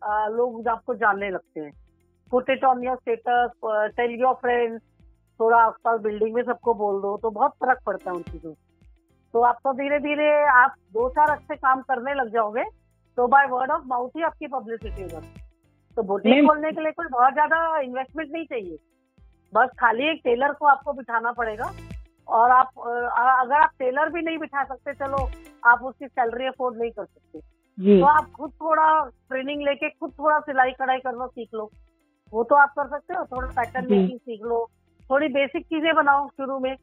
आ, 0.01 0.27
लोग 0.27 0.67
आपको 0.67 0.95
जानने 0.95 1.29
लगते 1.31 1.59
हैं। 1.59 1.71
Put 2.31 2.49
it 2.49 2.63
on 2.63 2.83
your 2.83 2.95
status 2.97 3.51
tell 3.97 4.15
your 4.21 4.33
friends 4.41 4.81
थोड़ा 5.39 5.57
आसपास 5.57 5.99
बिल्डिंग 6.01 6.33
में 6.35 6.41
सबको 6.43 6.73
बोल 6.75 7.01
दो 7.01 7.15
तो 7.17 7.29
बहुत 7.31 7.51
फ़र्क 7.59 7.83
पड़ता 7.85 8.09
है 8.09 8.15
उन 8.15 8.23
चीज़ों 8.23 8.53
तो 9.33 9.41
आपको 9.43 9.73
धीरे 9.73 9.99
धीरे 9.99 10.31
आप 10.55 10.75
दो 10.93 11.09
चार 11.11 11.29
अच्छे 11.29 11.55
काम 11.57 11.81
करने 11.83 12.13
लग 12.13 12.33
जाओगे 12.33 12.63
तो 13.17 13.27
बाय 13.27 13.47
वर्ड 13.49 13.71
ऑफ़ 13.71 13.85
माउथ 13.87 14.17
ही 14.17 14.23
आपकी 14.23 14.47
पब्लिसिटी 14.49 15.01
हो 15.01 15.07
जाती 15.09 15.41
तो 15.97 16.03
बुटीक 16.05 16.45
खोलने 16.47 16.71
के 16.71 16.81
लिए 16.81 16.91
कोई 16.93 17.07
बहुत 17.11 17.33
ज़्यादा 17.33 17.79
इन्वेस्टमेंट 17.81 18.31
नहीं 18.31 18.45
चाहिए। 18.45 18.77
बस 19.55 19.69
खाली 19.79 20.09
एक 20.09 20.21
टेलर 20.23 20.53
को 20.53 20.65
आपको 20.67 20.93
बिठाना 20.93 21.31
पड़ेगा। 21.31 21.71
और 22.27 22.51
आप 22.51 22.69
अगर 22.77 23.55
आप 23.55 23.71
टेलर 23.79 24.09
भी 24.09 24.21
नहीं 24.21 24.37
बिठा 24.37 24.63
सकते 24.63 24.93
चलो 24.95 25.17
आप 25.63 25.83
उसकी 25.83 26.07
सैलरी 26.07 26.47
अफोर्ड 26.47 26.77
नहीं 26.77 26.91
कर 26.91 27.05
सकते। 27.05 27.39
तो 27.77 28.05
आप 28.07 28.31
खुद 28.31 28.51
थोड़ा 28.61 28.87
ट्रेनिंग 29.29 29.61
लेके 29.61 29.89
खुद 29.89 30.11
थोड़ा 30.19 30.39
सिलाई 30.41 30.71
कढ़ाई 30.73 30.99
करना 30.99 31.25
सीख 31.27 31.49
लो। 31.53 31.69
वो 32.33 32.43
तो 32.43 32.55
आप 32.55 32.73
कर 32.79 32.87
सकते 32.89 33.13
हो 33.13 33.23
थोड़ा 33.25 33.47
पैटर्न 33.55 33.91
मेकिंग 33.91 34.19
सीख 34.19 34.41
लो। 34.43 34.65
थोड़ी 35.09 35.27
बेसिक 35.29 35.65
चीज़ें 35.65 35.93
बनाओ 35.95 36.27
शुरू 36.29 36.59
में। 36.59 36.75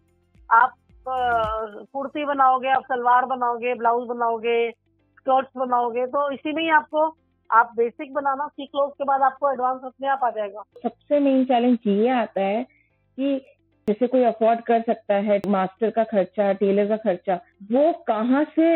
आप 0.50 0.74
कुर्ती 1.06 2.24
बनाओगे 2.24 2.68
आप 2.70 2.82
सलवार 2.82 3.24
बनाओगे 3.26 3.74
ब्लाउज 3.74 4.06
बनाओगे 4.08 4.70
स्कर्ट्स 4.70 5.50
बनाओगे 5.56 6.06
तो 6.06 6.30
इसी 6.30 6.52
में 6.52 6.62
ही 6.62 6.68
आपको 6.72 7.08
आप 7.52 7.72
बेसिक 7.76 8.12
बनाना 8.14 8.46
सीख 8.48 8.68
लो 8.74 8.82
उसके 8.82 9.04
बाद 9.04 9.22
आपको 9.22 9.50
एडवांस 9.52 9.80
अपने 9.84 10.08
आप 10.08 10.20
आ 10.24 10.30
जाएगा। 10.30 10.62
सबसे 10.82 11.18
मेन 11.20 11.44
चैलेंज 11.44 11.78
ये 11.86 12.08
आता 12.10 12.40
है 12.40 12.62
कि 12.62 13.40
जैसे 13.88 14.06
कोई 14.06 14.22
अफोर्ड 14.24 14.60
कर 14.60 14.82
सकता 14.82 15.14
है 15.20 15.40
मास्टर 15.48 15.90
का 15.90 16.04
खर्चा 16.04 16.52
टेलर 16.52 16.88
का 16.88 16.96
खर्चा 16.96 17.34
वो 17.72 17.92
कहाँ 18.08 18.44
से 18.56 18.66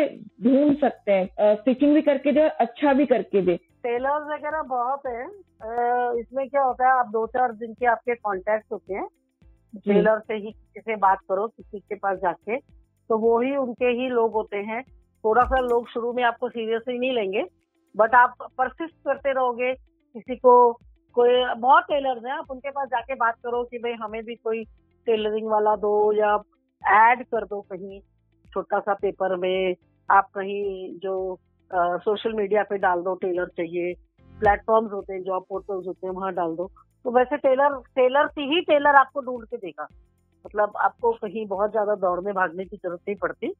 ढूंढ 0.43 0.77
सकते 0.77 1.11
हैं? 1.11 1.55
स्टिचिंग 1.55 1.93
भी 1.93 2.01
करके 2.01 2.31
दे 2.31 2.47
अच्छा 2.59 2.93
भी 2.93 3.05
करके 3.05 3.41
दे। 3.41 3.55
टेलर 3.83 4.23
वगैरह 4.25 4.61
बहुत 4.63 5.05
है। 5.07 5.23
इसमें 6.19 6.47
क्या 6.49 6.63
होता 6.63 6.87
है 6.87 6.99
आप 6.99 7.09
दो 7.09 7.25
चार 7.27 7.51
दिन 7.53 7.73
के 7.73 7.85
आपके 7.85 8.15
कॉन्टेक्ट 8.15 8.71
होते 8.71 8.93
हैं। 8.93 9.07
टेलर 9.77 10.19
से 10.19 10.33
ही 10.33 10.51
किसी 10.51 10.79
से 10.81 10.95
बात 10.97 11.19
करो 11.29 11.47
किसी 11.47 11.79
के 11.79 11.95
पास 11.95 12.17
जाके। 12.17 12.57
तो 12.57 13.17
वो 13.17 13.39
ही 13.41 13.55
उनके 13.55 13.89
ही 13.91 14.09
लोग 14.09 14.33
होते 14.33 14.57
हैं। 14.63 14.81
थोड़ा 15.23 15.43
सा 15.43 15.59
लोग 15.59 15.87
शुरू 15.89 16.11
में 16.13 16.23
आपको 16.23 16.49
सीरियसली 16.49 16.97
नहीं 16.99 17.13
लेंगे। 17.13 17.43
बट 17.95 18.15
आप 18.15 18.35
परसिस्ट 18.57 18.95
करते 19.05 19.33
रहोगे 19.33 19.73
किसी 19.73 20.35
को 20.35 20.73
कोई 21.15 21.43
बहुत 21.57 21.83
टेलर्स 21.83 22.25
हैं 22.25 22.33
आप 22.33 22.51
उनके 22.51 22.71
पास 22.71 22.87
जाके 22.87 23.15
बात 23.15 23.35
करो 23.35 23.63
कि 23.63 23.77
भाई 23.77 23.93
हमें 23.93 24.23
भी 24.25 24.35
कोई 24.35 24.63
टेलरिंग 25.07 25.47
वाला 25.47 25.75
दो 25.75 26.11
या 26.13 26.35
ऐड 26.83 27.23
कर 27.23 27.45
दो 27.45 27.61
कहीं 27.61 27.99
छोटा 28.45 28.79
सा 28.79 28.93
पेपर 28.93 29.35
में। 29.35 29.75
आप 30.09 30.29
कहीं 30.35 30.99
जो 30.99 31.33
आ, 31.71 31.97
सोशल 31.97 32.33
मीडिया 32.33 32.63
पे 32.63 32.77
डाल 32.77 33.01
दो 33.01 33.13
टेलर 33.15 33.47
चाहिए। 33.47 33.93
प्लेटफॉर्म्स 34.39 34.91
होते 34.91 35.13
हैं 35.13 35.21
जॉब 35.23 35.45
पोर्टल्स 35.49 35.87
होते 35.87 36.07
हैं 36.07 36.13
वहाँ 36.13 36.33
डाल 36.33 36.55
दो। 36.55 36.67
तो 37.05 37.11
वैसे 37.11 37.37
टेलर 37.37 37.77
टेलर 37.95 38.27
से 38.27 38.41
ही 38.41 38.61
टेलर 38.61 38.95
आपको 38.95 39.21
ढूंढ 39.21 39.43
के 39.45 39.57
देगा। 39.57 39.87
मतलब 40.45 40.77
आपको 40.77 41.11
कहीं 41.11 41.45
बहुत 41.47 41.71
ज़्यादा 41.71 41.95
दौड़ 41.95 42.19
में 42.19 42.33
भागने 42.33 42.65
की 42.65 42.77
ज़रूरत 42.77 42.99
नहीं 43.07 43.17
पड़ती। 43.17 43.53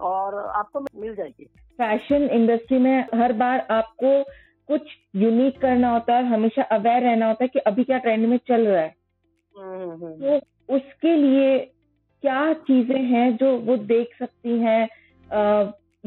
और 0.00 0.34
आपको 0.34 0.80
मिल 0.80 1.14
जाएगी। 1.14 1.46
फ़ैशन 1.78 2.28
इंडस्ट्री 2.32 2.78
में 2.78 3.06
हर 3.14 3.32
बार 3.32 3.66
आपको 3.70 4.22
कुछ 4.68 4.90
यूनिक 5.16 5.60
करना 5.60 5.90
होता 5.90 6.14
है 6.14 6.26
हमेशा 6.26 6.62
अवेयर 6.62 7.02
रहना 7.02 7.26
होता 7.26 7.44
है 7.44 7.48
कि 7.48 7.58
अभी 7.58 7.84
क्या 7.84 7.98
ट्रेंड 7.98 8.26
में 8.26 8.36
चल 8.48 8.66
रहा 8.66 8.80
है। 8.80 8.94
हम्म, 9.56 9.90
हम्म, 9.90 10.04
हम्म। 10.04 10.38
तो 10.38 10.76
उसके 10.76 11.14
लिए 11.16 11.58
क्या 12.22 12.52
चीज़ें 12.52 13.00
हैं 13.02 13.36
जो 13.36 13.56
वो 13.58 13.76
देख 13.76 14.14
सकती 14.18 14.58
हैं 14.58 14.88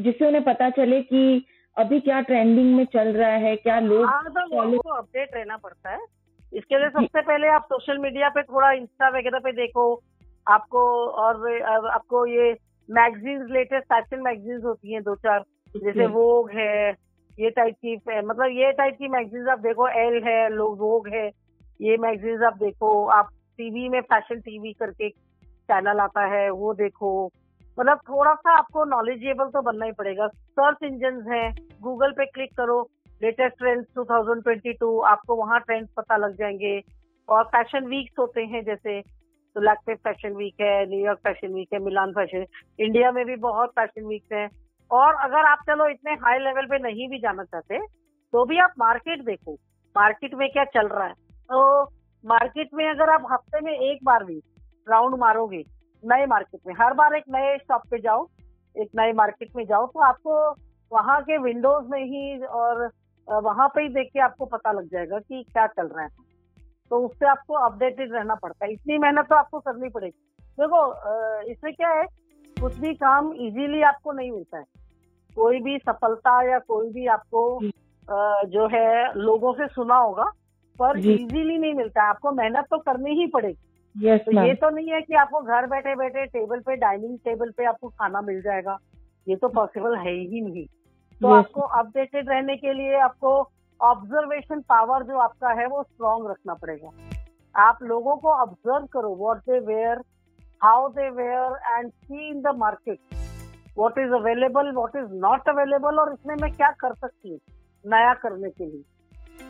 जिससे 0.00 0.26
उन्हें 0.26 0.42
पता 0.44 0.70
चले 0.70 1.00
कि 1.02 1.44
अभी 1.76 2.00
क्या 2.00 2.20
ट्रेंडिंग 2.20 2.74
में 2.76 2.84
चल 2.84 3.08
रहा 3.08 3.36
है 3.44 3.56
क्या 3.56 3.78
लोग 3.80 4.04
हाँ, 4.06 4.22
तो 4.24 4.90
अपडेट 4.90 5.34
रहना 5.34 5.56
पड़ता 5.56 5.90
है। 5.90 5.98
इसके 6.52 6.78
लिए 6.78 6.88
सबसे 6.90 7.20
पहले 7.20 7.48
आप 7.48 7.64
सोशल 7.64 7.98
मीडिया 7.98 8.28
पे 8.28 8.42
थोड़ा 8.42 8.70
इंस्टा 8.72 9.08
वगैरह 9.08 9.38
पे 9.38 9.52
देखो। 9.52 9.84
आपको 10.46 10.80
और 11.22 11.62
आपको 11.90 12.26
ये 12.26 12.56
मैगजीन्स 12.88 13.50
लेटेस्ट 13.50 13.84
फ़ैशन 13.84 14.22
मैगजीन्स 14.22 14.64
होती 14.64 14.92
हैं 14.92 15.02
दो 15.02 15.14
चार। 15.16 15.44
जैसे 15.82 16.06
वोग 16.06 16.50
है 16.50 16.90
ये 17.38 17.50
टाइप 17.50 17.74
की 17.84 17.96
मतलब 17.96 18.50
ये 18.52 18.70
टाइप 18.72 18.94
की 18.98 19.08
मैगजीन्स 19.08 19.48
आप 19.48 19.58
देखो 19.60 19.88
एल 20.00 20.22
है 20.24 20.48
लोग 20.50 20.78
वोग 20.80 21.08
है 21.14 21.26
ये 21.80 21.96
मैगजीन्स 21.96 22.42
आप 22.42 22.56
देखो 22.58 22.90
आप 23.12 23.28
टीवी 23.58 23.88
में 23.88 24.00
फ़ैशन 24.02 24.40
टीवी 24.40 24.72
करके 24.72 25.08
चैनल 25.08 26.00
आता 26.00 26.24
है 26.26 26.48
वो 26.50 26.72
देखो। 26.74 27.10
मतलब 27.78 27.98
थोड़ा 28.08 28.34
सा 28.34 28.56
आपको 28.58 28.84
नॉलेजेबल 28.84 29.48
तो 29.50 29.62
बनना 29.62 29.86
ही 29.86 29.92
पड़ेगा। 29.92 30.26
सर्च 30.28 30.82
इंजन 30.84 31.22
है 31.32 31.50
गूगल 31.82 32.12
पे 32.12 32.26
क्लिक 32.26 32.56
करो 32.56 32.80
लेटेस्ट 33.20 33.58
ट्रेंड्स 33.58 33.86
2022 33.98 35.02
आपको 35.06 35.36
वहाँ 35.36 35.60
ट्रेंड्स 35.60 35.90
पता 35.96 36.16
लग 36.16 36.36
जाएँगे। 36.38 36.80
और 37.28 37.44
फ़ैशन 37.44 37.86
वीक्स 37.86 38.18
होते 38.18 38.40
हैं 38.44 38.62
जैसे 38.64 39.00
तो 39.00 39.60
लैक्टे 39.60 39.94
फ़ैशन 39.94 40.34
वीक 40.36 40.60
है 40.60 40.86
न्यूयॉर्क 40.88 41.18
फ़ैशन 41.18 41.52
वीक 41.54 41.72
है 41.74 41.78
मिलान 41.80 42.12
फ़ैशन 42.12 42.44
इंडिया 42.78 43.10
में 43.12 43.24
भी 43.26 43.36
बहुत 43.42 43.70
फ़ैशन 43.70 44.04
वीक्स 44.06 44.32
हैं। 44.32 44.48
और 44.90 45.14
अगर 45.16 45.46
आप 45.46 45.62
चलो 45.66 45.86
इतने 45.88 46.12
हाई 46.16 46.38
लेवल 46.38 46.66
पे 46.66 46.78
नहीं 46.82 47.08
भी 47.08 47.18
जाना 47.18 47.44
चाहते 47.44 47.78
तो 47.78 48.44
भी 48.44 48.58
आप 48.60 48.72
मार्केट 48.78 49.24
देखो। 49.24 49.52
मार्केट 49.96 50.34
में 50.34 50.48
क्या 50.50 50.64
चल 50.66 50.88
रहा 50.88 51.06
है? 51.06 51.12
तो 51.12 51.82
मार्केट 52.24 52.70
में 52.74 52.88
अगर 52.88 53.10
आप 53.10 53.26
हफ़्ते 53.32 53.60
में 53.60 53.72
एक 53.72 54.04
बार 54.04 54.24
भी 54.24 54.38
राउंड 54.86 55.18
मारोगे, 55.18 55.62
नए 56.04 56.26
मार्केट 56.26 56.60
में, 56.66 56.74
हर 56.80 56.92
बार 56.94 57.14
एक 57.14 57.24
नए 57.30 57.56
शॉप 57.58 57.82
पे 57.90 57.98
जाओ, 58.00 58.26
एक 58.76 58.88
नए 58.96 59.12
मार्केट 59.14 59.56
में 59.56 59.64
जाओ 59.66 59.86
तो 59.86 60.00
आपको 60.02 60.38
वहाँ 60.92 61.20
के 61.22 61.38
विंडोज़ 61.38 61.86
में 61.90 62.02
ही 62.02 62.44
और 62.44 62.88
वहाँ 63.28 63.68
पे 63.68 63.82
ही 63.82 63.88
देख 63.90 64.10
के 64.12 64.20
आपको 64.20 64.46
पता 64.46 64.72
लग 64.72 64.88
जाएगा 64.88 65.18
कि 65.18 65.42
क्या 65.44 65.66
चल 65.68 65.86
रहा 65.86 66.02
है। 66.02 66.24
तो 66.90 66.98
उससे 67.06 67.26
आपको 67.26 67.54
अपडेटेड 67.66 68.12
रहना 68.12 68.34
पड़ता 68.34 68.64
है। 68.64 68.72
इतनी 68.72 68.98
मेहनत 68.98 69.26
तो 69.28 69.34
आपको 69.34 69.60
करनी 69.60 69.88
पड़ेगी। 69.88 70.18
देखो 70.58 70.82
इससे 71.50 71.72
क्या 71.72 71.88
है 71.90 72.04
कुछ 72.60 72.76
भी 72.78 72.94
काम 72.94 73.32
इजीली 73.34 73.82
आपको 73.82 74.12
नहीं 74.12 74.30
मिलता 74.30 74.58
है। 74.58 74.64
कोई 75.36 75.60
भी 75.60 75.78
सफलता 75.78 76.40
या 76.50 76.58
कोई 76.58 76.88
भी 76.90 77.06
आपको 77.06 77.42
जो। 78.48 78.66
है 78.66 79.12
लोगों 79.16 79.52
से 79.52 79.66
सुना 79.66 79.96
होगा 79.96 80.24
पर 80.78 80.98
इजीली 80.98 81.58
नहीं 81.58 81.74
मिलता 81.74 82.02
है। 82.02 82.08
आपको 82.08 82.32
मेहनत 82.32 82.66
तो 82.70 82.78
करनी 82.78 83.10
ही 83.10 83.26
पड़ेगी। 83.26 83.58
Yes, 83.94 84.20
तो 84.20 84.46
ये 84.46 84.54
तो 84.54 84.70
नहीं 84.70 84.90
है 84.90 85.00
कि 85.00 85.14
आपको 85.14 85.40
घर 85.40 85.66
बैठे 85.66 85.94
बैठे 85.96 86.24
टेबल 86.26 86.60
पे 86.60 86.76
डाइनिंग 86.76 87.18
टेबल 87.18 87.50
पे 87.50 87.64
आपको 87.64 87.88
खाना 87.88 88.20
मिल 88.20 88.40
जाएगा। 88.42 88.78
ये 89.28 89.36
तो 89.36 89.48
पॉसिबल 89.48 89.96
है 89.96 90.12
ही 90.12 90.40
नहीं। 90.40 90.66
तो 91.20 91.28
yes. 91.28 91.36
आपको 91.36 91.60
अपडेटेड 91.60 92.28
रहने 92.28 92.56
के 92.56 92.72
लिए 92.72 92.98
आपको 93.00 93.38
ऑब्जर्वेशन 93.80 94.60
पावर 94.60 95.02
जो 95.02 95.18
आपका 95.18 95.52
है 95.60 95.66
वो 95.66 95.82
स्ट्रॉन्ग 95.82 96.30
रखना 96.30 96.54
पड़ेगा। 96.54 96.90
आप 97.54 97.82
लोगों 97.82 98.16
को 98.16 98.32
ऑब्ज़र्व 98.32 98.86
करो 98.86 99.14
what 99.14 99.38
they 99.40 99.58
wear 99.66 100.02
how 100.60 100.88
they 100.88 101.08
wear 101.10 101.56
and 101.70 101.90
see 101.90 102.28
in 102.28 102.40
the 102.42 102.54
market 102.56 102.98
what 103.78 103.98
is 103.98 104.12
available 104.14 104.70
what 104.74 104.96
is 104.96 105.12
not 105.22 105.48
available 105.48 105.98
और 106.00 106.12
इसमें 106.12 106.34
मैं 106.42 106.52
क्या 106.52 106.70
कर 106.80 106.94
सकती 106.94 107.30
हूँ? 107.30 107.38
नया 107.84 108.12
करने 108.14 108.50
के 108.50 108.64
लिए। 108.64 108.82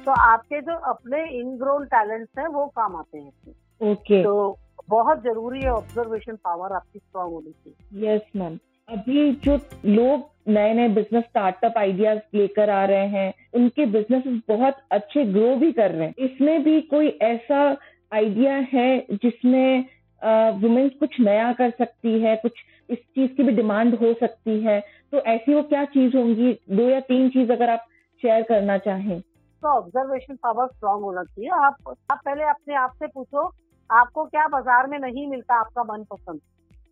तो 0.05 0.13
आपके 0.13 0.61
जो 0.61 0.75
अपने 0.91 1.25
इनग्रोन 1.41 1.85
टैलेंट्स 1.87 2.39
हैं 2.39 2.47
वो 2.49 2.67
काम 2.77 2.97
आते 2.97 3.19
हैं 3.19 3.29
ओके 3.29 3.95
okay. 3.95 4.23
तो 4.25 4.59
बहुत 4.89 5.23
ज़रूरी 5.23 5.61
है 5.61 5.71
ऑब्जर्वेशन 5.73 6.37
पावर 6.45 6.73
आपकी 6.73 6.99
स्ट्रॉन्ग 6.99 7.33
होनी 7.33 7.53
चाहिए 7.53 8.15
यस 8.15 8.23
मैम 8.37 8.59
अभी 8.89 9.33
जो 9.45 9.59
लोग 9.87 10.29
नए 10.49 10.75
नए 10.75 10.89
बिज़नेस 10.95 11.25
स्टार्टअप 11.25 11.79
आइडियाज़ 11.79 12.19
लेकर 12.35 12.71
आ 12.71 12.85
रहे 12.85 13.07
हैं 13.09 13.33
उनके 13.55 13.87
बिज़नेस 13.87 14.23
बहुत 14.49 14.77
अच्छे 14.91 15.25
ग्रो 15.33 15.55
भी 15.57 15.73
कर 15.73 15.91
रहे 15.91 16.07
हैं। 16.07 16.15
इसमें 16.19 16.63
भी 16.65 16.81
कोई 16.93 17.09
ऐसा 17.23 17.65
आइडिया 18.13 18.55
है 18.73 19.07
जिसमें 19.13 19.85
वुमेन्स 20.23 20.93
कुछ 21.01 21.21
नया 21.21 21.53
कर 21.53 21.71
सकती 21.71 22.21
है 22.21 22.37
कुछ 22.37 22.53
इस 22.89 22.99
चीज़ 22.99 23.33
की 23.33 23.43
भी 23.43 23.53
डिमांड 23.53 23.95
हो 23.95 24.13
सकती 24.15 24.59
है 24.61 24.81
तो 25.13 25.19
ऐसी 25.21 25.55
वो 25.55 25.63
क्या 25.63 25.85
चीज़ 25.87 26.17
होंगी? 26.17 26.53
दो 26.71 26.83
या 26.83 27.01
तीन 27.03 27.29
चीज़ 27.31 27.53
अगर 27.53 27.71
आप 27.71 27.87
शेयर 28.23 28.43
करना 28.43 28.79
चाहें। 28.79 29.21
तो 29.21 29.69
ऑब्जर्वेशन 29.69 30.37
पावर 30.37 30.67
स्ट्रांग 30.67 31.03
होना 31.03 31.23
चाहिए। 31.25 31.51
आप 31.51 31.95
आप 32.11 32.21
पहले 32.25 32.45
अपने 32.45 32.75
आप 32.75 32.93
से 32.99 33.07
पूछो 33.07 33.51
आपको 33.91 34.25
क्या 34.25 34.47
बाज़ार 34.49 34.87
में 34.87 34.99
नहीं 34.99 35.27
मिलता 35.27 35.55
आपका 35.55 35.83
मनपसंद? 35.85 36.41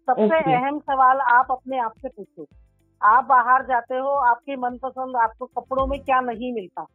सबसे 0.08 0.26
okay. 0.28 0.54
अहम 0.54 0.78
सवाल 0.80 1.20
आप 1.32 1.50
अपने 1.50 1.78
आप 1.78 1.92
से 2.02 2.08
पूछो। 2.08 2.46
आप 3.00 3.24
बाहर 3.24 3.66
जाते 3.66 3.94
हो 3.94 4.08
आपकी 4.28 4.56
मनपसंद 4.56 5.16
आपको 5.16 5.46
कपड़ों 5.58 5.86
में 5.86 5.98
क्या 6.00 6.20
नहीं 6.20 6.52
मिलता? 6.52 6.86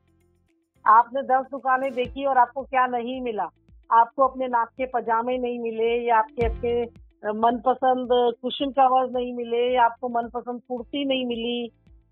आपने 0.86 1.22
दस 1.24 1.46
दुकानें 1.52 1.92
देखी 1.94 2.26
और 2.26 2.38
आपको 2.38 2.64
क्या 2.64 2.86
नहीं 2.88 3.22
मिला? 3.22 3.50
आपको 3.90 4.24
अपने 4.24 4.48
नाक 4.48 4.70
के 4.70 4.86
पजामे 4.88 5.38
नहीं 5.38 5.60
मिले, 5.62 5.94
या 6.00 6.18
आपके 6.18 6.46
अपने 6.46 7.32
मनपसंद 7.36 8.10
कुशन 8.42 8.72
कवर 8.72 9.10
नहीं 9.12 9.34
मिले, 9.36 9.64
या 9.74 9.86
आपको 9.86 10.10
मनपसंद 10.12 10.62
कुर्ती 10.68 11.06
नहीं 11.06 11.26
मिली, 11.26 11.72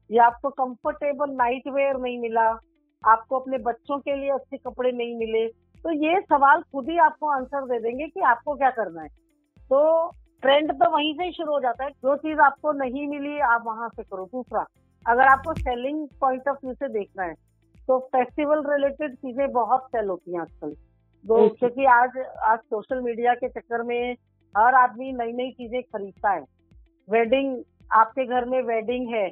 या 0.10 0.26
आपको 0.26 0.50
कंफर्टेबल 0.56 1.36
नाइट 1.36 1.68
वेयर 1.70 1.98
नहीं 1.98 2.20
मिला, 2.20 2.48
आपको 3.04 3.40
अपने 3.40 3.58
बच्चों 3.64 3.98
के 4.00 4.16
लिए 4.16 4.30
अच्छे 4.32 4.58
कपड़े 4.60 4.92
नहीं 4.94 5.16
मिले 5.18 5.48
तो 5.86 5.92
ये 5.94 6.20
सवाल 6.22 6.62
खुद 6.64 6.90
ही 6.90 6.98
आपको 7.00 7.28
आंसर 7.32 7.66
दे 7.66 7.80
देंगे 7.80 8.08
कि 8.08 8.22
आपको 8.28 8.54
क्या 8.56 8.70
करना 8.72 9.02
है। 9.02 9.08
तो 9.70 10.10
ट्रेंड 10.44 10.72
तो 10.74 10.90
वहीं 10.92 11.14
से 11.14 11.26
ही 11.26 11.32
शुरू 11.32 11.52
हो 11.54 11.60
जाता 11.60 11.84
है, 11.84 11.90
जो 11.92 12.16
चीज़ 12.18 12.40
आपको 12.42 12.72
नहीं 12.74 13.08
मिली, 13.08 13.38
आप 13.42 13.64
वहाँ 13.66 13.90
से 13.90 14.04
करो। 14.04 14.26
दूसरा, 14.26 14.66
अगर 15.06 15.28
आपको 15.28 15.54
सेलिंग 15.56 16.08
पॉइंट 16.22 16.48
ऑफ़ 16.48 16.58
व्यू 16.66 16.74
से 16.74 16.88
देखना 16.90 17.24
है 17.24 17.34
तो 17.88 18.00
फेस्टिवल 18.08 18.64
रिलेटेड 18.68 19.16
चीज़ें 19.16 19.52
बहुत 19.52 19.86
सेल 19.86 20.08
होती 20.08 20.34
हैं 20.34 20.42
आजकल। 20.42 20.76
तो 21.28 21.48
क्योंकि 21.50 21.86
आज 21.92 22.18
आज 22.50 22.60
सोशल 22.60 23.00
मीडिया 23.02 23.34
के 23.36 23.48
चक्कर 23.50 23.82
में 23.84 24.14
हर 24.56 24.76
आदमी 24.76 25.12
नई 25.14 25.32
नई 25.34 25.50
चीज़ें 25.52 25.82
खरीदता 25.84 26.30
है। 26.32 26.42
वेडिंग 27.08 27.58
आपके 27.92 28.26
घर 28.26 28.46
में 28.46 28.62
वेडिंग 28.64 29.08
है 29.14 29.28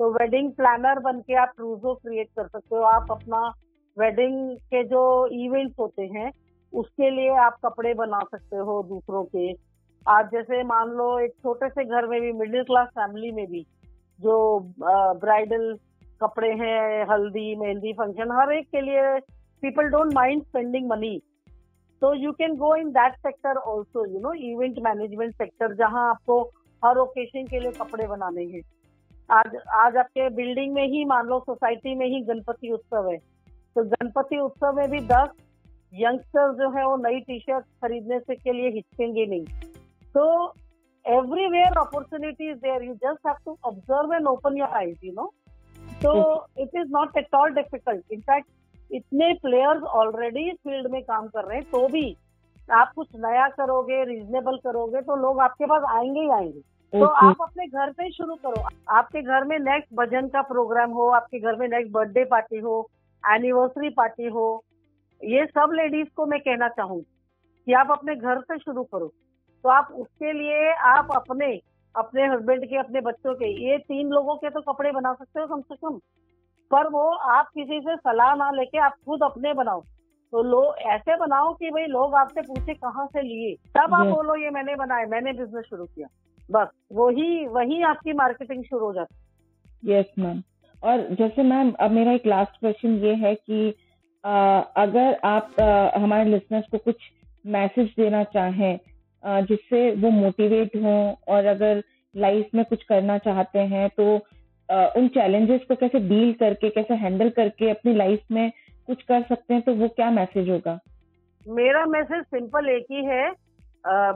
तो 0.00 0.10
वेडिंग 0.12 0.50
प्लानर 0.52 0.98
बन 1.02 1.20
के 1.20 1.34
आप 1.42 1.52
क्रूजो 1.56 1.94
क्रिएट 1.94 2.28
कर 2.36 2.46
सकते 2.46 2.76
हो। 2.76 2.82
आप 2.82 3.06
अपना 3.10 3.40
वेडिंग 3.96 4.56
के 4.56 4.82
जो 4.88 5.04
इवेंट्स 5.36 5.74
होते 5.80 6.02
हैं 6.08 6.30
उसके 6.72 7.10
लिए 7.10 7.36
आप 7.44 7.56
कपड़े 7.64 7.94
बना 7.94 8.20
सकते 8.24 8.56
हो 8.58 8.82
दूसरों 8.88 9.24
के। 9.26 9.52
आज 10.06 10.28
जैसे 10.32 10.62
मान 10.64 10.90
लो 10.98 11.08
एक 11.20 11.32
छोटे 11.42 11.68
से 11.68 11.84
घर 11.84 12.06
में 12.06 12.20
भी 12.20 12.32
मिडिल 12.34 12.62
क्लास 12.64 12.88
फैमिली 12.98 13.30
में 13.32 13.46
भी 13.46 13.62
जो 14.20 14.36
ब्राइडल 14.82 15.72
कपड़े 16.20 16.52
हैं 16.60 17.06
हल्दी 17.10 17.54
मेहंदी 17.56 17.92
फ़ंक्शन 17.94 18.36
हर 18.40 18.52
एक 18.52 18.68
के 18.68 18.80
लिए 18.80 19.18
people 19.62 19.88
don't 19.90 20.12
mind 20.14 20.42
spending 20.42 20.88
money 20.90 21.20
तो 22.00 22.12
you 22.14 22.32
can 22.32 22.56
go 22.56 22.74
in 22.76 22.90
that 22.92 23.14
sector 23.14 23.56
also 23.72 24.04
you 24.06 24.20
know 24.20 24.32
event 24.52 24.78
management 24.84 25.34
sector 25.34 25.74
जहाँ 25.74 26.08
आपको 26.10 26.40
हर 26.84 26.98
ओकेशन 26.98 27.46
के 27.46 27.60
लिए 27.60 27.72
कपड़े 27.80 28.06
बनाने 28.06 28.44
हैं 28.44 28.62
आज 29.30 29.56
आज 29.78 29.96
आपके 29.96 30.28
बिल्डिंग 30.36 30.74
में 30.74 30.86
ही 30.88 31.04
मान 31.04 31.26
लो 31.26 31.38
सोसाइटी 31.40 31.94
में 31.94 32.06
ही 32.06 32.20
गणपति 32.26 32.70
उत्सव 32.72 33.10
है 33.10 33.16
तो 33.18 33.84
गणपति 33.84 34.38
उत्सव 34.38 34.76
में 34.76 34.90
भी 34.90 35.00
दस 35.06 35.28
यंगस्टर 35.92 36.54
जो 36.54 36.70
है 36.76 36.86
वो 36.86 36.96
नई 37.08 37.20
टी 37.20 37.38
शर्ट 37.40 37.64
खरीदने 37.84 38.18
से 38.20 38.34
के 38.34 38.52
लिए 38.52 38.70
हिचकेंगे 38.70 39.26
नहीं 39.26 39.44
तो 40.14 40.54
everywhere 41.04 41.78
opportunity 41.80 42.48
is 42.48 42.60
there. 42.60 42.82
You 42.82 42.98
just 43.02 43.20
have 43.24 43.42
to 43.44 43.56
observe 43.64 44.10
and 44.10 44.28
open 44.28 44.56
your 44.56 44.68
eyes, 44.68 44.96
you 45.00 45.14
know. 45.14 45.32
So 46.02 46.10
okay. 46.10 46.62
it 46.64 46.78
is 46.78 46.90
not 46.90 47.16
at 47.16 47.26
all 47.32 47.50
difficult. 47.54 48.04
इतने 48.90 49.32
प्लेयर्स 49.34 49.82
ऑलरेडी 49.96 50.50
फ़ील्ड 50.54 50.90
में 50.90 51.02
काम 51.02 51.26
कर 51.26 51.44
रहे 51.44 51.56
हैं 51.56 51.64
तो 51.64 51.86
भी 51.88 52.16
आप 52.68 52.92
कुछ 52.96 53.08
नया 53.16 53.48
करोगे 53.48 54.04
रीजनेबल 54.04 54.56
करोगे 54.56 55.00
तो 55.00 55.16
लोग 55.16 55.40
आपके 55.40 55.66
पास 55.66 55.82
आएँगे 55.88 56.20
ही 56.20 56.30
आएँगे। 56.30 56.60
तो 56.92 57.06
आप 57.06 57.42
अपने 57.42 57.66
घर 57.66 57.90
से 57.92 58.10
शुरू 58.10 58.34
करो। 58.36 58.62
आपके 58.90 59.22
घर 59.22 59.44
में 59.44 59.58
नेक्स्ट 59.58 59.94
भजन 59.94 60.28
का 60.28 60.42
प्रोग्राम 60.42 60.90
हो 60.90 61.08
आपके 61.10 61.38
घर 61.38 61.56
में 61.56 61.66
नेक्स्ट 61.68 61.92
बर्थडे 61.92 62.24
पार्टी 62.24 62.58
हो 62.58 62.80
एनिवर्सरी 63.24 63.90
पार्टी 63.90 64.28
हो 64.28 64.46
ये 65.20 65.46
सब 65.46 65.72
लेडीज़ 65.72 66.08
को 66.16 66.26
मैं 66.26 66.40
कहना 66.40 66.68
चाहूँगी 66.68 67.06
कि 67.66 67.72
आप 67.72 67.90
अपने 67.90 68.14
घर 68.16 68.40
से 68.40 68.58
शुरू 68.58 68.84
करो। 68.84 69.06
तो 69.64 69.68
आप 69.68 69.88
उसके 69.92 70.32
लिए 70.32 70.72
आप 70.88 71.08
अपने 71.16 71.58
अपने 71.94 72.26
हस्बैंड 72.26 72.64
के 72.64 72.76
अपने 72.76 73.00
बच्चों 73.00 73.34
के 73.34 73.46
ये 73.64 73.78
तीन 73.78 74.08
लोगों 74.08 74.34
के 74.36 74.50
तो 74.50 74.60
कपड़े 74.62 74.90
बना 74.92 75.12
सकते 75.12 75.40
हो 75.40 75.46
कम 75.46 75.60
से 75.60 75.74
कम। 75.74 75.98
पर 76.70 76.88
वो 76.88 77.02
आप 77.32 77.48
किसी 77.48 77.80
से 77.80 77.96
सलाह 77.96 78.34
ना 78.34 78.50
लेके 78.50 78.78
आप 78.78 78.94
खुद 79.06 79.22
अपने 79.22 79.52
बनाओ। 79.54 79.80
तो 80.32 80.42
लोग 80.42 80.78
ऐसे 80.86 81.16
बनाओ 81.16 81.52
कि 81.54 81.70
भाई 81.70 81.86
लोग 81.86 82.14
आपसे 82.14 82.40
पूछे 82.42 82.74
कहाँ 82.74 83.06
से 83.06 83.22
लिए। 83.22 83.54
तब 83.76 83.94
आप 83.94 84.06
बोलो 84.06 84.36
ये 84.36 84.50
मैंने 84.50 84.74
बनाए 84.76 85.04
मैंने 85.06 85.32
बिज़नेस 85.32 85.64
शुरू 85.70 85.84
किया। 85.84 86.08
बस 86.50 86.68
वही 86.92 87.46
वही 87.48 87.82
आपकी 87.82 88.12
मार्केटिंग 88.12 88.64
शुरू 88.64 88.86
हो 88.86 88.92
जाती। 88.94 89.92
यस 89.92 90.12
मैम 90.18 90.42
और 90.82 91.06
जैसे 91.14 91.42
मैम 91.42 91.72
अब 91.80 91.90
मेरा 91.90 92.12
एक 92.12 92.26
लास्ट 92.26 92.60
क्वेश्चन 92.60 92.98
ये 92.98 93.14
है 93.16 93.34
कि 93.34 93.74
आ, 94.24 94.60
अगर 94.60 95.18
आप 95.24 95.60
आ, 95.60 95.98
हमारे 95.98 96.24
लिसनर्स 96.24 96.66
को 96.70 96.78
कुछ 96.78 96.96
मैसेज 97.44 97.92
देना 97.96 98.22
चाहें 98.24 98.78
जिससे 99.44 99.80
वो 99.94 100.10
मोटिवेट 100.10 100.76
हों 100.76 101.14
और 101.28 101.44
अगर 101.46 101.82
लाइफ 102.14 102.50
में 102.54 102.64
कुछ 102.64 102.82
करना 102.82 103.16
चाहते 103.18 103.58
हैं 103.70 103.88
तो 103.96 104.04
उन 104.68 105.08
चैलेंजेस 105.08 105.60
को 105.68 105.74
कैसे 105.76 106.00
डील 106.08 106.32
करके 106.40 106.70
कैसे 106.70 106.94
हैंडल 106.96 107.30
करके 107.36 107.70
अपनी 107.70 107.94
लाइफ 107.94 108.20
में 108.32 108.50
कुछ 108.88 109.02
कर 109.02 109.22
सकते 109.22 109.54
हैं 109.54 109.62
तो 109.62 109.74
वो 109.74 109.88
क्या 109.88 110.10
मैसेज 110.10 110.48
होगा? 110.50 110.78
मेरा 111.46 111.84
मैसेज 111.86 112.24
सिंपल 112.24 112.68
एक 112.68 112.86
ही 112.92 113.04
है। 113.04 113.30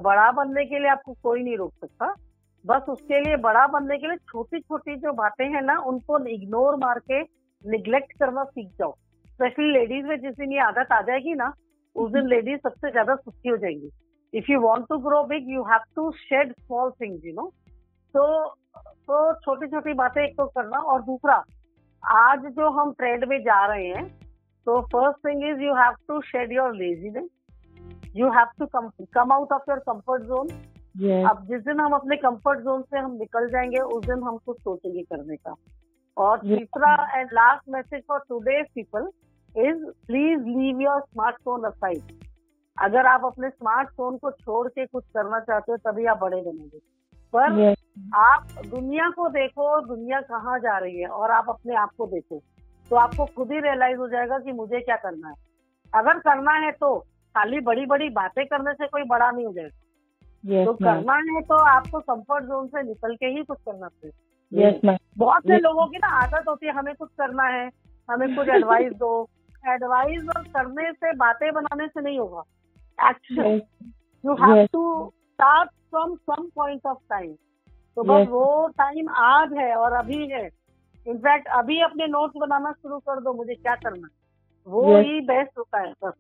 बड़ा 0.03 0.31
बनने 0.33 0.65
के 0.65 0.79
लिए 0.79 0.89
आपको 0.89 1.13
कोई 1.23 1.43
नहीं 1.43 1.57
रोक 1.57 1.73
सकता। 1.75 2.15
बस 2.65 2.89
उसके 2.89 3.21
लिए 3.21 3.37
बड़ा 3.43 3.67
बनने 3.67 3.97
के 3.99 4.07
लिए 4.07 4.17
छोटी 4.29 4.61
छोटी 4.61 4.97
जो 4.97 5.13
बातें 5.13 5.45
हैं 5.45 5.63
ना 5.63 5.79
उनको 5.87 6.19
इग्नोर 6.29 6.77
मार 6.77 6.99
के 7.01 7.21
निग्लेक्ट 7.65 8.13
करना 8.19 8.45
सीख 8.45 8.69
जाओ। 8.79 8.93
स्पेशली 9.29 9.71
लेडीज़ 9.73 10.07
में 10.07 10.17
जिस 10.21 10.35
दिन 10.37 10.53
ये 10.53 10.59
आदत 10.61 10.93
आ 10.93 11.01
जाएगी 11.03 11.35
ना 11.35 11.53
उस 11.97 12.11
दिन 12.13 12.29
लेडीज़ 12.29 12.59
सबसे 12.59 12.91
ज़्यादा 12.91 13.15
सुखी 13.15 13.49
हो 13.49 13.57
जाएँगी। 13.57 13.91
If 14.35 14.51
you 14.51 14.61
want 14.61 14.87
to 14.89 14.99
grow 15.07 15.23
big 15.29 15.49
you 15.49 15.63
have 15.63 15.81
to 15.97 16.11
shed 16.19 16.53
small 16.53 16.91
things 17.03 17.25
you 17.25 17.33
know 17.35 17.51
तो 18.15 18.23
तो 18.77 19.33
छोटी 19.35 19.67
छोटी 19.67 19.93
बातें 19.95 20.23
एक 20.23 20.37
तो 20.37 20.47
करना 20.47 20.79
और 20.93 21.03
दूसरा 21.03 21.43
आज 22.03 22.45
जो 22.57 22.69
हम 22.71 22.93
ट्रेंड 22.93 23.25
में 23.25 23.39
जा 23.43 23.65
रहे 23.67 23.87
हैं 23.87 24.07
तो 24.67 24.81
first 24.87 25.19
thing 25.27 25.45
is 25.45 25.61
you 25.63 25.75
have 25.75 25.95
to 26.09 26.21
shed 26.23 26.53
your 26.53 26.75
laziness 26.77 27.29
you 28.17 28.31
have 28.31 28.47
to 28.59 28.67
come 29.15 29.33
out 29.33 29.53
of 29.53 29.71
your 29.71 29.79
comfort 29.89 30.23
zone 30.23 30.49
अब 31.29 31.45
जिस 31.49 31.63
दिन 31.65 31.81
हम 31.81 31.93
अपने 31.93 32.17
कंफर्ट 32.17 32.61
जोन 32.61 32.83
से 32.83 32.99
हम 32.99 33.13
निकल 33.17 33.49
जाएँगे 33.51 33.79
उस 33.79 34.05
दिन 34.07 34.23
हम 34.23 34.37
कुछ 34.47 34.61
सोचेंगे 34.61 35.03
करने 35.03 35.37
का। 35.37 35.55
और 36.17 36.39
तीसरा 36.39 36.95
and 37.19 37.31
last 37.33 37.69
message 37.69 38.03
for 38.09 38.19
today 38.29 38.63
people 38.75 39.09
is 39.55 39.85
please 40.07 40.43
leave 40.49 40.81
your 40.81 41.01
smartphone 41.01 41.65
aside 41.65 42.21
अगर 42.79 43.07
आप 43.07 43.25
अपने 43.25 43.49
स्मार्टफ़ोन 43.51 44.17
को 44.17 44.31
छोड़ 44.31 44.67
के 44.69 44.87
कुछ 44.87 45.05
करना 45.15 45.41
चाहते 45.41 45.73
हो 45.73 45.77
तभी 45.87 46.07
आप 46.07 46.19
बड़े 46.21 46.41
बनेंगे। 46.43 46.79
पर 47.37 47.73
yes. 47.73 47.77
आप 48.15 48.47
दुनिया 48.71 49.11
को 49.11 49.29
देखो 49.29 49.81
दुनिया 49.81 50.21
कहाँ 50.21 50.59
जा 50.59 50.79
रही 50.79 51.01
है 51.01 51.09
और 51.09 51.31
आप 51.31 51.47
अपने 51.49 51.75
आप 51.75 51.91
को 51.99 52.07
देखो। 52.07 52.43
तो 52.91 52.97
आपको 52.97 53.25
खुद 53.25 53.53
ही 53.53 53.61
रियलाइज़ 53.61 53.99
हो 53.99 54.09
जाएगा 54.09 54.39
कि 54.39 54.53
मुझे 54.53 54.81
क्या 54.81 54.97
करना 54.97 55.29
है। 55.29 55.35
अगर 55.95 56.19
करना 56.19 56.53
है 56.53 56.73
तो 56.73 56.99
खाली 57.35 57.61
बड़ी 57.61 57.87
बड़ी 57.87 58.09
बातें 58.09 58.47
करने 58.47 58.73
से 58.73 58.87
कोई 58.87 59.03
बड़ा 59.03 59.31
नहीं 59.31 59.47
हो 59.47 59.53
जाएगा। 59.53 59.79
Yes, 60.51 60.67
तो 60.67 60.73
करना 60.73 61.15
है 61.15 61.41
तो 61.41 61.55
आपको 61.55 62.01
कंफर्ट 62.01 62.45
जोन 62.45 62.67
से 62.67 62.83
निकल 62.83 63.17
के 63.17 63.27
ही 63.27 63.43
कुछ 63.45 63.59
करना 63.59 63.89
चाहिए। 63.89 64.73
Yes, 64.73 64.99
बहुत 65.19 65.43
से 65.43 65.53
yes. 65.53 65.63
लोगों 65.63 65.87
की 65.87 65.99
ना 65.99 66.07
आदत 66.07 66.45
होती 66.49 66.67
है 66.67 66.73
हमें 66.73 66.95
कुछ 66.95 67.09
करना 67.09 67.43
है 67.43 67.71
हमें 68.11 68.37
कुछ 68.37 68.49
एडवाइस 68.49 68.93
दो। 68.93 69.29
एडवाइस 69.69 70.29
और 70.37 70.43
करने 70.43 70.93
से 70.93 71.13
बातें 71.13 71.53
बनाने 71.53 71.87
से 71.87 72.01
नहीं 72.01 72.19
होगा। 72.19 72.43
Action 73.11 73.61
you 74.27 74.35
have 74.35 74.67
to 74.73 75.13
start 75.15 75.71
from 75.93 76.15
some 76.17 76.49
point 76.57 76.87
of 76.87 76.99
time 77.11 77.33
तो 77.97 78.03
बस 78.03 78.29
वो 78.29 78.45
टाइम 78.79 79.09
आज 79.21 79.53
है 79.53 79.75
और 79.77 79.93
अभी 79.95 80.27
है। 80.29 80.45
इनफैक्ट 81.07 81.49
अभी 81.53 81.81
अपने 81.83 82.07
नोट्स 82.07 82.37
बनाना 82.41 82.73
शुरू 82.73 82.99
कर 82.99 83.21
दो 83.21 83.33
मुझे 83.33 83.55
क्या 83.55 83.75
करना 83.75 84.09
वो 84.69 84.83
yes. 84.85 85.05
ही 85.05 85.21
बेस्ट 85.21 85.59
होता 85.59 85.79
है 85.79 85.93
बस। 86.05 86.13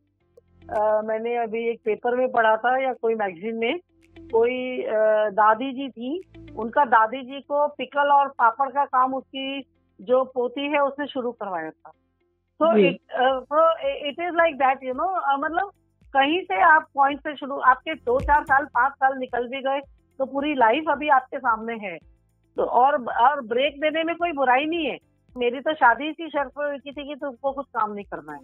uh, 0.62 1.04
मैंने 1.04 1.36
अभी 1.36 1.66
एक 1.68 1.80
पेपर 1.84 2.16
में 2.16 2.30
पढ़ा 2.32 2.56
था 2.56 2.76
या 2.82 2.92
कोई 2.92 3.14
मैगजीन 3.14 3.56
में 3.56 3.78
कोई 4.16 4.56
uh, 4.82 5.28
दादी 5.32 5.72
जी 5.72 5.88
थी 5.88 6.10
उनका 6.56 6.84
दादी 6.84 7.22
जी 7.22 7.40
को 7.40 7.66
पिकल 7.68 8.12
और 8.12 8.28
पापड़ 8.38 8.68
का 8.70 8.84
काम 8.86 9.14
उसकी 9.14 9.60
जो 10.00 10.24
पोती 10.34 10.66
है 10.68 10.82
उसने 10.84 11.06
शुरू 11.06 11.32
करवाया 11.32 11.70
था। 11.70 11.90
तो 12.60 12.76
it 12.78 12.96
it 14.08 14.20
is 14.20 14.34
like 14.34 14.56
that 14.56 14.84
you 14.84 14.94
know 14.94 15.06
मतलब 15.38 15.70
कहीं 16.14 16.40
से 16.42 16.60
आप 16.62 16.86
पॉइंट 16.94 17.20
से 17.20 17.34
शुरू, 17.36 17.58
आपके 17.58 17.94
दो 17.96 18.18
चार 18.20 18.42
साल, 18.44 18.64
पाँच 18.66 18.92
साल 18.94 19.18
निकल 19.18 19.46
भी 19.48 19.60
गए 19.62 19.80
तो 20.20 20.26
पूरी 20.26 20.54
लाइफ 20.54 20.88
अभी 20.90 21.08
आपके 21.10 21.38
सामने 21.38 21.74
है। 21.82 21.96
तो 22.56 22.62
और 22.62 22.94
और 23.20 23.40
ब्रेक 23.46 23.80
देने 23.80 24.02
में 24.04 24.14
कोई 24.16 24.32
बुराई 24.32 24.64
नहीं 24.66 24.86
है। 24.86 24.96
मेरी 25.36 25.60
तो 25.60 25.74
शादी 25.74 26.08
इसी 26.08 26.28
शर्त 26.28 26.52
की 26.58 26.92
थी 26.92 27.04
कि 27.04 27.14
तुमको 27.16 27.52
कुछ 27.52 27.66
काम 27.68 27.92
नहीं 27.92 28.04
करना 28.04 28.32
है। 28.32 28.40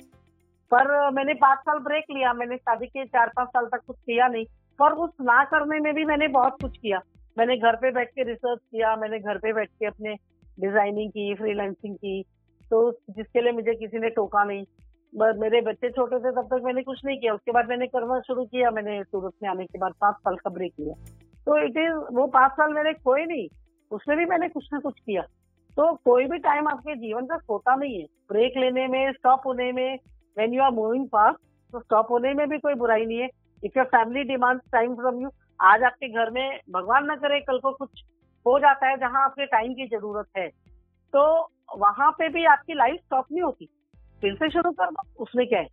पर 0.73 1.11
मैंने 1.11 1.35
पाँच 1.37 1.59
साल 1.59 1.79
ब्रेक 1.81 2.05
लिया, 2.11 2.33
मैंने 2.33 2.57
शादी 2.57 2.87
के 2.87 3.05
चार 3.07 3.33
पाँच 3.37 3.49
साल 3.49 3.67
तक 3.67 3.85
कुछ 3.87 3.97
किया 3.97 4.29
नहीं। 4.29 4.45
पर 4.79 4.93
उस 4.95 5.11
ना 5.21 5.43
करने 5.45 5.79
में 5.81 5.93
भी 5.95 6.05
मैंने 6.05 6.29
बहुत 6.31 6.57
कुछ 6.63 6.77
किया। 6.79 7.01
मैंने 7.37 7.57
घर 7.57 7.77
पे 7.77 7.91
बैठ 7.91 8.09
के 8.09 8.23
रिसर्च 8.23 8.61
किया, 8.63 8.95
मैंने 8.97 9.19
घर 9.19 9.39
पे 9.39 9.53
बैठ 9.53 9.69
के 9.71 9.87
अपने 9.87 10.15
डिज़ाइनिंग 10.59 11.11
की 11.11 11.35
फ्रीलांसिंग 11.35 11.95
की 11.97 12.23
तो 12.71 12.91
जिसके 13.11 13.43
लिए 13.43 13.53
मुझे 13.53 13.75
किसी 13.75 13.99
ने 13.99 14.09
टोका 14.11 14.45
नहीं। 14.45 14.65
मेरे 15.13 15.61
बच्चे 15.61 15.91
छोटे 15.91 16.19
थे 16.19 16.31
तब 16.33 16.49
तक 16.51 16.63
मैंने 16.65 16.83
कुछ 16.83 17.01
नहीं 17.05 17.19
किया। 17.19 17.35
उसके 17.35 17.53
बाद 17.53 17.69
मैंने 17.69 17.87
करना 17.87 18.19
शुरू 18.21 18.45
किया, 18.45 18.71
मैंने 18.71 19.03
सूरत 19.05 19.33
में 19.43 19.49
आने 19.51 19.65
के 19.67 19.79
बाद 19.79 19.93
पाँच 20.01 20.17
साल 20.17 20.37
का 20.37 20.51
ब्रेक 20.51 20.73
लिया। 20.81 20.95
तो 21.47 21.59
इट 21.59 21.77
इज़ 21.79 22.15
वो 22.15 22.27
पाँच 22.27 22.53
साल 22.53 22.73
मैंने 22.73 22.93
खोए 22.95 23.25
नहीं, 23.25 23.49
उसमें 23.91 24.17
भी 24.19 24.25
मैंने 24.27 24.49
कुछ 24.49 24.69
ना 24.73 24.79
कुछ 24.81 24.99
किया। 25.01 25.23
तो 25.77 25.93
कोई 26.05 26.25
भी 26.25 26.39
टाइम 26.39 26.69
आपके 26.69 26.95
जीवन 26.97 27.27
का 27.27 27.37
खोता 27.39 27.75
नहीं 27.77 27.99
है। 28.01 28.07
ब्रेक 28.31 28.57
लेने 28.57 28.87
में 28.89 29.13
स्टॉप 29.13 29.47
होने 29.47 29.71
में 29.73 29.99
when 30.37 30.55
you 30.55 30.63
are 30.63 30.71
moving 30.71 31.07
fast 31.07 31.39
तो 31.73 31.81
स्टॉप 31.81 32.11
होने 32.11 32.33
में 32.35 32.49
भी 32.49 32.59
कोई 32.59 32.75
बुराई 32.75 33.05
नहीं 33.07 33.19
है। 33.19 33.29
If 33.63 33.79
your 33.79 33.87
family 33.87 34.25
demand 34.25 34.61
time 34.73 34.95
from 34.95 35.21
you 35.23 35.31
आज 35.61 35.83
आपके 35.83 36.09
घर 36.09 36.31
में 36.31 36.61
भगवान 36.71 37.07
ना 37.07 37.17
करे, 37.17 37.41
कल 37.41 37.59
को 37.59 37.73
कुछ 37.73 38.05
हो 38.47 38.59
जाता 38.59 38.89
है 38.89 38.97
जहाँ 38.97 39.25
आपके 39.25 39.47
टाइम 39.47 39.75
की 39.75 39.87
ज़रूरत 39.87 40.27
है। 40.37 40.49
तो 41.15 41.51
वहाँ 41.79 42.11
पे 42.11 42.29
भी 42.29 42.45
आपकी 42.47 42.75
लाइफ 42.75 43.01
स्टॉप 43.01 43.27
नहीं 43.33 43.43
होती। 43.43 43.69
फिर 44.21 44.35
से 44.35 44.51
शुरू 44.51 44.71
कर 44.71 44.87
दो 44.87 45.03
उसमें 45.19 45.49
क्या 45.49 45.59
है? 45.59 45.67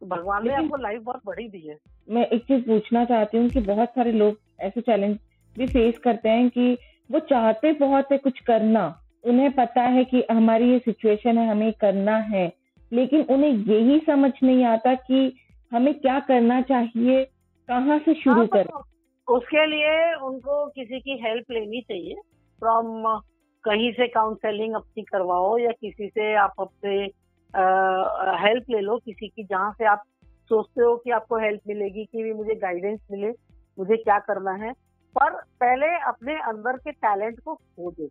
तो 0.00 0.06
भगवान 0.06 0.48
ने 0.48 0.54
आपको 0.54 0.76
लाइफ 0.76 1.02
बहुत 1.02 1.20
बड़ी 1.26 1.48
दी 1.48 1.68
है। 1.68 1.78
मैं 2.10 2.26
एक 2.26 2.42
चीज़ 2.42 2.66
पूछना 2.66 3.04
चाहती 3.04 3.38
हूँ 3.38 3.48
कि 3.48 3.60
बहुत 3.60 3.88
सारे 3.88 4.12
लोग 4.12 4.36
ऐसे 4.60 4.80
चैलेंज 4.80 5.18
भी 5.58 5.66
फेस 5.66 5.98
करते 5.98 6.28
हैं 6.28 6.50
कि 6.50 6.78
वो 7.10 7.18
चाहते 7.18 7.72
बहुत 7.72 8.12
है 8.12 8.18
कुछ 8.18 8.40
करना। 8.40 9.00
उन्हें 9.24 9.52
पता 9.52 9.82
है 9.82 10.04
कि 10.04 10.24
हमारी 10.30 10.70
ये 10.70 10.78
सिचुएशन 10.78 11.38
है 11.38 11.48
हमें 11.48 11.72
करना 11.72 12.16
है। 12.16 12.52
लेकिन 12.92 13.20
उन्हें 13.22 13.50
यही 13.50 14.00
समझ 14.00 14.32
नहीं 14.42 14.64
आता 14.64 14.94
कि 14.94 15.36
हमें 15.72 15.94
क्या 15.94 16.20
करना 16.20 16.60
चाहिए 16.60 17.24
कहाँ 17.68 17.98
से 17.98 18.14
शुरू 18.14 18.36
हाँ, 18.36 18.46
करें? 18.46 18.64
तो 18.64 19.36
उसके 19.36 19.66
लिए 19.66 20.14
उनको 20.14 20.66
किसी 20.66 21.00
की 21.00 21.22
हेल्प 21.22 21.44
लेनी 21.50 21.80
चाहिए। 21.80 22.14
फ्रॉम 22.60 23.18
कहीं 23.64 23.92
से 23.92 24.06
काउंसलिंग 24.08 24.74
अपनी 24.74 25.02
करवाओ 25.02 25.58
या 25.58 25.70
किसी 25.70 26.08
से 26.08 26.34
आप 26.34 26.52
अपने 26.58 27.23
हेल्प 27.54 28.70
ले 28.70 28.80
लो 28.80 28.96
किसी 28.96 29.28
की 29.28 29.44
जहाँ 29.44 29.72
से 29.72 29.84
आप 29.86 30.02
सोचते 30.50 30.82
हो 30.82 30.96
कि 30.96 31.10
आपको 31.10 31.38
हेल्प 31.38 31.60
मिलेगी 31.68 32.04
कि 32.04 32.22
भी 32.22 32.32
मुझे 32.32 32.54
गाइडेंस 32.54 33.00
मिले 33.10 33.30
मुझे 33.78 33.96
क्या 33.96 34.18
करना 34.18 34.52
है। 34.54 34.72
पर 35.16 35.30
पहले 35.60 35.86
अपने 36.06 36.34
अंदर 36.40 36.76
के 36.76 36.92
टैलेंट 36.92 37.40
को 37.40 37.54
खोजो 37.54 38.08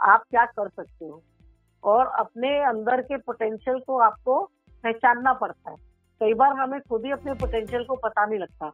आप 0.00 0.22
क्या 0.30 0.44
कर 0.44 0.68
सकते 0.68 1.04
हो? 1.04 1.22
और 1.84 2.06
अपने 2.06 2.48
अंदर 2.64 3.00
के 3.00 3.16
पोटेंशियल 3.16 3.78
को 3.78 3.98
आपको 3.98 4.42
पहचानना 4.84 5.32
पड़ता 5.32 5.70
है। 5.70 5.76
कई 6.20 6.34
बार 6.34 6.52
हमें 6.52 6.80
खुद 6.80 7.04
ही 7.04 7.10
अपने 7.10 7.34
पोटेंशियल 7.34 7.84
को 7.84 7.96
पता 7.96 8.26
नहीं 8.26 8.38
लगता। 8.38 8.72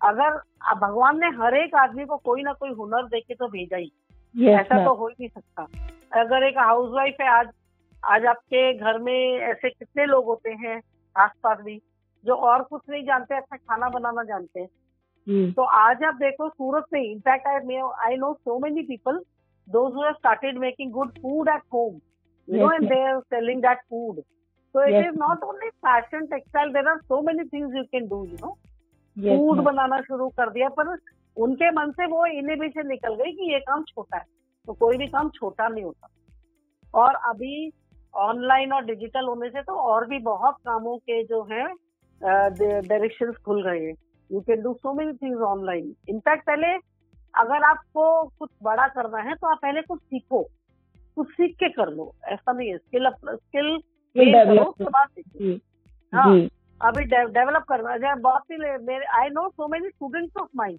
अगर 0.00 0.36
भगवान 0.76 1.20
ने 1.20 1.26
हर 1.38 1.54
एक 1.54 1.74
आदमी 1.74 2.04
को 2.04 2.16
कोई 2.16 2.42
ना 2.42 2.52
कोई 2.52 2.70
हुनर 2.70 3.06
देके 3.06 3.34
तो 3.34 3.48
भेजा 3.48 3.76
ही। 3.76 3.92
Yes, 4.34 4.58
ऐसा 4.60 4.84
तो 4.84 4.94
हो 4.94 5.06
ही 5.06 5.14
नहीं 5.20 5.28
सकता। 5.28 5.62
अगर 6.20 6.42
एक 6.42 6.58
हाउसवाइफ 6.58 7.16
है 7.20 7.28
आज 7.28 7.48
आज 8.04 8.26
आपके 8.26 8.74
घर 8.74 8.98
में 8.98 9.38
ऐसे 9.38 9.70
कितने 9.70 10.06
लोग 10.06 10.24
होते 10.24 10.50
हैं 10.50 10.82
आसपास 11.16 11.58
भी 11.60 11.82
जो 12.24 12.34
और 12.34 12.62
कुछ 12.62 12.82
नहीं 12.90 13.04
जानते 13.04 13.36
अच्छा 13.36 13.56
खाना 13.56 13.88
बनाना 13.88 14.22
जानते 14.22 14.60
हैं। 14.60 14.68
hmm. 14.68 15.56
तो 15.56 15.62
आज 15.62 16.04
आप 16.04 16.14
देखो 16.14 16.48
सूरत 16.48 16.84
में 16.92 17.02
in fact 17.02 17.46
I 17.46 17.76
I 18.10 18.16
know 18.16 18.34
so 18.34 18.58
many 18.58 18.82
people 18.82 19.24
who 19.76 20.12
started 20.12 20.58
making 20.58 20.92
good 20.92 21.10
food 21.10 21.48
at 21.48 21.62
home 21.72 21.94
you 22.54 22.66
know 22.66 22.72
and 22.72 22.88
they 22.88 23.14
are 23.14 23.20
selling 23.20 23.62
that 23.62 23.78
food 23.78 24.22
so 24.76 24.82
it 24.82 24.92
yes. 24.92 25.06
is 25.06 25.16
not 25.18 25.40
only 25.48 25.68
fashion 25.86 26.26
textile 26.32 26.68
there 26.74 26.88
are 26.88 26.98
so 27.12 27.16
many 27.22 27.44
things 27.48 27.72
you 27.78 27.84
can 27.94 28.08
do 28.08 28.18
you 28.24 28.38
know. 28.40 28.52
Food 29.18 29.56
yes, 29.56 29.64
बनाना 29.64 30.00
शुरू 30.00 30.28
कर 30.28 30.50
दिया 30.50 30.68
पर 30.68 30.98
उनके 31.36 31.70
मन 31.70 31.90
से 31.90 32.06
वो 32.06 32.26
inhibition 32.26 32.88
निकल 32.88 33.14
गई 33.14 33.32
कि 33.32 33.52
ये 33.52 33.58
काम 33.58 33.84
छोटा 33.84 34.16
है। 34.16 34.24
तो 34.66 34.72
कोई 34.72 34.96
भी 34.96 35.06
काम 35.06 35.28
छोटा 35.28 35.68
नहीं 35.68 35.84
होता। 35.84 36.08
और 36.94 37.14
अभी 37.14 37.72
ऑनलाइन 38.14 38.72
और 38.72 38.84
डिजिटल 38.84 39.26
होने 39.26 39.48
से 39.50 39.62
तो 39.62 39.72
और 39.88 40.06
भी 40.06 40.18
बहुत 40.20 40.56
कामों 40.66 40.96
के 40.98 41.22
जो 41.24 41.42
है 41.50 41.66
डायरेक्शन 42.20 43.32
खुल 43.44 43.62
गए 43.64 43.80
हैं। 43.80 43.94
You 44.30 44.40
can 44.40 44.62
do 44.62 44.72
so 44.74 44.92
many 44.94 45.12
things 45.16 45.40
online 45.48 45.94
in fact 46.08 46.46
पहले 46.46 46.74
अगर 47.34 47.64
आपको 47.64 48.02
कुछ 48.28 48.50
बड़ा 48.62 48.86
करना 48.88 49.18
है 49.28 49.34
तो 49.34 49.46
आप 49.48 49.58
पहले 49.62 49.82
कुछ 49.82 50.00
सीखो। 50.00 50.42
कुछ 51.16 51.28
सीख 51.30 51.54
के 51.58 51.68
कर 51.70 51.88
लो। 51.90 52.12
ऐसा 52.26 52.52
नहीं 52.52 52.68
है। 52.68 52.76
स्किल 52.78 53.08
स्किल 53.10 53.78
करो 54.34 54.62
उसके 54.62 54.84
बाद 54.84 55.08
सीखो। 55.08 55.56
हाँ 56.12 56.34
अभी 56.80 57.04
डेवलप 57.04 57.64
करना 57.68 57.90
है। 58.06 58.14
बहुत 58.20 58.42
ही 58.50 58.56
मेरे 58.56 59.04
I 59.18 59.28
know 59.30 59.48
so 59.48 59.68
many 59.68 59.88
students 59.88 60.40
of 60.40 60.48
mind 60.56 60.78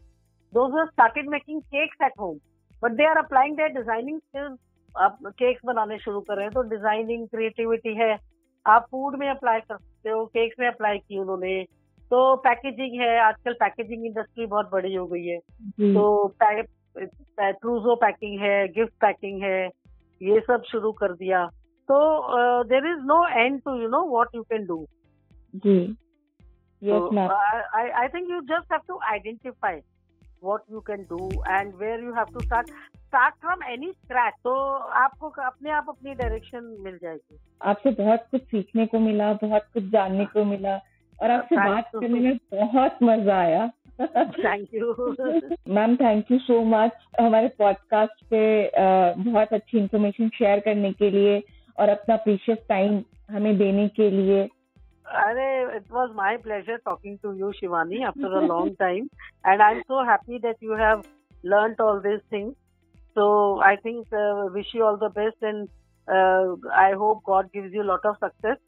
those 0.54 0.72
started 0.88 1.30
making 1.30 1.62
cakes 1.64 2.02
at 2.06 2.20
home 2.20 2.38
but 2.84 2.92
they 2.92 3.06
are 3.08 3.18
applying 3.18 3.56
their 3.58 3.70
designing 3.74 4.20
skills 4.20 4.58
आप 4.98 5.18
केक्स 5.40 5.62
बनाने 5.66 5.98
शुरू 6.00 6.20
कर 6.22 6.36
रहे 6.36 6.46
हैं 6.46 6.54
तो 6.54 6.62
डिज़ाइनिंग 6.70 7.28
क्रिएटिविटी 7.28 7.94
है। 7.96 8.18
आप 8.66 8.86
फ़ूड 8.92 9.16
में 9.20 9.28
अप्लाई 9.30 9.60
कर 9.60 9.76
सकते 9.78 10.10
हो 10.10 10.26
केक्स 10.28 10.60
में 10.60 10.68
अप्लाई 10.68 10.98
की 10.98 11.20
उन्होंने। 11.20 11.64
तो 12.12 12.36
पैकेजिंग 12.46 13.00
है 13.02 13.20
आजकल 13.22 13.54
पैकेजिंग 13.60 14.06
इंडस्ट्री 14.06 14.46
बहुत 14.46 14.70
बड़ी 14.72 14.94
हो 14.96 15.06
गई 15.08 15.26
है। 15.26 15.38
तो 15.94 16.28
ट्रूजो 17.40 17.96
पैकिंग 17.96 18.40
है 18.42 18.68
गिफ्ट 18.68 18.94
पैकिंग 19.02 19.44
है 19.44 19.66
ये 20.22 20.40
सब 20.48 20.64
शुरू 20.72 20.92
कर 20.94 21.14
दिया। 21.14 21.46
तो 21.90 21.96
there 22.64 22.88
is 22.88 23.06
no 23.06 23.26
end 23.28 23.62
to 23.62 23.76
you 23.82 23.88
know 23.90 24.02
what 24.10 24.36
you 24.36 24.44
can 24.52 24.66
do 24.66 24.78
I 27.96 28.08
think 28.08 28.30
you 28.30 28.42
just 28.52 28.72
have 28.72 28.82
to 28.88 29.00
identify 29.12 29.80
what 30.44 30.62
you 30.74 30.80
can 30.86 31.02
do 31.10 31.18
and 31.56 31.74
where 31.80 31.98
you 32.04 32.14
have 32.14 32.30
to 32.36 32.44
start. 32.44 32.70
Start 33.12 33.34
from 33.36 33.64
any 33.70 33.92
scratch 33.92 34.34
तो 34.44 34.52
आपको 34.98 35.30
अपने 35.46 35.72
आप 35.78 35.86
अपनी 35.90 36.14
direction 36.16 36.64
मिल 36.84 36.98
जाएगी 36.98 37.38
आपसे 37.62 37.92
बहुत 37.96 38.26
कुछ 38.32 38.42
सीखने 38.52 38.86
को 38.94 39.00
मिला 39.00 39.32
बहुत 39.42 39.66
कुछ 39.74 39.90
जानने 39.96 40.26
को 40.26 40.44
मिला 40.52 40.76
और 41.20 41.32
आपसे 41.32 41.56
बात 41.56 41.90
करने 41.96 42.20
में 42.20 42.38
बहुत 42.54 43.04
मज़ा 43.04 43.40
आया 43.40 43.68
thank 44.00 44.74
you 44.74 44.94
ma'am 45.76 45.96
thank 45.96 46.32
you 46.32 46.40
so 46.40 46.62
much 46.68 46.92
हमारे 47.20 47.48
पॉडकास्ट 47.60 48.24
पे 48.30 48.46
बहुत 48.78 49.54
अच्छी 49.54 49.78
इन्फॉर्मेशन 49.78 50.30
शेयर 50.38 50.60
करने 50.70 50.94
के 50.94 51.10
लिए 51.12 51.42
और 51.78 51.90
अपना 51.90 52.16
प्रीशियस 52.24 52.66
टाइम 52.70 53.04
हमें 53.32 53.58
देने 53.58 53.88
के 54.00 54.10
लिए 54.12 54.50
Are, 55.06 55.76
it 55.76 55.90
was 55.92 56.12
my 56.16 56.38
pleasure 56.38 56.76
talking 56.86 57.16
to 57.24 57.32
you, 57.34 57.48
Shivani, 57.56 57.98
after 58.10 58.30
a 58.34 58.46
long 58.46 58.76
time. 58.78 59.10
And 59.44 59.62
I'm 59.62 59.82
so 59.86 60.04
happy 60.06 60.38
that 60.44 60.62
you 60.62 60.78
have 60.82 61.02
learned 61.44 61.82
all 61.82 62.00
these 62.00 62.22
things. 62.30 62.54
So 63.15 63.61
I 63.61 63.77
think 63.77 64.13
uh, 64.13 64.47
wish 64.53 64.75
you 64.75 64.85
all 64.85 64.97
the 64.97 65.09
best 65.09 65.37
and 65.43 65.69
I 66.09 66.93
hope 66.97 67.25
God 67.25 67.51
gives 67.53 67.73
you 67.73 67.83
a 67.83 67.91
lot 67.91 68.05
of 68.05 68.17
success. 68.23 68.59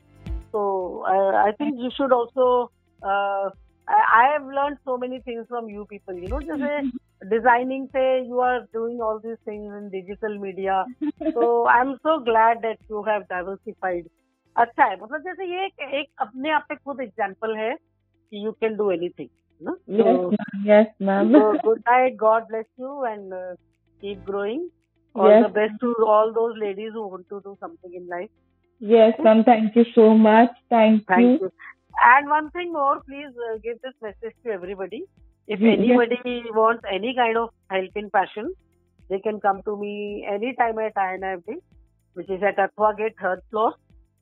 So 0.53 1.05
I 1.07 1.53
think 1.59 1.79
you 1.79 1.91
should 1.97 2.13
also. 2.13 2.71
I 3.03 4.33
have 4.33 4.47
learned 4.47 4.79
so 4.85 4.99
many 4.99 5.21
things 5.21 5.47
from 5.49 5.69
you 5.69 5.87
people. 5.87 6.15
You 6.15 6.29
know, 6.29 6.41
just 6.41 6.63
designing 7.31 7.89
say 7.93 8.25
you 8.25 8.41
are 8.41 8.67
doing 8.73 9.01
all 9.01 9.21
these 9.23 9.39
things 9.45 9.73
in 9.73 9.91
digital 9.91 10.39
media. 10.39 10.85
So 11.33 11.67
I'm 11.67 11.99
so 12.03 12.21
glad 12.21 12.63
that 12.63 12.79
you 12.89 13.03
have 13.05 13.29
diversified. 13.29 14.09
अच्छा 14.59 14.85
है 14.85 14.97
मतलब 15.01 15.21
जैसे 15.25 15.45
ये 15.45 15.65
एक, 15.67 15.81
एक 15.95 16.07
अपने 16.21 16.51
आप 16.51 16.65
पे 16.69 16.75
खुद 16.75 17.01
एग्जाम्पल 17.01 17.57
है 17.57 17.75
कि 18.31 18.45
you 18.45 18.53
can 18.53 18.77
do 18.77 18.91
anything 18.91 19.29
yes 20.69 20.89
ma'am 21.09 21.31
so 21.35 21.43
good 21.67 21.81
night 21.89 22.17
god 22.23 22.49
bless 22.49 22.67
you 22.83 22.97
and 23.11 23.33
uh, 23.39 23.55
keep 24.03 24.25
growing 24.25 24.69
all 25.15 25.31
yes. 25.31 25.43
the 25.47 25.53
best 25.61 25.81
to 25.81 25.95
all 26.07 26.33
those 26.33 26.57
ladies 26.59 26.93
who 26.93 27.07
want 27.09 27.29
to 27.29 27.41
do 27.45 27.57
something 27.61 27.95
in 27.95 28.07
life 28.09 28.31
yes 28.81 29.15
ma'am 29.19 29.43
thank 29.45 29.75
you 29.77 29.85
so 29.95 30.15
much 30.15 30.51
thank, 30.71 31.07
thank 31.07 31.23
you. 31.23 31.39
you. 31.41 31.53
and 32.15 32.29
one 32.29 32.51
thing 32.51 32.73
more 32.73 33.01
please 33.01 33.33
uh, 33.51 33.59
give 33.63 33.81
this 33.83 33.95
message 34.03 34.37
to 34.45 34.51
everybody 34.51 35.03
if 35.47 35.61
yes. 35.61 35.77
anybody 35.79 36.43
wants 36.61 36.83
any 36.93 37.15
kind 37.15 37.37
of 37.37 37.51
help 37.71 37.91
in 37.97 38.11
fashion 38.11 38.53
they 39.09 39.19
can 39.19 39.41
come 39.41 39.63
to 39.63 39.77
me 39.77 40.27
anytime 40.31 40.79
at 40.79 40.95
INFD 40.95 41.57
which 42.15 42.31
is 42.31 42.43
at 42.43 42.57
Athwa 42.57 42.97
Gate 42.97 43.15
third 43.21 43.43
floor 43.51 43.75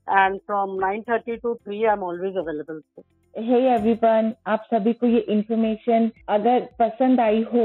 and 0.06 0.40
from 0.46 0.78
9:30 0.78 1.42
to 1.42 1.58
3 1.64 1.88
I'm 1.88 2.02
always 2.02 2.36
available. 2.36 2.80
Hey 3.34 3.68
everyone, 3.68 4.34
आप 4.46 4.66
सभी 4.72 4.92
को 5.00 5.06
ये 5.06 5.18
information 5.34 6.10
अगर 6.36 6.68
पसंद 6.78 7.20
आई 7.20 7.42
हो 7.54 7.64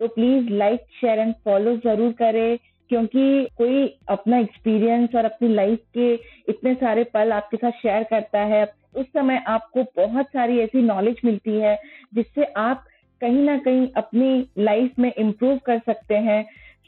तो 0.00 0.08
please 0.08 0.48
like 0.52 0.80
share 1.00 1.18
and 1.18 1.34
follow 1.44 1.76
ज़रूर 1.76 2.12
करें 2.12 2.56
क्योंकि 2.90 3.48
कोई 3.56 3.86
अपना 4.08 4.38
एक्सपीरियंस 4.38 5.14
और 5.14 5.24
अपनी 5.24 5.48
लाइफ 5.48 5.78
के 5.94 6.12
इतने 6.48 6.74
सारे 6.74 7.04
पल 7.04 7.32
आपके 7.32 7.56
साथ 7.56 7.70
शेयर 7.70 8.02
करता 8.02 8.40
है 8.44 8.64
उस 8.96 9.06
समय 9.06 9.42
आपको 9.46 9.82
बहुत 9.96 10.26
सारी 10.26 10.58
ऐसी 10.58 10.82
नॉलेज 10.82 11.16
मिलती 11.24 11.58
है 11.60 11.78
जिससे 12.14 12.44
आप 12.56 12.84
कहीं 13.20 13.42
ना 13.42 13.56
कहीं 13.58 13.88
अपनी 13.96 14.46
लाइफ 14.58 14.98
में 14.98 15.12
इम्प्रूव 15.18 15.58
कर 15.58 15.78
सकते 15.78 16.14
हैं। 16.14 16.42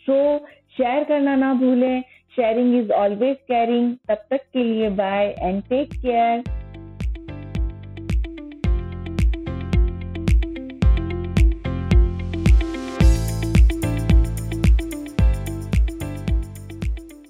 सो 0.07 0.39
so, 0.39 0.47
शेयर 0.77 1.05
करना 1.05 1.35
ना 1.37 1.53
भूलें 1.55 2.03
शेयरिंग 2.37 2.75
इज़ 2.75 2.93
ऑलवेज 2.93 3.37
केयरिंग 3.49 3.95
तब 4.09 4.25
तक 4.31 4.41
के 4.53 4.65
लिए 4.65 4.91
बाय 4.91 5.35
एंड 5.39 5.63
टेक 5.63 5.93
केयर 5.93 6.43